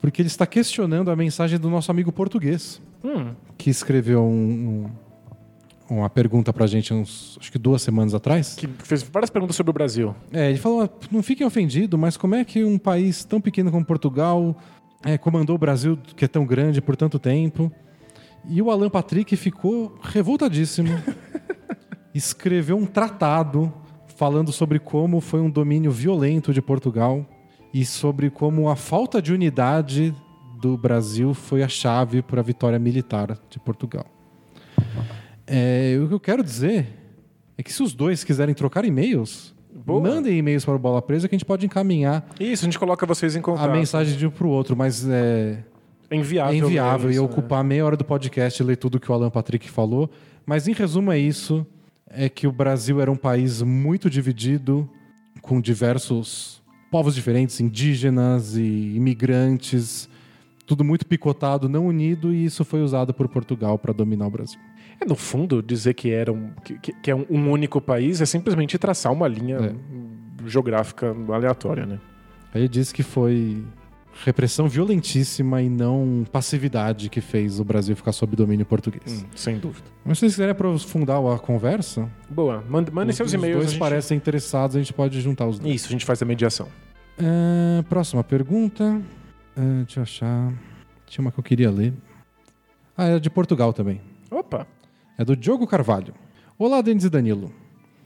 [0.00, 3.32] Porque ele está questionando a mensagem do nosso amigo português, Hum.
[3.56, 4.90] que escreveu um-
[5.90, 8.54] um- uma pergunta pra gente uns, acho que duas semanas atrás.
[8.54, 10.14] Que fez várias perguntas sobre o Brasil.
[10.32, 13.70] É, ele falou: "Ah, não fiquem ofendidos, mas como é que um país tão pequeno
[13.70, 14.56] como Portugal
[15.04, 17.70] é, comandou o Brasil, que é tão grande, por tanto tempo?
[18.48, 20.88] E o Alan Patrick ficou revoltadíssimo.
[22.14, 23.72] Escreveu um tratado
[24.22, 27.26] falando sobre como foi um domínio violento de Portugal
[27.74, 30.14] e sobre como a falta de unidade
[30.60, 34.06] do Brasil foi a chave para a vitória militar de Portugal.
[35.44, 36.86] É, o que eu quero dizer
[37.58, 39.52] é que se os dois quiserem trocar e-mails,
[39.84, 40.00] Boa.
[40.00, 43.04] mandem e-mails para o Bola Presa que a gente pode encaminhar Isso, a gente coloca
[43.04, 43.72] vocês em a contato.
[43.72, 45.64] mensagem de um para o outro, mas é,
[46.08, 46.52] É inviável.
[46.54, 47.20] é inviável e né?
[47.20, 50.08] ocupar meia hora do podcast e ler tudo que o Alan Patrick falou.
[50.46, 51.66] Mas em resumo é isso:
[52.12, 54.88] é que o Brasil era um país muito dividido,
[55.40, 60.08] com diversos povos diferentes, indígenas e imigrantes,
[60.66, 64.60] tudo muito picotado, não unido, e isso foi usado por Portugal para dominar o Brasil.
[65.00, 68.78] É, no fundo, dizer que, era um, que, que- é um, único país é simplesmente
[68.78, 70.48] traçar uma linha É.
[70.48, 71.98] geográfica aleatória, né?
[72.54, 73.64] Aí ele disse que foi
[74.24, 79.22] repressão violentíssima e não passividade que fez o Brasil ficar sob domínio português.
[79.24, 79.86] Hum, sem dúvida.
[80.04, 83.56] Mas se vocês quiserem aprofundar a conversa, Boa, mande- mandem os, seus os e-mails.
[83.56, 85.74] dois a gente- parecem interessados, a gente pode juntar os dois.
[85.74, 86.68] Isso, a gente faz a mediação.
[87.18, 89.00] É, próxima pergunta.
[89.56, 90.52] É, deixa eu achar.
[91.06, 91.92] Tinha uma que eu queria ler.
[92.96, 94.00] Ah, é de Portugal também.
[94.30, 94.66] Opa!
[95.18, 96.14] É do Diogo Carvalho.
[96.58, 97.52] Olá, Denis e Danilo.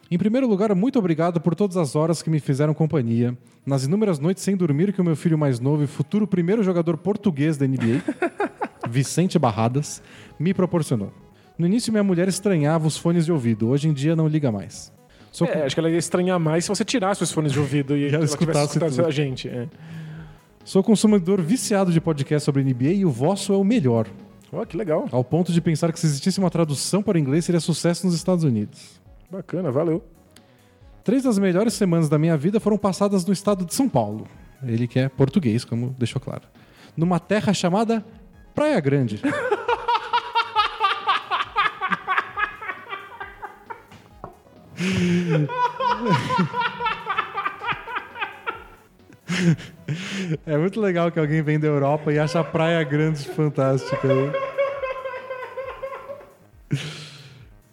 [0.08, 4.20] Em primeiro lugar, muito obrigado por todas as horas que me fizeram companhia, nas inúmeras
[4.20, 7.66] noites sem dormir que o meu filho mais novo e futuro primeiro jogador português da
[7.66, 8.02] NBA,
[8.88, 10.00] Vicente Barradas,
[10.38, 11.12] me proporcionou.
[11.58, 14.92] No início, minha mulher estranhava os fones de ouvido, hoje em dia não liga mais.
[15.32, 17.96] Sou É, acho que ela ia estranhar mais se você tirasse os fones de ouvido
[17.96, 19.48] e ela ela tivesse escutasse a gente.
[19.48, 19.66] é.
[20.64, 24.06] Sou consumidor viciado de podcast sobre NBA e o vosso é o melhor,
[24.52, 25.08] Ó, que legal.
[25.10, 28.14] ao ponto de pensar que se existisse uma tradução para o inglês seria sucesso nos
[28.14, 29.00] Estados Unidos.
[29.30, 30.02] Bacana, valeu.
[31.04, 34.26] Três das melhores semanas da minha vida foram passadas no estado de São Paulo.
[34.62, 36.42] Ele que é português, como deixou claro.
[36.96, 38.04] Numa terra chamada
[38.54, 39.20] Praia Grande.
[50.46, 54.08] É muito legal que alguém vem da Europa e acha a Praia Grande fantástica.
[54.08, 54.32] né?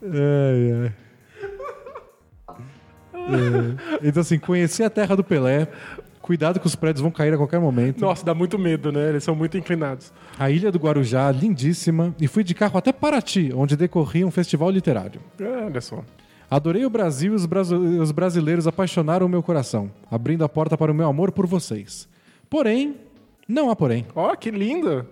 [0.04, 1.03] Ai, ai.
[3.28, 4.08] É.
[4.08, 5.68] Então, assim, conheci a terra do Pelé.
[6.22, 8.00] Cuidado que os prédios vão cair a qualquer momento.
[8.00, 9.10] Nossa, dá muito medo, né?
[9.10, 10.14] Eles são muito inclinados.
[10.40, 12.16] A ilha do Guarujá, lindíssima.
[12.20, 15.20] E fui de carro até Paraty, onde decorria um festival literário.
[15.40, 16.02] É, olha só.
[16.50, 20.78] Adorei o Brasil e os, brasi- os brasileiros apaixonaram o meu coração, abrindo a porta
[20.78, 22.08] para o meu amor por vocês.
[22.50, 22.96] Porém,
[23.48, 24.06] não há porém.
[24.16, 25.06] Ó, que linda.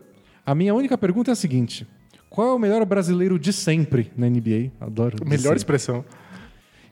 [0.45, 1.85] A minha única pergunta é a seguinte:
[2.29, 4.71] qual é o melhor brasileiro de sempre na NBA?
[4.79, 5.17] Adoro.
[5.25, 5.57] Melhor sempre.
[5.57, 6.05] expressão.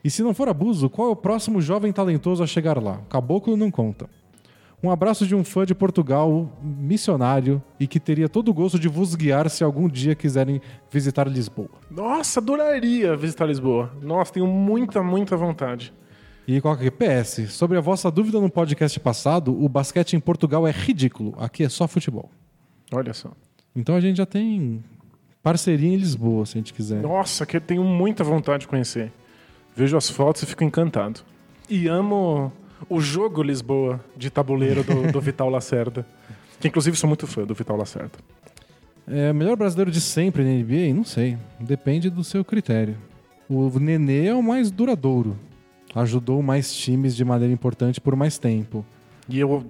[0.02, 3.00] E se não for abuso, qual é o próximo jovem talentoso a chegar lá?
[3.08, 4.08] Caboclo não conta.
[4.82, 8.88] Um abraço de um fã de Portugal, missionário, e que teria todo o gosto de
[8.88, 10.58] vos guiar se algum dia quiserem
[10.90, 11.68] visitar Lisboa.
[11.90, 13.92] Nossa, adoraria visitar Lisboa.
[14.00, 15.92] Nossa, tenho muita, muita vontade.
[16.48, 16.90] E qual que é?
[16.90, 21.34] PS, sobre a vossa dúvida no podcast passado, o basquete em Portugal é ridículo.
[21.38, 22.30] Aqui é só futebol.
[22.90, 23.30] Olha só.
[23.76, 24.82] Então a gente já tem
[25.42, 27.02] parceria em Lisboa, se a gente quiser.
[27.02, 29.12] Nossa, que eu tenho muita vontade de conhecer.
[29.74, 31.20] Vejo as fotos e fico encantado.
[31.68, 32.52] E amo
[32.88, 36.06] o jogo Lisboa de tabuleiro do, do Vital Lacerda.
[36.58, 38.18] Que inclusive sou muito fã do Vital Lacerda.
[39.06, 40.94] É, melhor brasileiro de sempre na NBA?
[40.94, 41.36] Não sei.
[41.58, 42.96] Depende do seu critério.
[43.48, 45.36] O Nenê é o mais duradouro.
[45.94, 48.84] Ajudou mais times de maneira importante por mais tempo.
[49.28, 49.64] E eu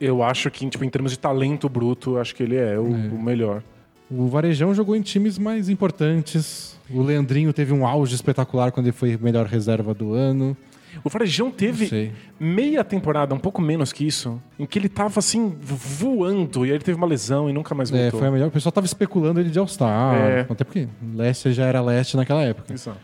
[0.00, 3.22] eu acho que, tipo, em termos de talento bruto, acho que ele é o, o
[3.22, 3.62] melhor.
[4.10, 6.78] O Varejão jogou em times mais importantes.
[6.90, 10.56] O Leandrinho teve um auge espetacular quando ele foi melhor reserva do ano.
[11.02, 15.52] O Varejão teve meia temporada, um pouco menos que isso, em que ele tava assim,
[15.60, 18.20] voando, e aí ele teve uma lesão e nunca mais É, voltou.
[18.20, 18.46] foi a melhor.
[18.48, 20.14] O pessoal tava especulando ele de All-Star.
[20.16, 20.46] É.
[20.48, 22.72] Até porque Leste já era Leste naquela época.
[22.72, 23.00] Exato.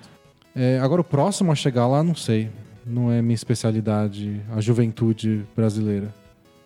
[0.55, 2.49] É, agora o próximo a chegar lá, não sei.
[2.87, 6.15] Não é minha especialidade, a juventude brasileira.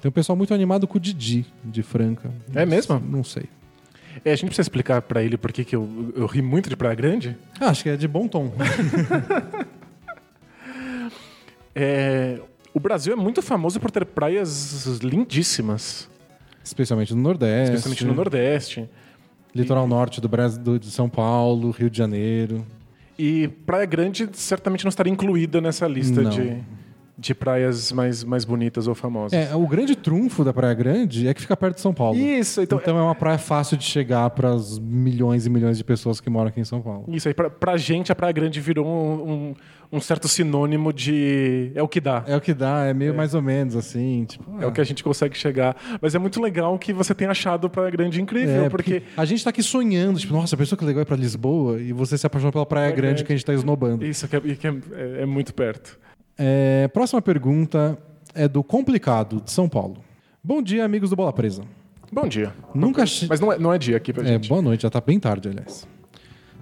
[0.02, 2.30] Tem um pessoal muito animado com o Didi, de Franca.
[2.54, 3.00] É mesmo?
[3.00, 3.44] Não sei.
[4.24, 6.94] É, a gente precisa explicar pra ele por que eu, eu ri muito de Praia
[6.94, 7.36] Grande.
[7.60, 8.52] Ah, acho que é de bom tom.
[11.74, 12.40] É,
[12.72, 16.08] o Brasil é muito famoso por ter praias lindíssimas,
[16.62, 17.74] Especialmente no Nordeste.
[17.74, 18.88] especialmente no Nordeste.
[19.54, 22.64] Litoral norte do Brasil, de São Paulo, Rio de Janeiro.
[23.18, 26.30] E Praia Grande certamente não estaria incluída nessa lista Não.
[26.30, 26.56] de,
[27.16, 29.32] de praias mais, mais bonitas ou famosas.
[29.32, 32.18] É, o grande trunfo da Praia Grande é que fica perto de São Paulo.
[32.18, 35.84] Isso, então, Então é uma praia fácil de chegar para as milhões e milhões de
[35.84, 37.04] pessoas que moram aqui em São Paulo.
[37.08, 39.54] Isso aí, pra, pra gente, a Praia Grande virou um, um,
[39.92, 41.70] um certo sinônimo de.
[41.74, 42.24] É o que dá.
[42.26, 44.84] É o que dá, é meio mais ou menos assim, tipo, É o que a
[44.84, 45.76] gente consegue chegar.
[46.02, 49.02] Mas é muito legal que você tenha achado Praia Grande incrível, É, porque.
[49.16, 51.92] a gente tá aqui sonhando, tipo, nossa, a pessoa que legal ir pra Lisboa e
[51.92, 53.24] você se apaixonou pela Praia Praia Grande Grande.
[53.24, 54.04] que a gente tá esnobando.
[54.04, 54.74] Isso que é, que é,
[55.22, 55.96] é muito perto.
[56.36, 57.98] É, próxima pergunta
[58.34, 59.98] é do Complicado, de São Paulo.
[60.42, 61.62] Bom dia, amigos do Bola Presa.
[62.12, 62.52] Bom dia.
[62.74, 63.28] Nunca achei...
[63.28, 64.48] Mas não é, não é dia aqui pra É, gente.
[64.48, 65.86] boa noite, já tá bem tarde, aliás.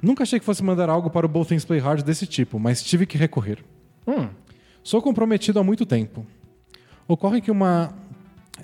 [0.00, 2.82] Nunca achei que fosse mandar algo para o Both Things Play Hard desse tipo, mas
[2.82, 3.58] tive que recorrer.
[4.06, 4.28] Hum.
[4.82, 6.26] Sou comprometido há muito tempo.
[7.06, 7.92] Ocorre que uma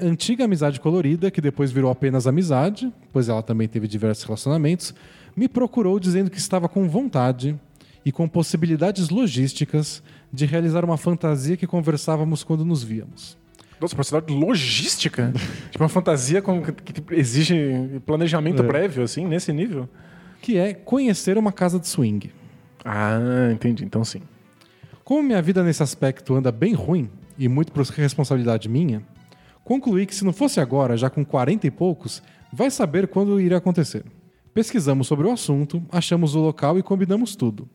[0.01, 4.94] antiga amizade colorida, que depois virou apenas amizade, pois ela também teve diversos relacionamentos,
[5.36, 7.59] me procurou dizendo que estava com vontade
[8.05, 10.02] e com possibilidades logísticas
[10.32, 13.36] de realizar uma fantasia que conversávamos quando nos víamos.
[13.80, 15.32] Nossa, possibilidade logística.
[15.70, 18.66] tipo uma fantasia com, que exige planejamento É.
[18.66, 19.88] prévio, assim, nesse nível.
[20.42, 22.32] Que é conhecer uma casa de swing.
[22.84, 23.84] Ah, entendi.
[23.84, 24.22] Então sim.
[25.05, 29.02] Como minha vida nesse aspecto anda bem ruim, e muito por responsabilidade minha,
[29.64, 32.22] concluí que se não fosse agora, já com 40 e poucos,
[32.52, 34.05] vai saber quando iria acontecer.
[34.52, 37.68] Pesquisamos sobre o assunto, achamos o local e combinamos tudo.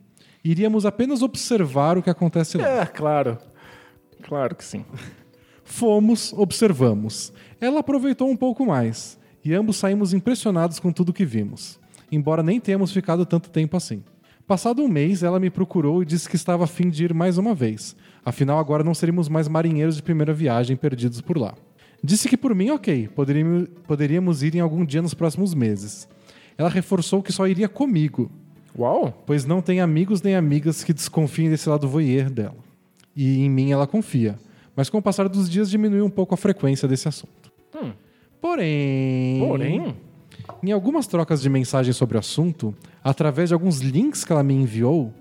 [0.44, 2.68] Iríamos apenas observar o que acontece lá.
[2.68, 3.38] É, claro.
[4.24, 4.86] Claro que sim.
[5.64, 7.32] Fomos, observamos.
[7.60, 11.80] Ela aproveitou um pouco mais, e ambos saímos impressionados com tudo que vimos,
[12.12, 14.04] embora nem tenhamos ficado tanto tempo assim.
[14.46, 17.38] Passado um mês, ela me procurou e disse que estava a fim de ir mais
[17.38, 17.96] uma vez.
[18.26, 21.56] Afinal, agora não seríamos mais marinheiros de primeira viagem perdidos por lá.
[22.04, 26.08] Disse que por mim, ok, poderíamos, poderíamos ir em algum dia nos próximos meses.
[26.58, 28.30] Ela reforçou que só iria comigo,
[28.78, 29.24] Uau!
[29.26, 32.56] pois não tem amigos nem amigas que desconfiem desse lado voyeur dela.
[33.16, 34.40] E em mim ela confia.
[34.76, 37.52] Mas com o passar dos dias diminuiu um pouco a frequência desse assunto.
[38.42, 39.40] Porém.
[39.40, 39.96] Porém.
[40.62, 44.54] Em algumas trocas de mensagens sobre o assunto, através de alguns links que ela me
[44.54, 45.14] enviou,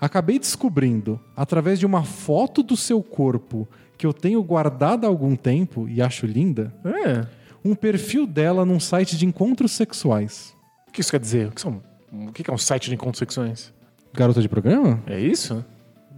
[0.00, 3.66] acabei descobrindo, através de uma foto do seu corpo
[3.96, 7.26] que eu tenho guardada há algum tempo e acho linda, É.
[7.64, 10.54] um perfil dela num site de encontros sexuais.
[10.88, 11.48] O que isso quer dizer?
[11.48, 11.82] O que, são,
[12.12, 13.72] o que é um site de encontros sexuais?
[14.12, 15.02] Garota de programa?
[15.06, 15.64] É isso?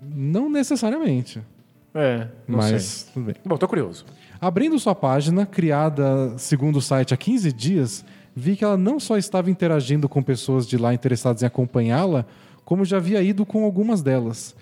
[0.03, 1.41] Não necessariamente.
[1.95, 3.13] É, não mas sei.
[3.15, 3.35] tudo bem.
[3.45, 4.05] Bom, tô curioso.
[4.41, 8.05] Abrindo sua página, criada segundo o site há 15 dias,
[8.35, 12.25] vi que ela não só estava interagindo com pessoas de lá interessadas em acompanhá-la,
[12.65, 14.55] como já havia ido com algumas delas.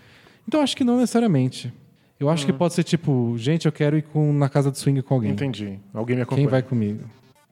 [0.48, 1.72] Então acho que não necessariamente.
[2.18, 5.00] Eu acho que pode ser tipo, gente, eu quero ir com- na casa de swing
[5.02, 5.30] com alguém.
[5.30, 5.78] Entendi.
[5.94, 6.46] Alguém me acompanha.
[6.46, 7.04] Quem vai comigo?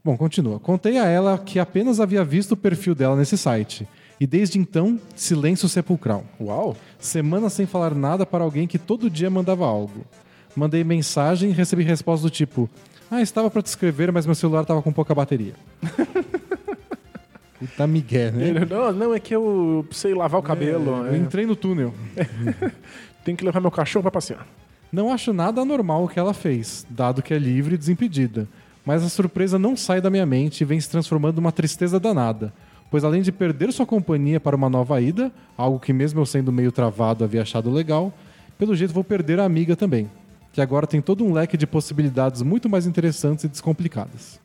[0.07, 0.61] Bom, continua.
[0.61, 3.89] Contei a ela que apenas havia visto o perfil dela nesse site.
[4.21, 6.23] E desde então, silêncio sepulcral.
[6.41, 6.77] Uau!
[6.97, 10.07] Semanas sem falar nada para alguém que todo dia mandava algo.
[10.55, 12.71] Mandei mensagem e recebi resposta do tipo:
[13.11, 15.55] Ah, estava para te escrever, mas meu celular estava com pouca bateria.
[17.59, 18.47] Puta migué, né?
[18.47, 21.05] Ele, Não, não, é que eu sei lavar o cabelo.
[21.05, 21.17] Eu é.
[21.17, 21.93] entrei no túnel.
[23.25, 24.47] Tenho que levar meu cachorro pra passear.
[24.93, 28.47] Não acho nada anormal o que ela fez, dado que é livre e desimpedida.
[28.87, 32.53] Mas a surpresa não sai da minha mente e vem se transformando numa tristeza danada.
[32.89, 36.53] Pois além de perder sua companhia para uma nova ida, algo que mesmo eu sendo
[36.53, 38.15] meio travado havia achado legal,
[38.57, 40.09] pelo jeito vou perder a amiga também,
[40.53, 44.39] que agora tem todo um leque de possibilidades muito mais interessantes e descomplicadas.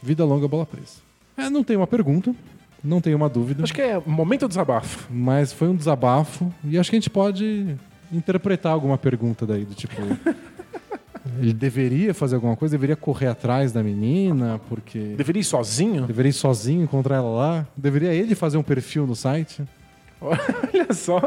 [0.00, 1.00] Vida longa, bola presa.
[1.36, 2.32] É, não tem uma pergunta,
[2.82, 5.08] não tem uma dúvida, Acho que é momento do desabafo.
[5.12, 7.74] mas foi um desabafo e acho que a gente pode
[8.12, 10.00] interpretar alguma pergunta daí, do tipo.
[11.40, 16.06] Ele deveria fazer alguma coisa, deveria correr atrás da menina, porque Deveria ir sozinho?
[16.06, 19.62] deveria ir sozinho encontrar ela lá, deveria ele fazer um perfil no site.
[20.20, 21.20] Olha só.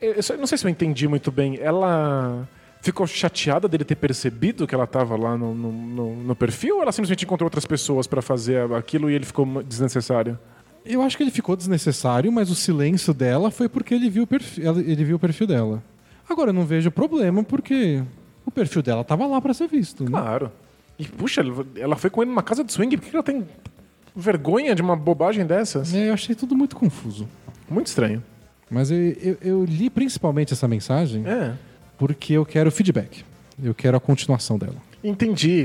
[0.00, 1.58] Eu não- sei se eu entendi muito bem.
[1.60, 2.46] Ela
[2.82, 6.92] ficou chateada dele ter percebido que ela tava lá no, no, no- perfil ou ela
[6.92, 10.38] simplesmente encontrou outras pessoas pra fazer aquilo e ele ficou desnecessário?
[10.84, 14.26] Eu acho que ele ficou desnecessário, mas o silêncio dela foi porque ele viu o
[14.26, 15.82] perfil, ele viu o perfil dela.
[16.34, 18.02] Agora eu não vejo problema porque
[18.44, 20.04] o perfil dela tava lá pra ser visto.
[20.04, 20.10] Né?
[20.10, 20.50] Claro.
[20.98, 21.42] E puxa,
[21.76, 23.44] ela foi com ele numa casa de swing, por que ela tem
[24.14, 25.94] vergonha de uma bobagem dessas?
[25.94, 27.28] É, eu achei tudo muito confuso.
[27.70, 28.22] Muito estranho.
[28.70, 31.52] Mas eu, eu- eu li principalmente essa mensagem É.
[31.98, 33.24] porque eu quero feedback.
[33.62, 34.76] Eu quero a continuação dela.
[35.02, 35.64] Entendi.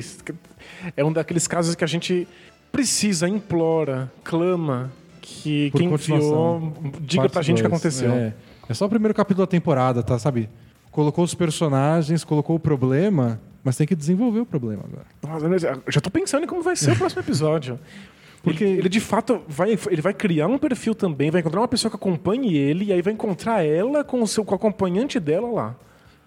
[0.96, 2.28] É um daqueles casos que a gente
[2.72, 4.92] precisa, implora, clama
[5.22, 8.12] que Por quem enviou diga Parte pra gente o que aconteceu.
[8.12, 8.34] É.
[8.70, 10.18] é só o primeiro capítulo da temporada, tá?
[10.18, 10.50] Sabe?
[10.92, 15.06] Colocou os personagens, colocou o problema, mas tem que desenvolver o problema agora.
[15.50, 17.78] Nossa, já tô pensando em como vai ser o próximo episódio.
[18.42, 21.68] Porque ele, ele, de fato vai, ele vai criar um perfil também, vai encontrar uma
[21.68, 25.20] pessoa que acompanhe ele, e aí vai encontrar ela com o, seu, com o acompanhante
[25.20, 25.76] dela lá.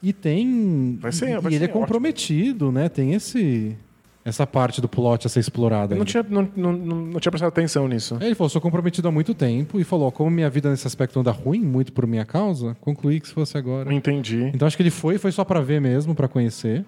[0.02, 0.98] E tem.
[1.01, 2.89] Vai ser- e vai ele ser é comprometido, né?
[2.89, 3.77] Tem esse.
[4.24, 5.94] Essa parte do plot a ser explorada.
[5.94, 6.11] Eu não ainda.
[6.11, 8.16] tinha, não, não, não, tinha prestado atenção nisso.
[8.20, 11.32] Ele falou, sou comprometido há muito tempo e falou, como minha vida nesse aspecto anda
[11.32, 13.93] ruim, muito por minha causa, concluí que se fosse agora.
[13.93, 14.51] Entendi.
[14.55, 16.85] Então acho que ele foi, foi só pra ver mesmo, pra conhecer.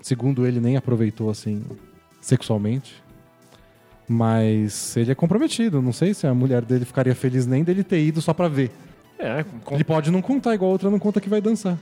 [0.00, 1.60] Segundo ele, nem aproveitou assim
[2.20, 2.94] sexualmente.
[4.08, 5.82] Mas ele é comprometido.
[5.82, 8.70] Não sei se a mulher dele ficaria feliz nem dele ter ido só pra ver.
[9.18, 11.76] É, com- Ele pode não contar, igual a outra não conta que vai dançar.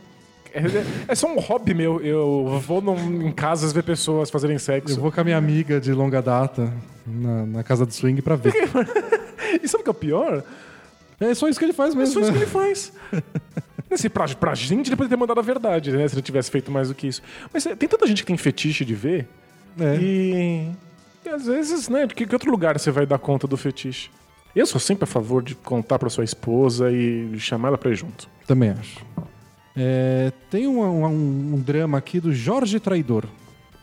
[0.54, 0.62] É,
[1.08, 2.00] é só um hobby meu.
[2.00, 4.96] Eu vou num- em casas ver pessoas fazerem sexo.
[4.96, 6.72] Eu vou com a minha amiga de longa data
[7.06, 8.52] na, na casa do swing pra ver.
[9.62, 10.42] E sabe o que é o pior?
[11.20, 12.14] é só isso que ele faz É mesmo.
[12.14, 12.44] só isso que né?
[12.44, 12.92] ele faz.
[13.90, 16.08] Assim, pra, pra gente, ele poderia ter mandado a verdade, né?
[16.08, 17.22] Se ele tivesse feito mais do que isso.
[17.52, 19.28] Mas é, tem tanta gente que tem fetiche de ver.
[19.78, 19.96] É.
[20.00, 20.70] E,
[21.24, 22.06] e às vezes, né?
[22.08, 24.10] Que, que outro lugar você vai dar conta do fetiche?
[24.56, 27.96] Eu sou sempre a favor de contar pra sua esposa e chamar ela pra ir
[27.96, 28.28] junto.
[28.46, 29.04] Também acho.
[29.76, 33.24] É, tem um, um- um drama aqui do Jorge Traidor,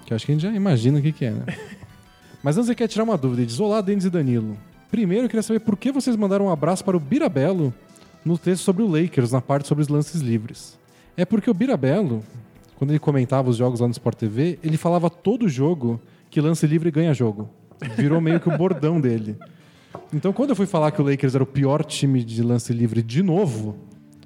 [0.06, 1.46] que acho que a gente já imagina o que, que é, né?
[2.44, 3.46] Mas antes ele quer tirar uma dúvida.
[3.46, 4.58] Diz: Olá, Denis e Danilo.
[4.90, 7.74] Primeiro, eu queria saber por que vocês mandaram um abraço para o Birabelo
[8.26, 10.78] no texto sobre o Lakers, na parte sobre os lances livres.
[11.16, 12.24] É porque o Birabelo,
[12.78, 16.00] quando ele comentava os jogos lá no Sport TV, ele falava todo jogo
[16.30, 17.50] que lance livre ganha jogo.
[17.96, 19.36] Virou meio que o bordão dele.
[20.14, 23.02] Então, quando eu fui falar que o Lakers era o pior time de lance livre
[23.02, 23.76] de novo,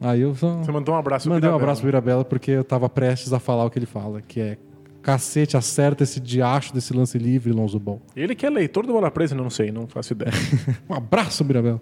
[0.02, 0.58] aí eu só.
[0.58, 3.66] Você mandou um abraço Mandei um abraço pro Irabela porque eu tava prestes a falar
[3.66, 4.58] o que ele fala, que é
[5.02, 8.02] cacete, acerta esse diacho desse lance livre, Lonzo Ball.
[8.16, 10.32] Ele que é leitor do Bola Presa, não sei, não faço ideia.
[10.90, 11.80] Um abraço, Mirabel.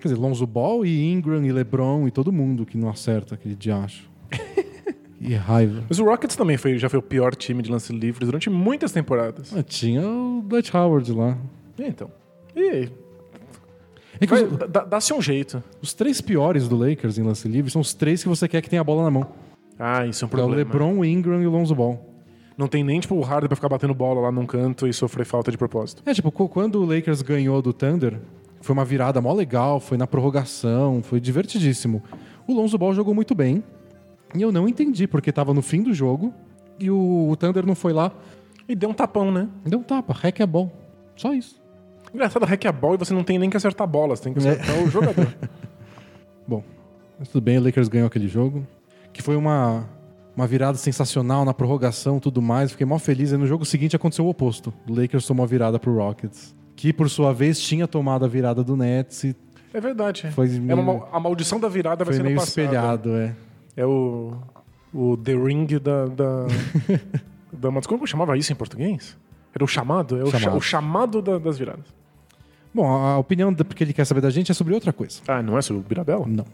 [0.00, 3.54] Quer dizer, Lonzo Ball e Ingram e LeBron e todo mundo que não acerta aquele
[3.54, 4.10] diacho.
[5.20, 5.84] e raiva.
[5.88, 8.90] Mas o Rockets também foi, já foi o pior time de lance livre durante muitas
[8.90, 9.56] temporadas.
[9.56, 11.38] Ah, tinha o Dwight Howard lá.
[11.78, 12.10] E então.
[12.54, 12.88] E
[14.20, 14.42] É que os,
[14.88, 15.62] dá-se um jeito.
[15.82, 18.70] os três piores do Lakers em lance livre são os três que você quer que
[18.70, 19.26] tenha a bola na mão.
[19.78, 20.70] Ah, isso é um Que é o problema.
[20.72, 22.02] LeBron, o Ingram e o Lonzo Ball.
[22.56, 25.26] Não tem nem, tipo, o Harden pra ficar batendo bola lá num canto e sofrer
[25.26, 26.02] falta de propósito.
[26.06, 28.18] É, tipo, qu- quando o Lakers ganhou do Thunder,
[28.62, 32.02] foi uma virada mó legal, foi na prorrogação, foi divertidíssimo.
[32.48, 33.62] O Lonzo Ball jogou muito bem,
[34.34, 36.32] e eu não entendi, porque tava no fim do jogo,
[36.80, 38.10] e o, o Thunder não foi lá,
[38.66, 39.46] E deu um tapão, né?
[39.66, 40.70] deu um tapa, hack é bom.
[41.14, 41.60] Só isso.
[42.14, 44.32] Engraçado, hack a bola e você não tem nem que acertar a bola, você tem
[44.32, 45.26] que acertar o jogador.
[46.48, 46.62] Bom,
[47.18, 48.66] mas tudo bem, o Lakers ganhou aquele jogo,
[49.12, 49.88] que foi uma,
[50.36, 54.24] uma virada sensacional na prorrogação tudo mais, fiquei mó feliz, e no jogo seguinte aconteceu
[54.24, 54.72] o oposto.
[54.88, 58.62] O Lakers tomou a virada pro Rockets, que por sua vez tinha tomado a virada
[58.62, 59.36] do Nets e
[59.74, 60.30] É verdade.
[60.30, 62.48] Foi é meio- uma mal- a maldição da virada vai foi ser meio passado.
[62.64, 63.34] espelhado, é.
[63.76, 64.32] É o,
[64.94, 66.06] o The Ring da...
[66.06, 66.46] da,
[67.70, 69.16] da como eu chamava isso em português?
[69.56, 70.18] Era o chamado?
[70.18, 70.42] É o, Chamado.
[70.42, 71.86] cha- o chamado da- das viradas.
[72.74, 75.20] Bom, a opinião da- que ele quer saber da gente é sobre outra coisa.
[75.26, 76.26] Ah, não é sobre o Birabela?
[76.28, 76.44] Não.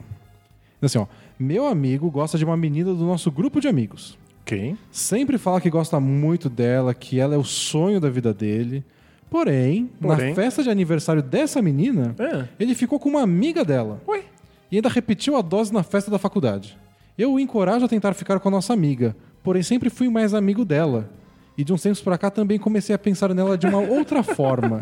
[0.81, 1.07] Assim, ó.
[1.39, 4.17] Meu amigo gosta de uma menina do nosso grupo de amigos.
[4.43, 4.77] Ok.
[4.91, 8.85] Sempre fala que gosta muito dela, que ela é o sonho da vida dele.
[9.29, 10.29] Porém, Porém.
[10.31, 12.47] na festa de aniversário dessa menina, É.
[12.61, 14.01] ele ficou com uma amiga dela.
[14.07, 14.23] Ué?
[14.71, 16.79] E ainda repetiu a dose na festa da faculdade.
[17.19, 20.65] Eu o encorajo a tentar ficar com a nossa amiga, porém sempre fui mais amigo
[20.65, 21.09] dela.
[21.57, 24.81] E de uns tempos pra cá também comecei a pensar nela de uma outra forma.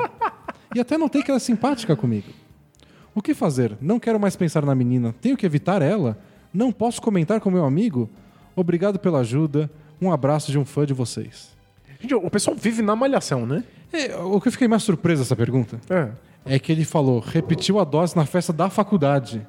[0.74, 2.28] E até notei que ela é simpática comigo.
[3.14, 3.76] O que fazer?
[3.80, 5.14] Não quero mais pensar na menina.
[5.20, 6.16] Tenho que evitar ela?
[6.55, 8.09] Não posso comentar com meu amigo?
[8.55, 9.68] Obrigado pela ajuda.
[10.01, 11.51] Um abraço de um fã de vocês.
[12.01, 13.64] Gente, o pessoal vive na malhação, né?
[13.92, 16.09] É, o que eu fiquei mais surpreso dessa pergunta É.
[16.47, 19.47] é que ele falou, repetiu a dose na festa da faculdade.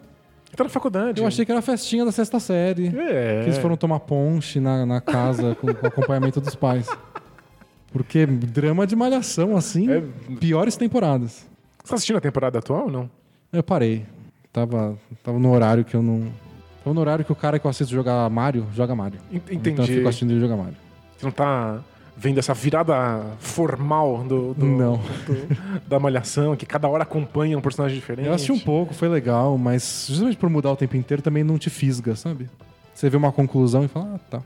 [0.55, 1.21] Tá na faculdade.
[1.21, 2.87] Eu achei que era a festinha da sexta série.
[2.87, 3.41] É.
[3.43, 6.87] Que eles foram tomar ponche na, na casa com, com acompanhamento dos pais.
[7.91, 10.01] Porque drama de malhação, assim, É.
[10.39, 11.45] piores temporadas.
[11.83, 13.09] Você tá assistindo a temporada atual ou não?
[13.51, 14.05] Eu parei.
[14.53, 16.31] Tava, tava no horário que eu não.
[16.81, 19.19] Então, no horário que o cara que eu assisto jogar Mario, joga Mario.
[19.31, 19.93] En- Então eu Entendi.
[19.95, 20.75] fico assistindo ele jogar Mario.
[21.17, 21.79] Você não tá
[22.21, 22.93] vendo essa virada
[23.39, 24.97] formal do, do- Não.
[24.97, 28.27] do- da malhação, que cada hora acompanha um personagem diferente.
[28.27, 31.57] Eu assisti um pouco, foi legal, mas justamente por mudar o tempo inteiro também não
[31.57, 32.47] te fisga, sabe?
[32.93, 34.41] Você vê uma conclusão e fala, ah, tá.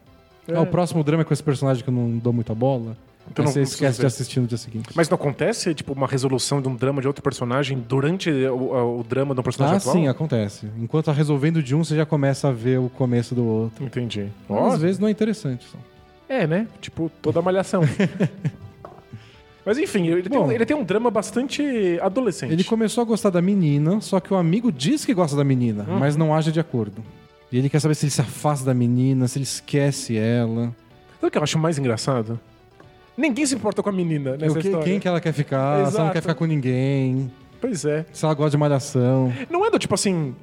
[0.47, 0.56] É.
[0.56, 2.95] Ah, o próximo drama é com esse personagem que eu não dou muita bola.
[3.30, 4.89] Então não você esquece de assistir no dia seguinte.
[4.93, 9.03] Mas não acontece, tipo, uma resolução de um drama de outro personagem durante o, o
[9.03, 9.95] drama de um personagem Ah, atual?
[9.95, 10.68] sim, acontece.
[10.80, 13.84] Enquanto tá resolvendo de um, você já começa a ver o começo do outro.
[13.84, 14.27] Entendi.
[14.47, 15.65] Às vezes não é interessante.
[15.65, 15.77] Só.
[16.27, 16.68] É, né?
[16.81, 17.81] Tipo, toda a malhação.
[19.65, 20.45] Mas enfim, ele tem, Bom.
[20.47, 22.52] um, ele tem um drama bastante adolescente.
[22.53, 25.85] Ele começou a gostar da menina, só que o amigo diz que gosta da menina,
[25.88, 25.97] Uhum.
[25.97, 27.03] mas não age de acordo.
[27.52, 30.65] E ele quer saber se ele se afasta da menina, se ele esquece ela.
[31.15, 32.39] Sabe o que eu acho mais engraçado?
[33.18, 34.85] Ninguém se importa com a menina nessa que- história.
[34.85, 36.11] quem que ela quer ficar, se ela não Exato.
[36.14, 38.06] quer ficar com ninguém, Pois é.
[38.14, 39.34] se ela gosta de malhação.
[39.49, 40.35] Não é do tipo assim,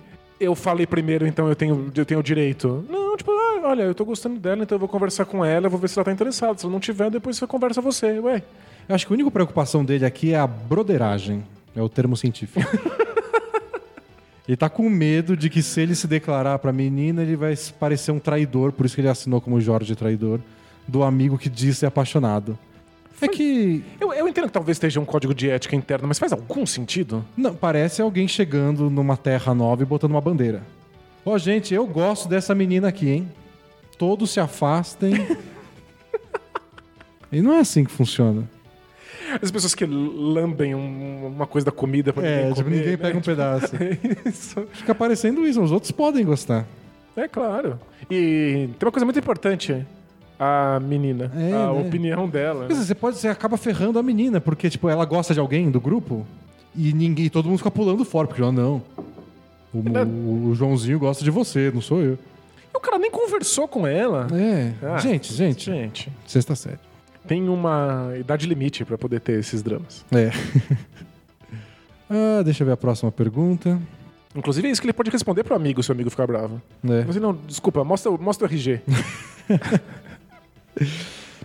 [0.43, 2.85] eu falei primeiro, então eu tenho, eu tenho o direito.
[2.89, 5.70] Não, tipo, ah, olha, eu tô gostando dela, então eu vou conversar com ela, eu
[5.70, 6.59] vou ver se ela tá interessada.
[6.59, 8.43] Se ela não tiver, depois você conversa você, ué.
[8.89, 11.44] Eu acho que a única preocupação dele aqui é a broderagem.
[11.74, 12.60] É o termo científico.
[14.47, 18.10] ele tá com medo de que se ele se declarar pra menina, ele vai parecer
[18.10, 20.40] um traidor, por isso que ele assinou como Jorge Traidor,
[20.86, 22.59] do amigo que diz ser apaixonado.
[23.24, 26.32] É que Eu, eu entendo que talvez esteja um código de ética interno, mas faz
[26.32, 27.24] algum sentido?
[27.36, 30.62] não, parece alguém chegando numa terra nova e botando uma bandeira.
[31.24, 33.28] Ó, gente, eu gosto dessa menina aqui, hein?
[33.97, 35.12] Todos se afastem.
[37.31, 38.49] e não é assim que funciona.
[39.40, 42.90] As pessoas que lambem um- uma coisa da comida pra É, ninguém tipo, comer, ninguém
[42.93, 42.97] né?
[42.97, 43.73] pega um pedaço.
[44.27, 44.66] Isso.
[44.73, 46.66] Fica parecendo isso, os outros podem gostar.
[47.16, 47.78] É claro.
[48.11, 49.86] E tem uma coisa muito importante.
[50.44, 51.31] A menina.
[51.36, 51.81] É, a né?
[51.81, 52.66] opinião dela.
[52.66, 55.81] Dizer, você pode, você acaba ferrando a menina, porque tipo, ela gosta de alguém do
[55.81, 56.27] grupo
[56.74, 58.82] e ninguém, todo mundo fica pulando fora, porque ó, não.
[59.73, 62.19] O, o- o Joãozinho gosta de você, não sou eu.
[62.74, 64.27] E o cara nem conversou com ela.
[64.32, 66.78] É, Ah, gente, gente, Gente, sexta série.
[67.27, 70.05] tem uma idade limite pra poder ter esses dramas.
[70.10, 70.31] É.
[72.10, 73.81] ah, deixa eu ver a próxima pergunta.
[74.35, 76.60] Inclusive, é isso que ele pode responder pro amigo se o amigo ficar bravo.
[76.89, 77.02] É.
[77.02, 78.81] Você não, desculpa, mostra, mostra o RG.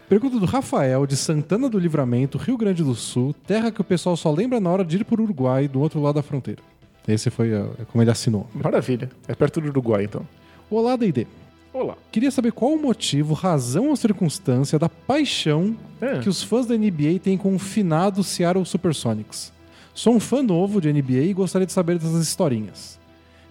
[0.09, 4.15] Pergunta do Rafael, de Santana do Livramento, Rio Grande do Sul, terra que o pessoal
[4.15, 6.61] só lembra na hora de ir pro Uruguai, do outro lado da fronteira.
[7.07, 8.47] Esse foi ah, como ele assinou.
[8.53, 9.09] Maravilha.
[9.27, 10.25] É perto do Uruguai, então.
[10.69, 11.27] Olá, D&D.
[11.73, 11.95] Olá.
[12.11, 16.19] Queria saber qual o motivo, razão ou circunstância da paixão É.
[16.19, 19.51] que os fãs da NBA têm com o finado Seattle Supersonics.
[19.93, 22.97] Sou um fã novo de NBA e gostaria de saber dessas historinhas.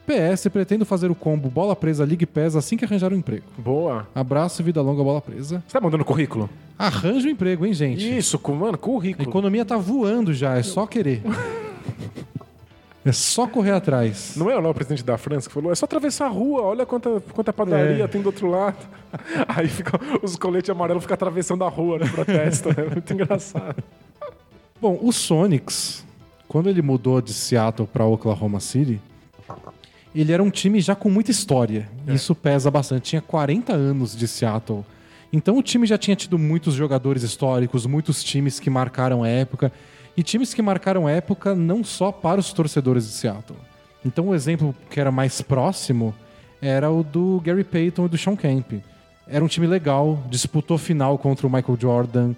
[0.06, 3.44] PS, pretendo fazer o combo Bola Presa League Pass assim que arranjar um emprego.
[3.58, 4.06] Boa.
[4.14, 5.62] Abraço e vida longa, Bola Presa.
[5.66, 6.48] Você tá mandando currículo?
[6.78, 8.16] Arranja um emprego, hein, gente?
[8.16, 9.28] Isso, mano, A currículo.
[9.28, 11.22] economia tá voando já, é só querer.
[13.04, 14.34] é só correr atrás.
[14.36, 16.62] Não é o lá o presidente da França que falou, é só atravessar a rua,
[16.62, 18.06] olha quanta, quanta padaria É.
[18.08, 18.76] tem do outro lado.
[19.48, 22.68] Aí fica, os coletes amarelos ficam atravessando a rua no protesto.
[22.70, 23.82] É muito engraçado.
[24.80, 26.04] Bom, o Sonics,
[26.46, 29.00] quando ele mudou de Seattle para Oklahoma City,
[30.20, 31.88] ele era um time já com muita história.
[32.08, 33.10] Isso pesa bastante.
[33.10, 34.84] Tinha 40 anos de Seattle.
[35.32, 39.70] Então o time já tinha tido muitos jogadores históricos, muitos times que marcaram época.
[40.16, 43.58] E times que marcaram época não só para os torcedores de Seattle.
[44.04, 46.14] Então o exemplo que era mais próximo
[46.62, 48.82] era o do Gary Payton e do Sean Kemp.
[49.28, 52.34] Era um time legal, disputou final contra o Michael Jordan.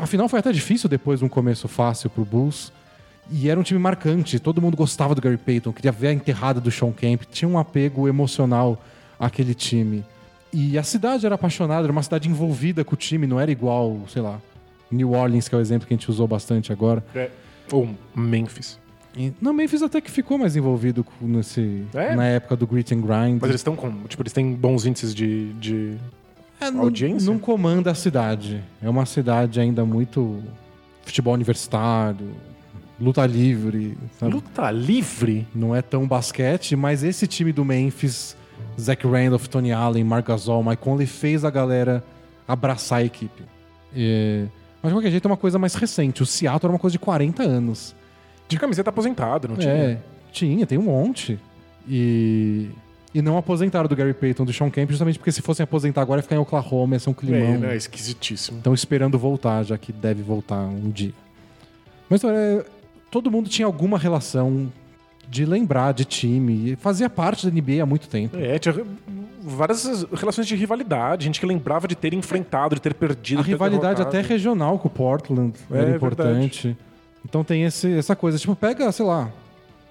[0.00, 2.72] A final foi até difícil depois de um começo fácil pro Bulls.
[3.30, 6.60] E era um time marcante, todo mundo gostava do Gary Payton, queria ver a enterrada
[6.60, 8.82] do Sean Kemp, tinha um apego emocional
[9.18, 10.04] àquele time.
[10.52, 14.00] E a cidade era apaixonada, era uma cidade envolvida com o time, não era igual,
[14.08, 14.40] sei lá,
[14.90, 17.04] New Orleans, que é o exemplo que a gente usou bastante agora.
[17.14, 17.30] É.
[17.70, 18.78] Ou Memphis.
[19.14, 22.14] E, não, Memphis até que ficou mais envolvido com- nesse, É?
[22.16, 23.38] na época do Grit and Grind.
[23.40, 23.90] Mas eles estão com.
[24.04, 25.52] Tipo, eles têm bons índices de.
[25.54, 25.96] de...
[26.60, 27.30] É, não, audiência?
[27.30, 28.62] não comanda a cidade.
[28.82, 30.42] É uma cidade ainda muito
[31.04, 32.30] futebol universitário,
[33.00, 33.96] luta livre.
[34.18, 34.32] sabe?
[34.32, 35.46] Luta livre?
[35.54, 38.36] Não é tão basquete, mas esse time do Memphis,
[38.80, 42.04] Zach Randolph, Tony Allen, Marc Gasol, Mike Conley, fez a galera
[42.46, 43.42] abraçar a equipe.
[43.94, 44.46] É,
[44.82, 46.22] Mas de qualquer jeito é uma coisa mais recente.
[46.22, 47.94] O Seattle era uma coisa de 40 anos.
[48.48, 49.72] De camiseta aposentado, não tinha?
[49.72, 49.98] É,
[50.32, 51.38] tinha, tem um monte.
[51.86, 52.70] E.
[53.14, 56.18] E não aposentaram do Gary Payton, do Sean Kemp, justamente porque se fossem aposentar agora
[56.18, 57.54] ia ficar em Oklahoma, ia ser um climão.
[57.54, 57.76] É, né?
[57.76, 58.58] esquisitíssimo.
[58.58, 61.14] Estão esperando voltar, já que deve voltar um dia.
[62.08, 62.64] Mas é,
[63.10, 64.70] todo mundo tinha alguma relação
[65.28, 66.76] de lembrar de time.
[66.76, 68.36] Fazia parte da NBA há muito tempo.
[68.36, 68.74] É, tinha
[69.40, 73.40] várias relações de rivalidade, gente que lembrava de ter enfrentado, de ter perdido.
[73.40, 74.28] A ter rivalidade até derrotado.
[74.28, 76.76] regional com o Portland É, era é importante.
[77.24, 78.38] Então tem esse, essa coisa.
[78.38, 79.30] Tipo, pega, sei lá,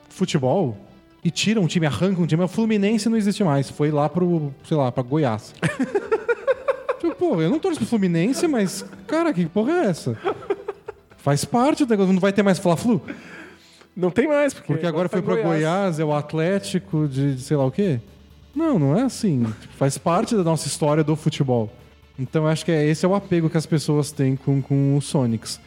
[0.10, 0.78] futebol.
[1.24, 2.44] e tira um time, arranca um time.
[2.44, 3.70] O Fluminense não existe mais.
[3.70, 5.54] Foi lá pro, sei lá, pra Goiás.
[7.00, 10.18] tipo, pô, eu não torço pro Fluminense, mas, cara, que porra é essa?
[11.28, 12.14] Faz parte do negócio.
[12.14, 13.02] Não vai ter mais Fla-Flu?
[13.94, 17.36] Não tem mais, porque, Porque agora tá foi em pra Goiás, é o Atlético de,
[17.36, 18.00] de sei lá o quê.
[18.56, 19.44] Não, não é assim.
[19.60, 21.70] Tipo, faz parte da nossa história do futebol.
[22.18, 25.02] Então acho que é, esse é o apego que as pessoas têm com, com o
[25.02, 25.60] Sonics.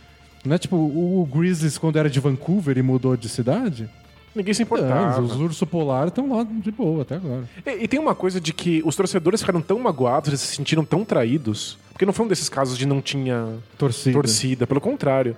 [0.47, 3.87] Não é tipo o, o Grizzlies quando era de Vancouver e mudou de cidade?
[4.35, 5.20] Ninguém se Não, importava.
[5.20, 7.48] os urso polar estão lá de boa até agora.
[7.66, 10.85] E, e tem uma coisa de que os torcedores ficaram tão magoados, eles se sentiram
[10.85, 14.12] tão traídos, porque não foi um desses casos de não tinha Torcida.
[14.15, 15.36] torcida, pelo contrário.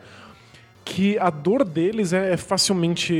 [0.84, 3.14] Que a dor deles é facilmente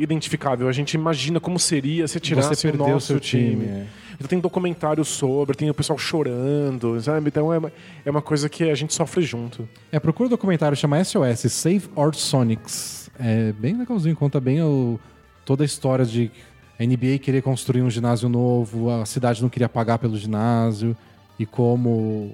[0.00, 0.68] identificável.
[0.68, 3.50] A gente imagina como seria se tirasse Você o perdeu o nosso seu time.
[3.50, 3.64] time.
[3.64, 3.86] é.
[4.16, 7.28] Então tem documentários sobre, tem o pessoal chorando, sabe?
[7.28, 7.72] Então é uma,
[8.04, 9.68] é uma coisa que a gente sofre junto.
[9.90, 13.10] É, procura o documentário, chama SOS, Save Our Sonics.
[13.18, 14.98] É bem legalzinho, conta bem o-
[15.46, 16.30] toda a história de
[16.78, 20.94] a NBA querer construir um ginásio novo, a cidade não queria pagar pelo ginásio,
[21.38, 21.88] e como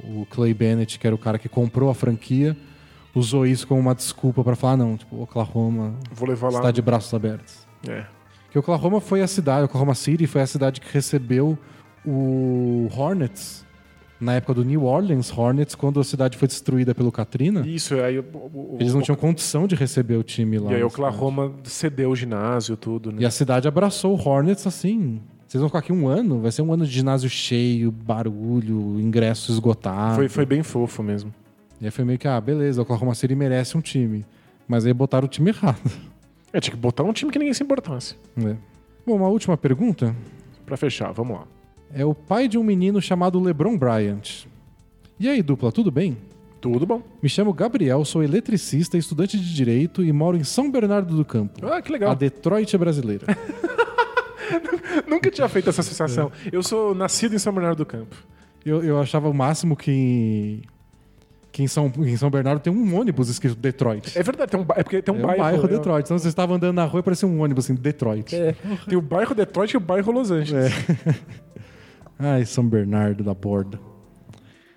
[0.05, 2.57] o Clay Bennett, que era o cara que comprou a franquia,
[3.15, 6.59] usou isso como uma desculpa pra falar, não, tipo, Oklahoma Vou levar lá.
[6.59, 7.67] está de braços abertos.
[7.87, 8.07] É.
[8.51, 11.57] Que Oklahoma foi a cidade, Oklahoma City foi a cidade que recebeu
[12.05, 13.65] o Hornets
[14.23, 17.67] na época do New Orleans Hornets, quando a cidade foi destruída pelo Katrina.
[17.67, 20.73] Isso, aí o- o- Eles não o- tinham condição de receber o time lá.
[20.73, 23.17] E aí Oklahoma cedeu o ginásio, tudo, cidade.
[23.17, 23.23] né?
[23.23, 25.21] E a cidade abraçou o Hornets assim.
[25.47, 29.53] Vocês vão ficar aqui um ano, vai ser um ano de ginásio cheio, barulho, ingresso
[29.53, 30.15] esgotado.
[30.15, 31.33] Foi, foi bem fofo mesmo.
[31.81, 34.25] E aí foi meio que, ah, beleza, Oklahoma City merece um time.
[34.69, 35.79] Mas aí botaram o time errado.
[36.53, 38.15] É, tinha que botar um time que ninguém se importasse.
[38.37, 38.57] né?
[39.07, 40.15] Bom, uma última pergunta.
[40.65, 41.45] Pra fechar, vamos lá.
[41.95, 44.47] É o pai de um menino chamado LeBron Bryant.
[45.21, 46.17] E aí, dupla, tudo bem?
[46.61, 47.03] Tudo bom.
[47.23, 51.67] Me chamo Gabriel, sou eletricista, estudante de Direito e moro em São Bernardo do Campo.
[51.67, 52.15] Ah, que A legal.
[52.15, 53.27] Detroit brasileira.
[55.07, 56.31] Nunca tinha feito essa associação.
[56.53, 58.15] Eu sou nascido em São Bernardo do Campo.
[58.65, 60.63] Eu, eu achava o máximo que,
[61.51, 64.17] que em, São, em São Bernardo tem um ônibus escrito Detroit.
[64.17, 65.39] É verdade, tem um, é porque tem um É bairro.
[65.43, 66.05] bairro é- Detroit.
[66.05, 68.35] Então você estava andando na rua e parecia um ônibus assim, Detroit.
[68.37, 68.55] É,
[68.89, 70.73] tem o bairro Detroit e o bairro Los Angeles.
[72.23, 73.81] Ai, São Bernardo da borda.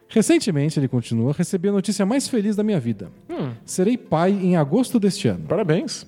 [0.10, 3.12] Recentemente, ele continua, recebi a notícia mais feliz da minha vida.
[3.30, 3.52] Hum.
[3.66, 5.46] Serei pai em agosto deste ano.
[5.48, 6.08] Parabéns.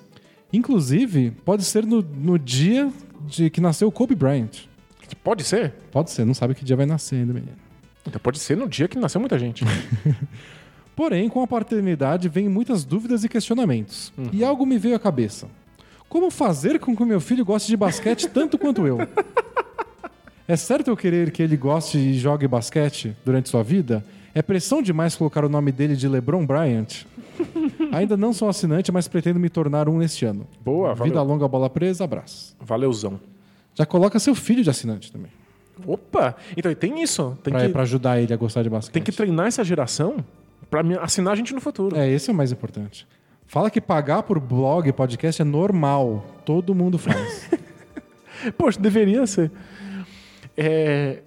[0.52, 2.92] Inclusive, pode ser no, no dia
[3.28, 4.68] de que nasceu o Kobe Bryant.
[5.24, 5.74] Pode ser?
[5.92, 7.58] Pode ser, não sabe que dia vai nascer ainda, menino.
[8.06, 9.66] Então pode ser no dia que nasceu muita gente.
[10.96, 14.12] Porém, com a paternidade vem muitas dúvidas e questionamentos.
[14.18, 14.30] Uhum.
[14.32, 15.48] E algo me veio à cabeça.
[16.10, 18.98] Como fazer com que o meu filho goste de basquete tanto quanto eu?
[20.48, 24.03] É certo eu querer que ele goste e jogue basquete durante sua vida?
[24.34, 27.06] É pressão demais colocar o nome dele de LeBron Bryant?
[27.91, 30.48] Ainda não sou assinante, mas pretendo me tornar um neste ano.
[30.64, 31.11] Boa, valeu.
[31.11, 32.56] Vida longa, bola presa, abraço.
[32.60, 33.19] Valeuzão.
[33.76, 35.32] Já coloca seu filho de assinante também.
[35.86, 36.36] Opa!
[36.56, 37.38] Então tem isso.
[37.44, 38.94] Tem, Pra, que, pra ajudar ele a gostar de basquete.
[38.94, 40.24] tem que treinar essa geração
[40.69, 41.95] pra assinar a gente no futuro.
[41.95, 43.07] É, esse é o mais importante.
[43.45, 46.26] Fala que pagar por blog, podcast é normal.
[46.45, 47.49] Todo mundo faz.
[48.57, 49.52] Poxa, deveria ser.
[50.58, 51.22] É,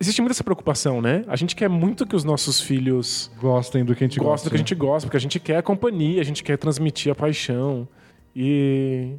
[0.00, 1.24] Existe muita essa preocupação, né?
[1.28, 4.48] A gente quer muito que os nossos filhos Gostem do que a gente gosta.
[4.48, 7.12] do que a gente gosta, porque a gente quer a companhia, a gente quer transmitir
[7.12, 7.86] a paixão.
[8.34, 9.14] E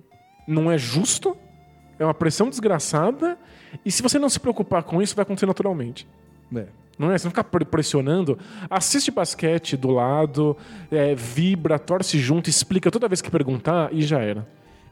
[0.46, 1.38] não é justo,
[1.98, 3.38] é uma pressão desgraçada,
[3.86, 6.06] e se você não se preocupar com isso, vai acontecer naturalmente.
[6.54, 6.66] É.
[7.00, 7.18] Não é?
[7.18, 8.38] Você não ficar pre- pressionando.
[8.70, 10.58] Assiste basquete do lado,
[10.92, 14.46] é, vibra, torce junto, explica toda vez que perguntar e já era.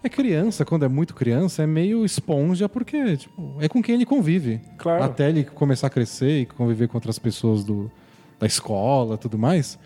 [0.03, 4.05] É criança, quando é muito criança, é meio esponja, porque tipo, é com quem ele
[4.05, 4.59] convive.
[4.77, 5.03] Claro.
[5.03, 7.91] Até ele começar a crescer e conviver com outras pessoas do,
[8.39, 9.77] da escola tudo mais.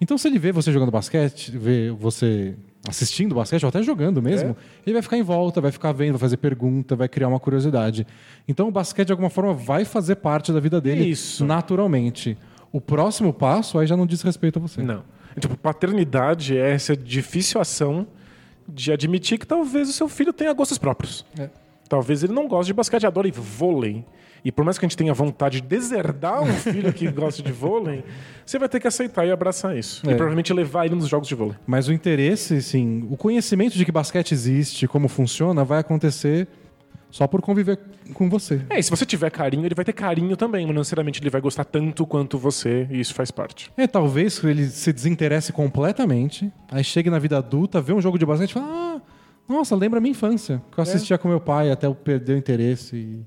[0.00, 2.54] Então, se ele vê você jogando basquete, vê você
[2.88, 4.54] assistindo basquete, ou até jogando mesmo, É.
[4.84, 8.04] ele vai ficar em volta, vai ficar vendo, vai fazer pergunta, vai criar uma curiosidade.
[8.48, 11.44] Então, o basquete, de alguma forma, vai fazer parte da vida dele Isso.
[11.44, 12.36] naturalmente.
[12.72, 14.82] O próximo passo aí já não diz respeito a você.
[14.82, 15.04] Não.
[15.38, 18.06] Tipo, paternidade é essa difícil ação
[18.68, 21.24] de admitir que talvez o seu filho tenha gostos próprios.
[21.38, 21.48] É.
[21.88, 24.04] Talvez ele não goste de basquete, adore vôlei.
[24.44, 27.52] E por mais que a gente tenha vontade de deserdar um filho que gosta de
[27.52, 28.04] vôlei,
[28.44, 30.02] você vai ter que aceitar e abraçar isso.
[30.08, 30.12] É.
[30.12, 31.54] E provavelmente levar ele nos jogos de vôlei.
[31.66, 36.48] Mas o interesse, sim, o conhecimento de que basquete existe, como funciona, vai acontecer
[37.12, 37.78] só por conviver
[38.14, 38.62] com você.
[38.70, 41.30] É, e se você tiver carinho, ele vai ter carinho também, mas não necessariamente ele
[41.30, 43.70] vai gostar tanto quanto você, e isso faz parte.
[43.76, 48.24] É, talvez ele se desinteresse completamente, aí chegue na vida adulta, vê um jogo de
[48.26, 49.00] basquete e fala: Ah,
[49.48, 52.38] nossa, lembra a minha infância, que eu assistia com meu pai até eu perder o
[52.38, 53.24] interesse e,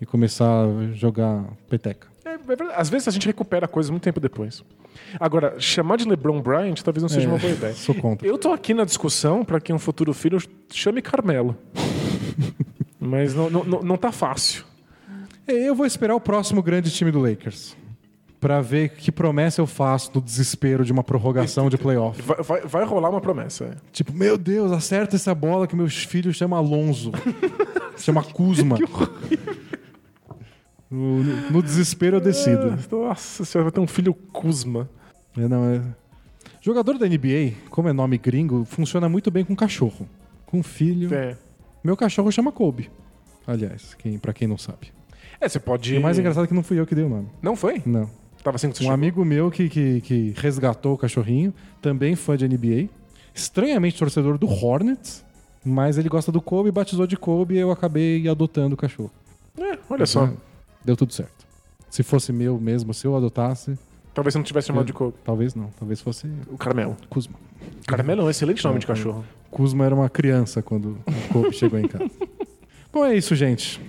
[0.00, 2.06] e começar a jogar peteca.
[2.24, 2.38] É, é.
[2.76, 4.62] Às vezes a gente recupera coisas muito tempo depois.
[5.20, 7.74] Agora, chamar de LeBron Bryant talvez não seja É, uma boa ideia.
[7.74, 8.26] sou contra.
[8.26, 10.38] Eu tô aqui na discussão para que um futuro filho
[10.72, 11.56] chame Carmelo.
[13.06, 14.64] Mas não, não, não, tá fácil.
[15.46, 17.76] Eu vou esperar o próximo grande time do Lakers.
[18.40, 22.20] Pra ver que promessa eu faço no desespero de uma prorrogação de playoff.
[22.20, 23.64] Vai, vai, vai rolar uma promessa.
[23.64, 23.70] é.
[23.92, 27.12] Tipo, meu Deus, acerta essa bola que meu filho chama Alonso.
[27.96, 28.76] chama Kuzma.
[30.90, 32.76] No, no- no desespero eu decido.
[32.90, 34.88] Nossa senhora, vai ter um filho Kuzma.
[35.36, 35.82] É, não, é-
[36.60, 40.08] Jogador da NBA, como é nome gringo, funciona muito bem com cachorro.
[40.44, 41.12] Com filho.
[41.14, 41.36] É.
[41.86, 42.90] Meu cachorro chama Kobe.
[43.46, 44.92] Aliás, quem, pra quem não sabe.
[45.40, 45.94] É, você pode.
[45.94, 47.28] E o mais engraçado é que não fui eu que dei o nome.
[47.40, 47.80] Não foi?
[47.86, 48.10] Não.
[48.42, 48.94] Tava assim que você Um chegou.
[48.94, 52.88] amigo meu que, que, que resgatou o cachorrinho, também fã de NBA,
[53.32, 55.24] estranhamente torcedor do Hornets,
[55.64, 59.12] mas ele gosta do Kobe, batizou de Kobe e eu acabei adotando o cachorro.
[59.56, 60.28] É, olha só.
[60.84, 61.46] Deu tudo certo.
[61.88, 63.78] Se fosse meu mesmo, se eu adotasse,
[64.12, 65.14] Talvez você não tivesse chamado de Kobe.
[65.22, 65.68] talvez não.
[65.78, 66.96] Talvez fosse O Caramelo.
[67.08, 67.34] Kuzma.
[67.86, 69.24] Caramelo é um excelente nome de cachorro.
[69.50, 72.10] Kuzma era uma criança quando o Kobe chegou em casa.
[72.92, 73.80] Bom, é isso, gente.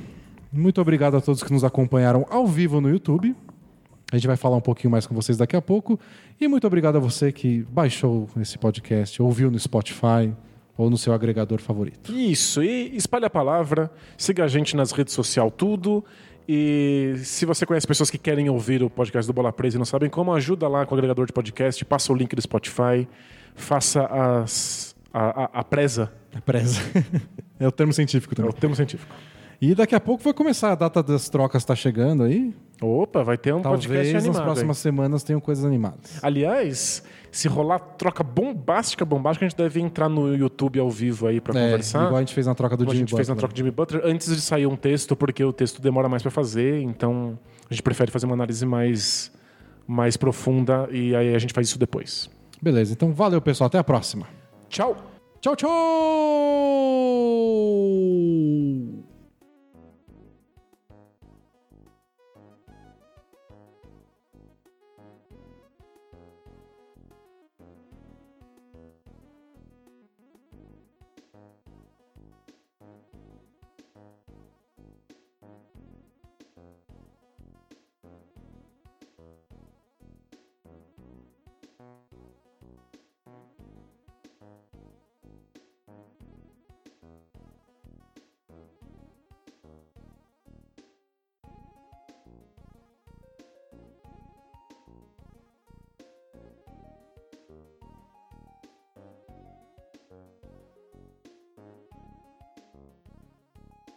[0.51, 3.35] Muito obrigado a todos que nos acompanharam ao vivo no YouTube.
[4.11, 5.99] A gente vai falar um pouquinho mais com vocês daqui a pouco.
[6.39, 10.33] E muito obrigado a você que baixou esse podcast, ouviu no Spotify
[10.77, 12.13] ou no seu agregador favorito.
[12.13, 16.05] Isso, e espalhe a palavra, siga a gente nas redes sociais, tudo.
[16.47, 19.85] E se você conhece pessoas que querem ouvir o podcast do Bola Presa e não
[19.85, 23.05] sabem como, ajuda lá com o agregador de podcast, passa o link do Spotify,
[23.57, 26.11] faça as, a, a, a presa,
[26.45, 26.79] Preza.
[27.59, 28.51] é o termo científico é também.
[28.51, 29.13] o termo científico.
[29.59, 32.53] E daqui a pouco vai começar a data das trocas, tá chegando aí.
[32.79, 34.43] Opa, vai ter um podcast Talvez nas animado.
[34.43, 34.81] próximas aí.
[34.83, 36.23] semanas tenham coisas animadas.
[36.23, 41.41] Aliás, se rolar troca bombástica, bombástica, a gente deve entrar no YouTube ao vivo aí
[41.41, 42.03] pra É, conversar.
[42.03, 43.39] igual a gente fez na troca do Como a Jimmy gente fez na Butler.
[43.39, 46.29] troca de Jimmy Butler, antes de sair um texto, porque o texto demora mais pra
[46.29, 49.31] fazer, então a gente prefere fazer uma análise mais,
[49.87, 52.29] mais profunda e aí a gente faz isso depois.
[52.61, 53.67] Beleza, então valeu, pessoal.
[53.67, 54.27] Até a próxima.
[54.69, 54.95] Tchau!
[55.39, 55.69] Tchau, tchau!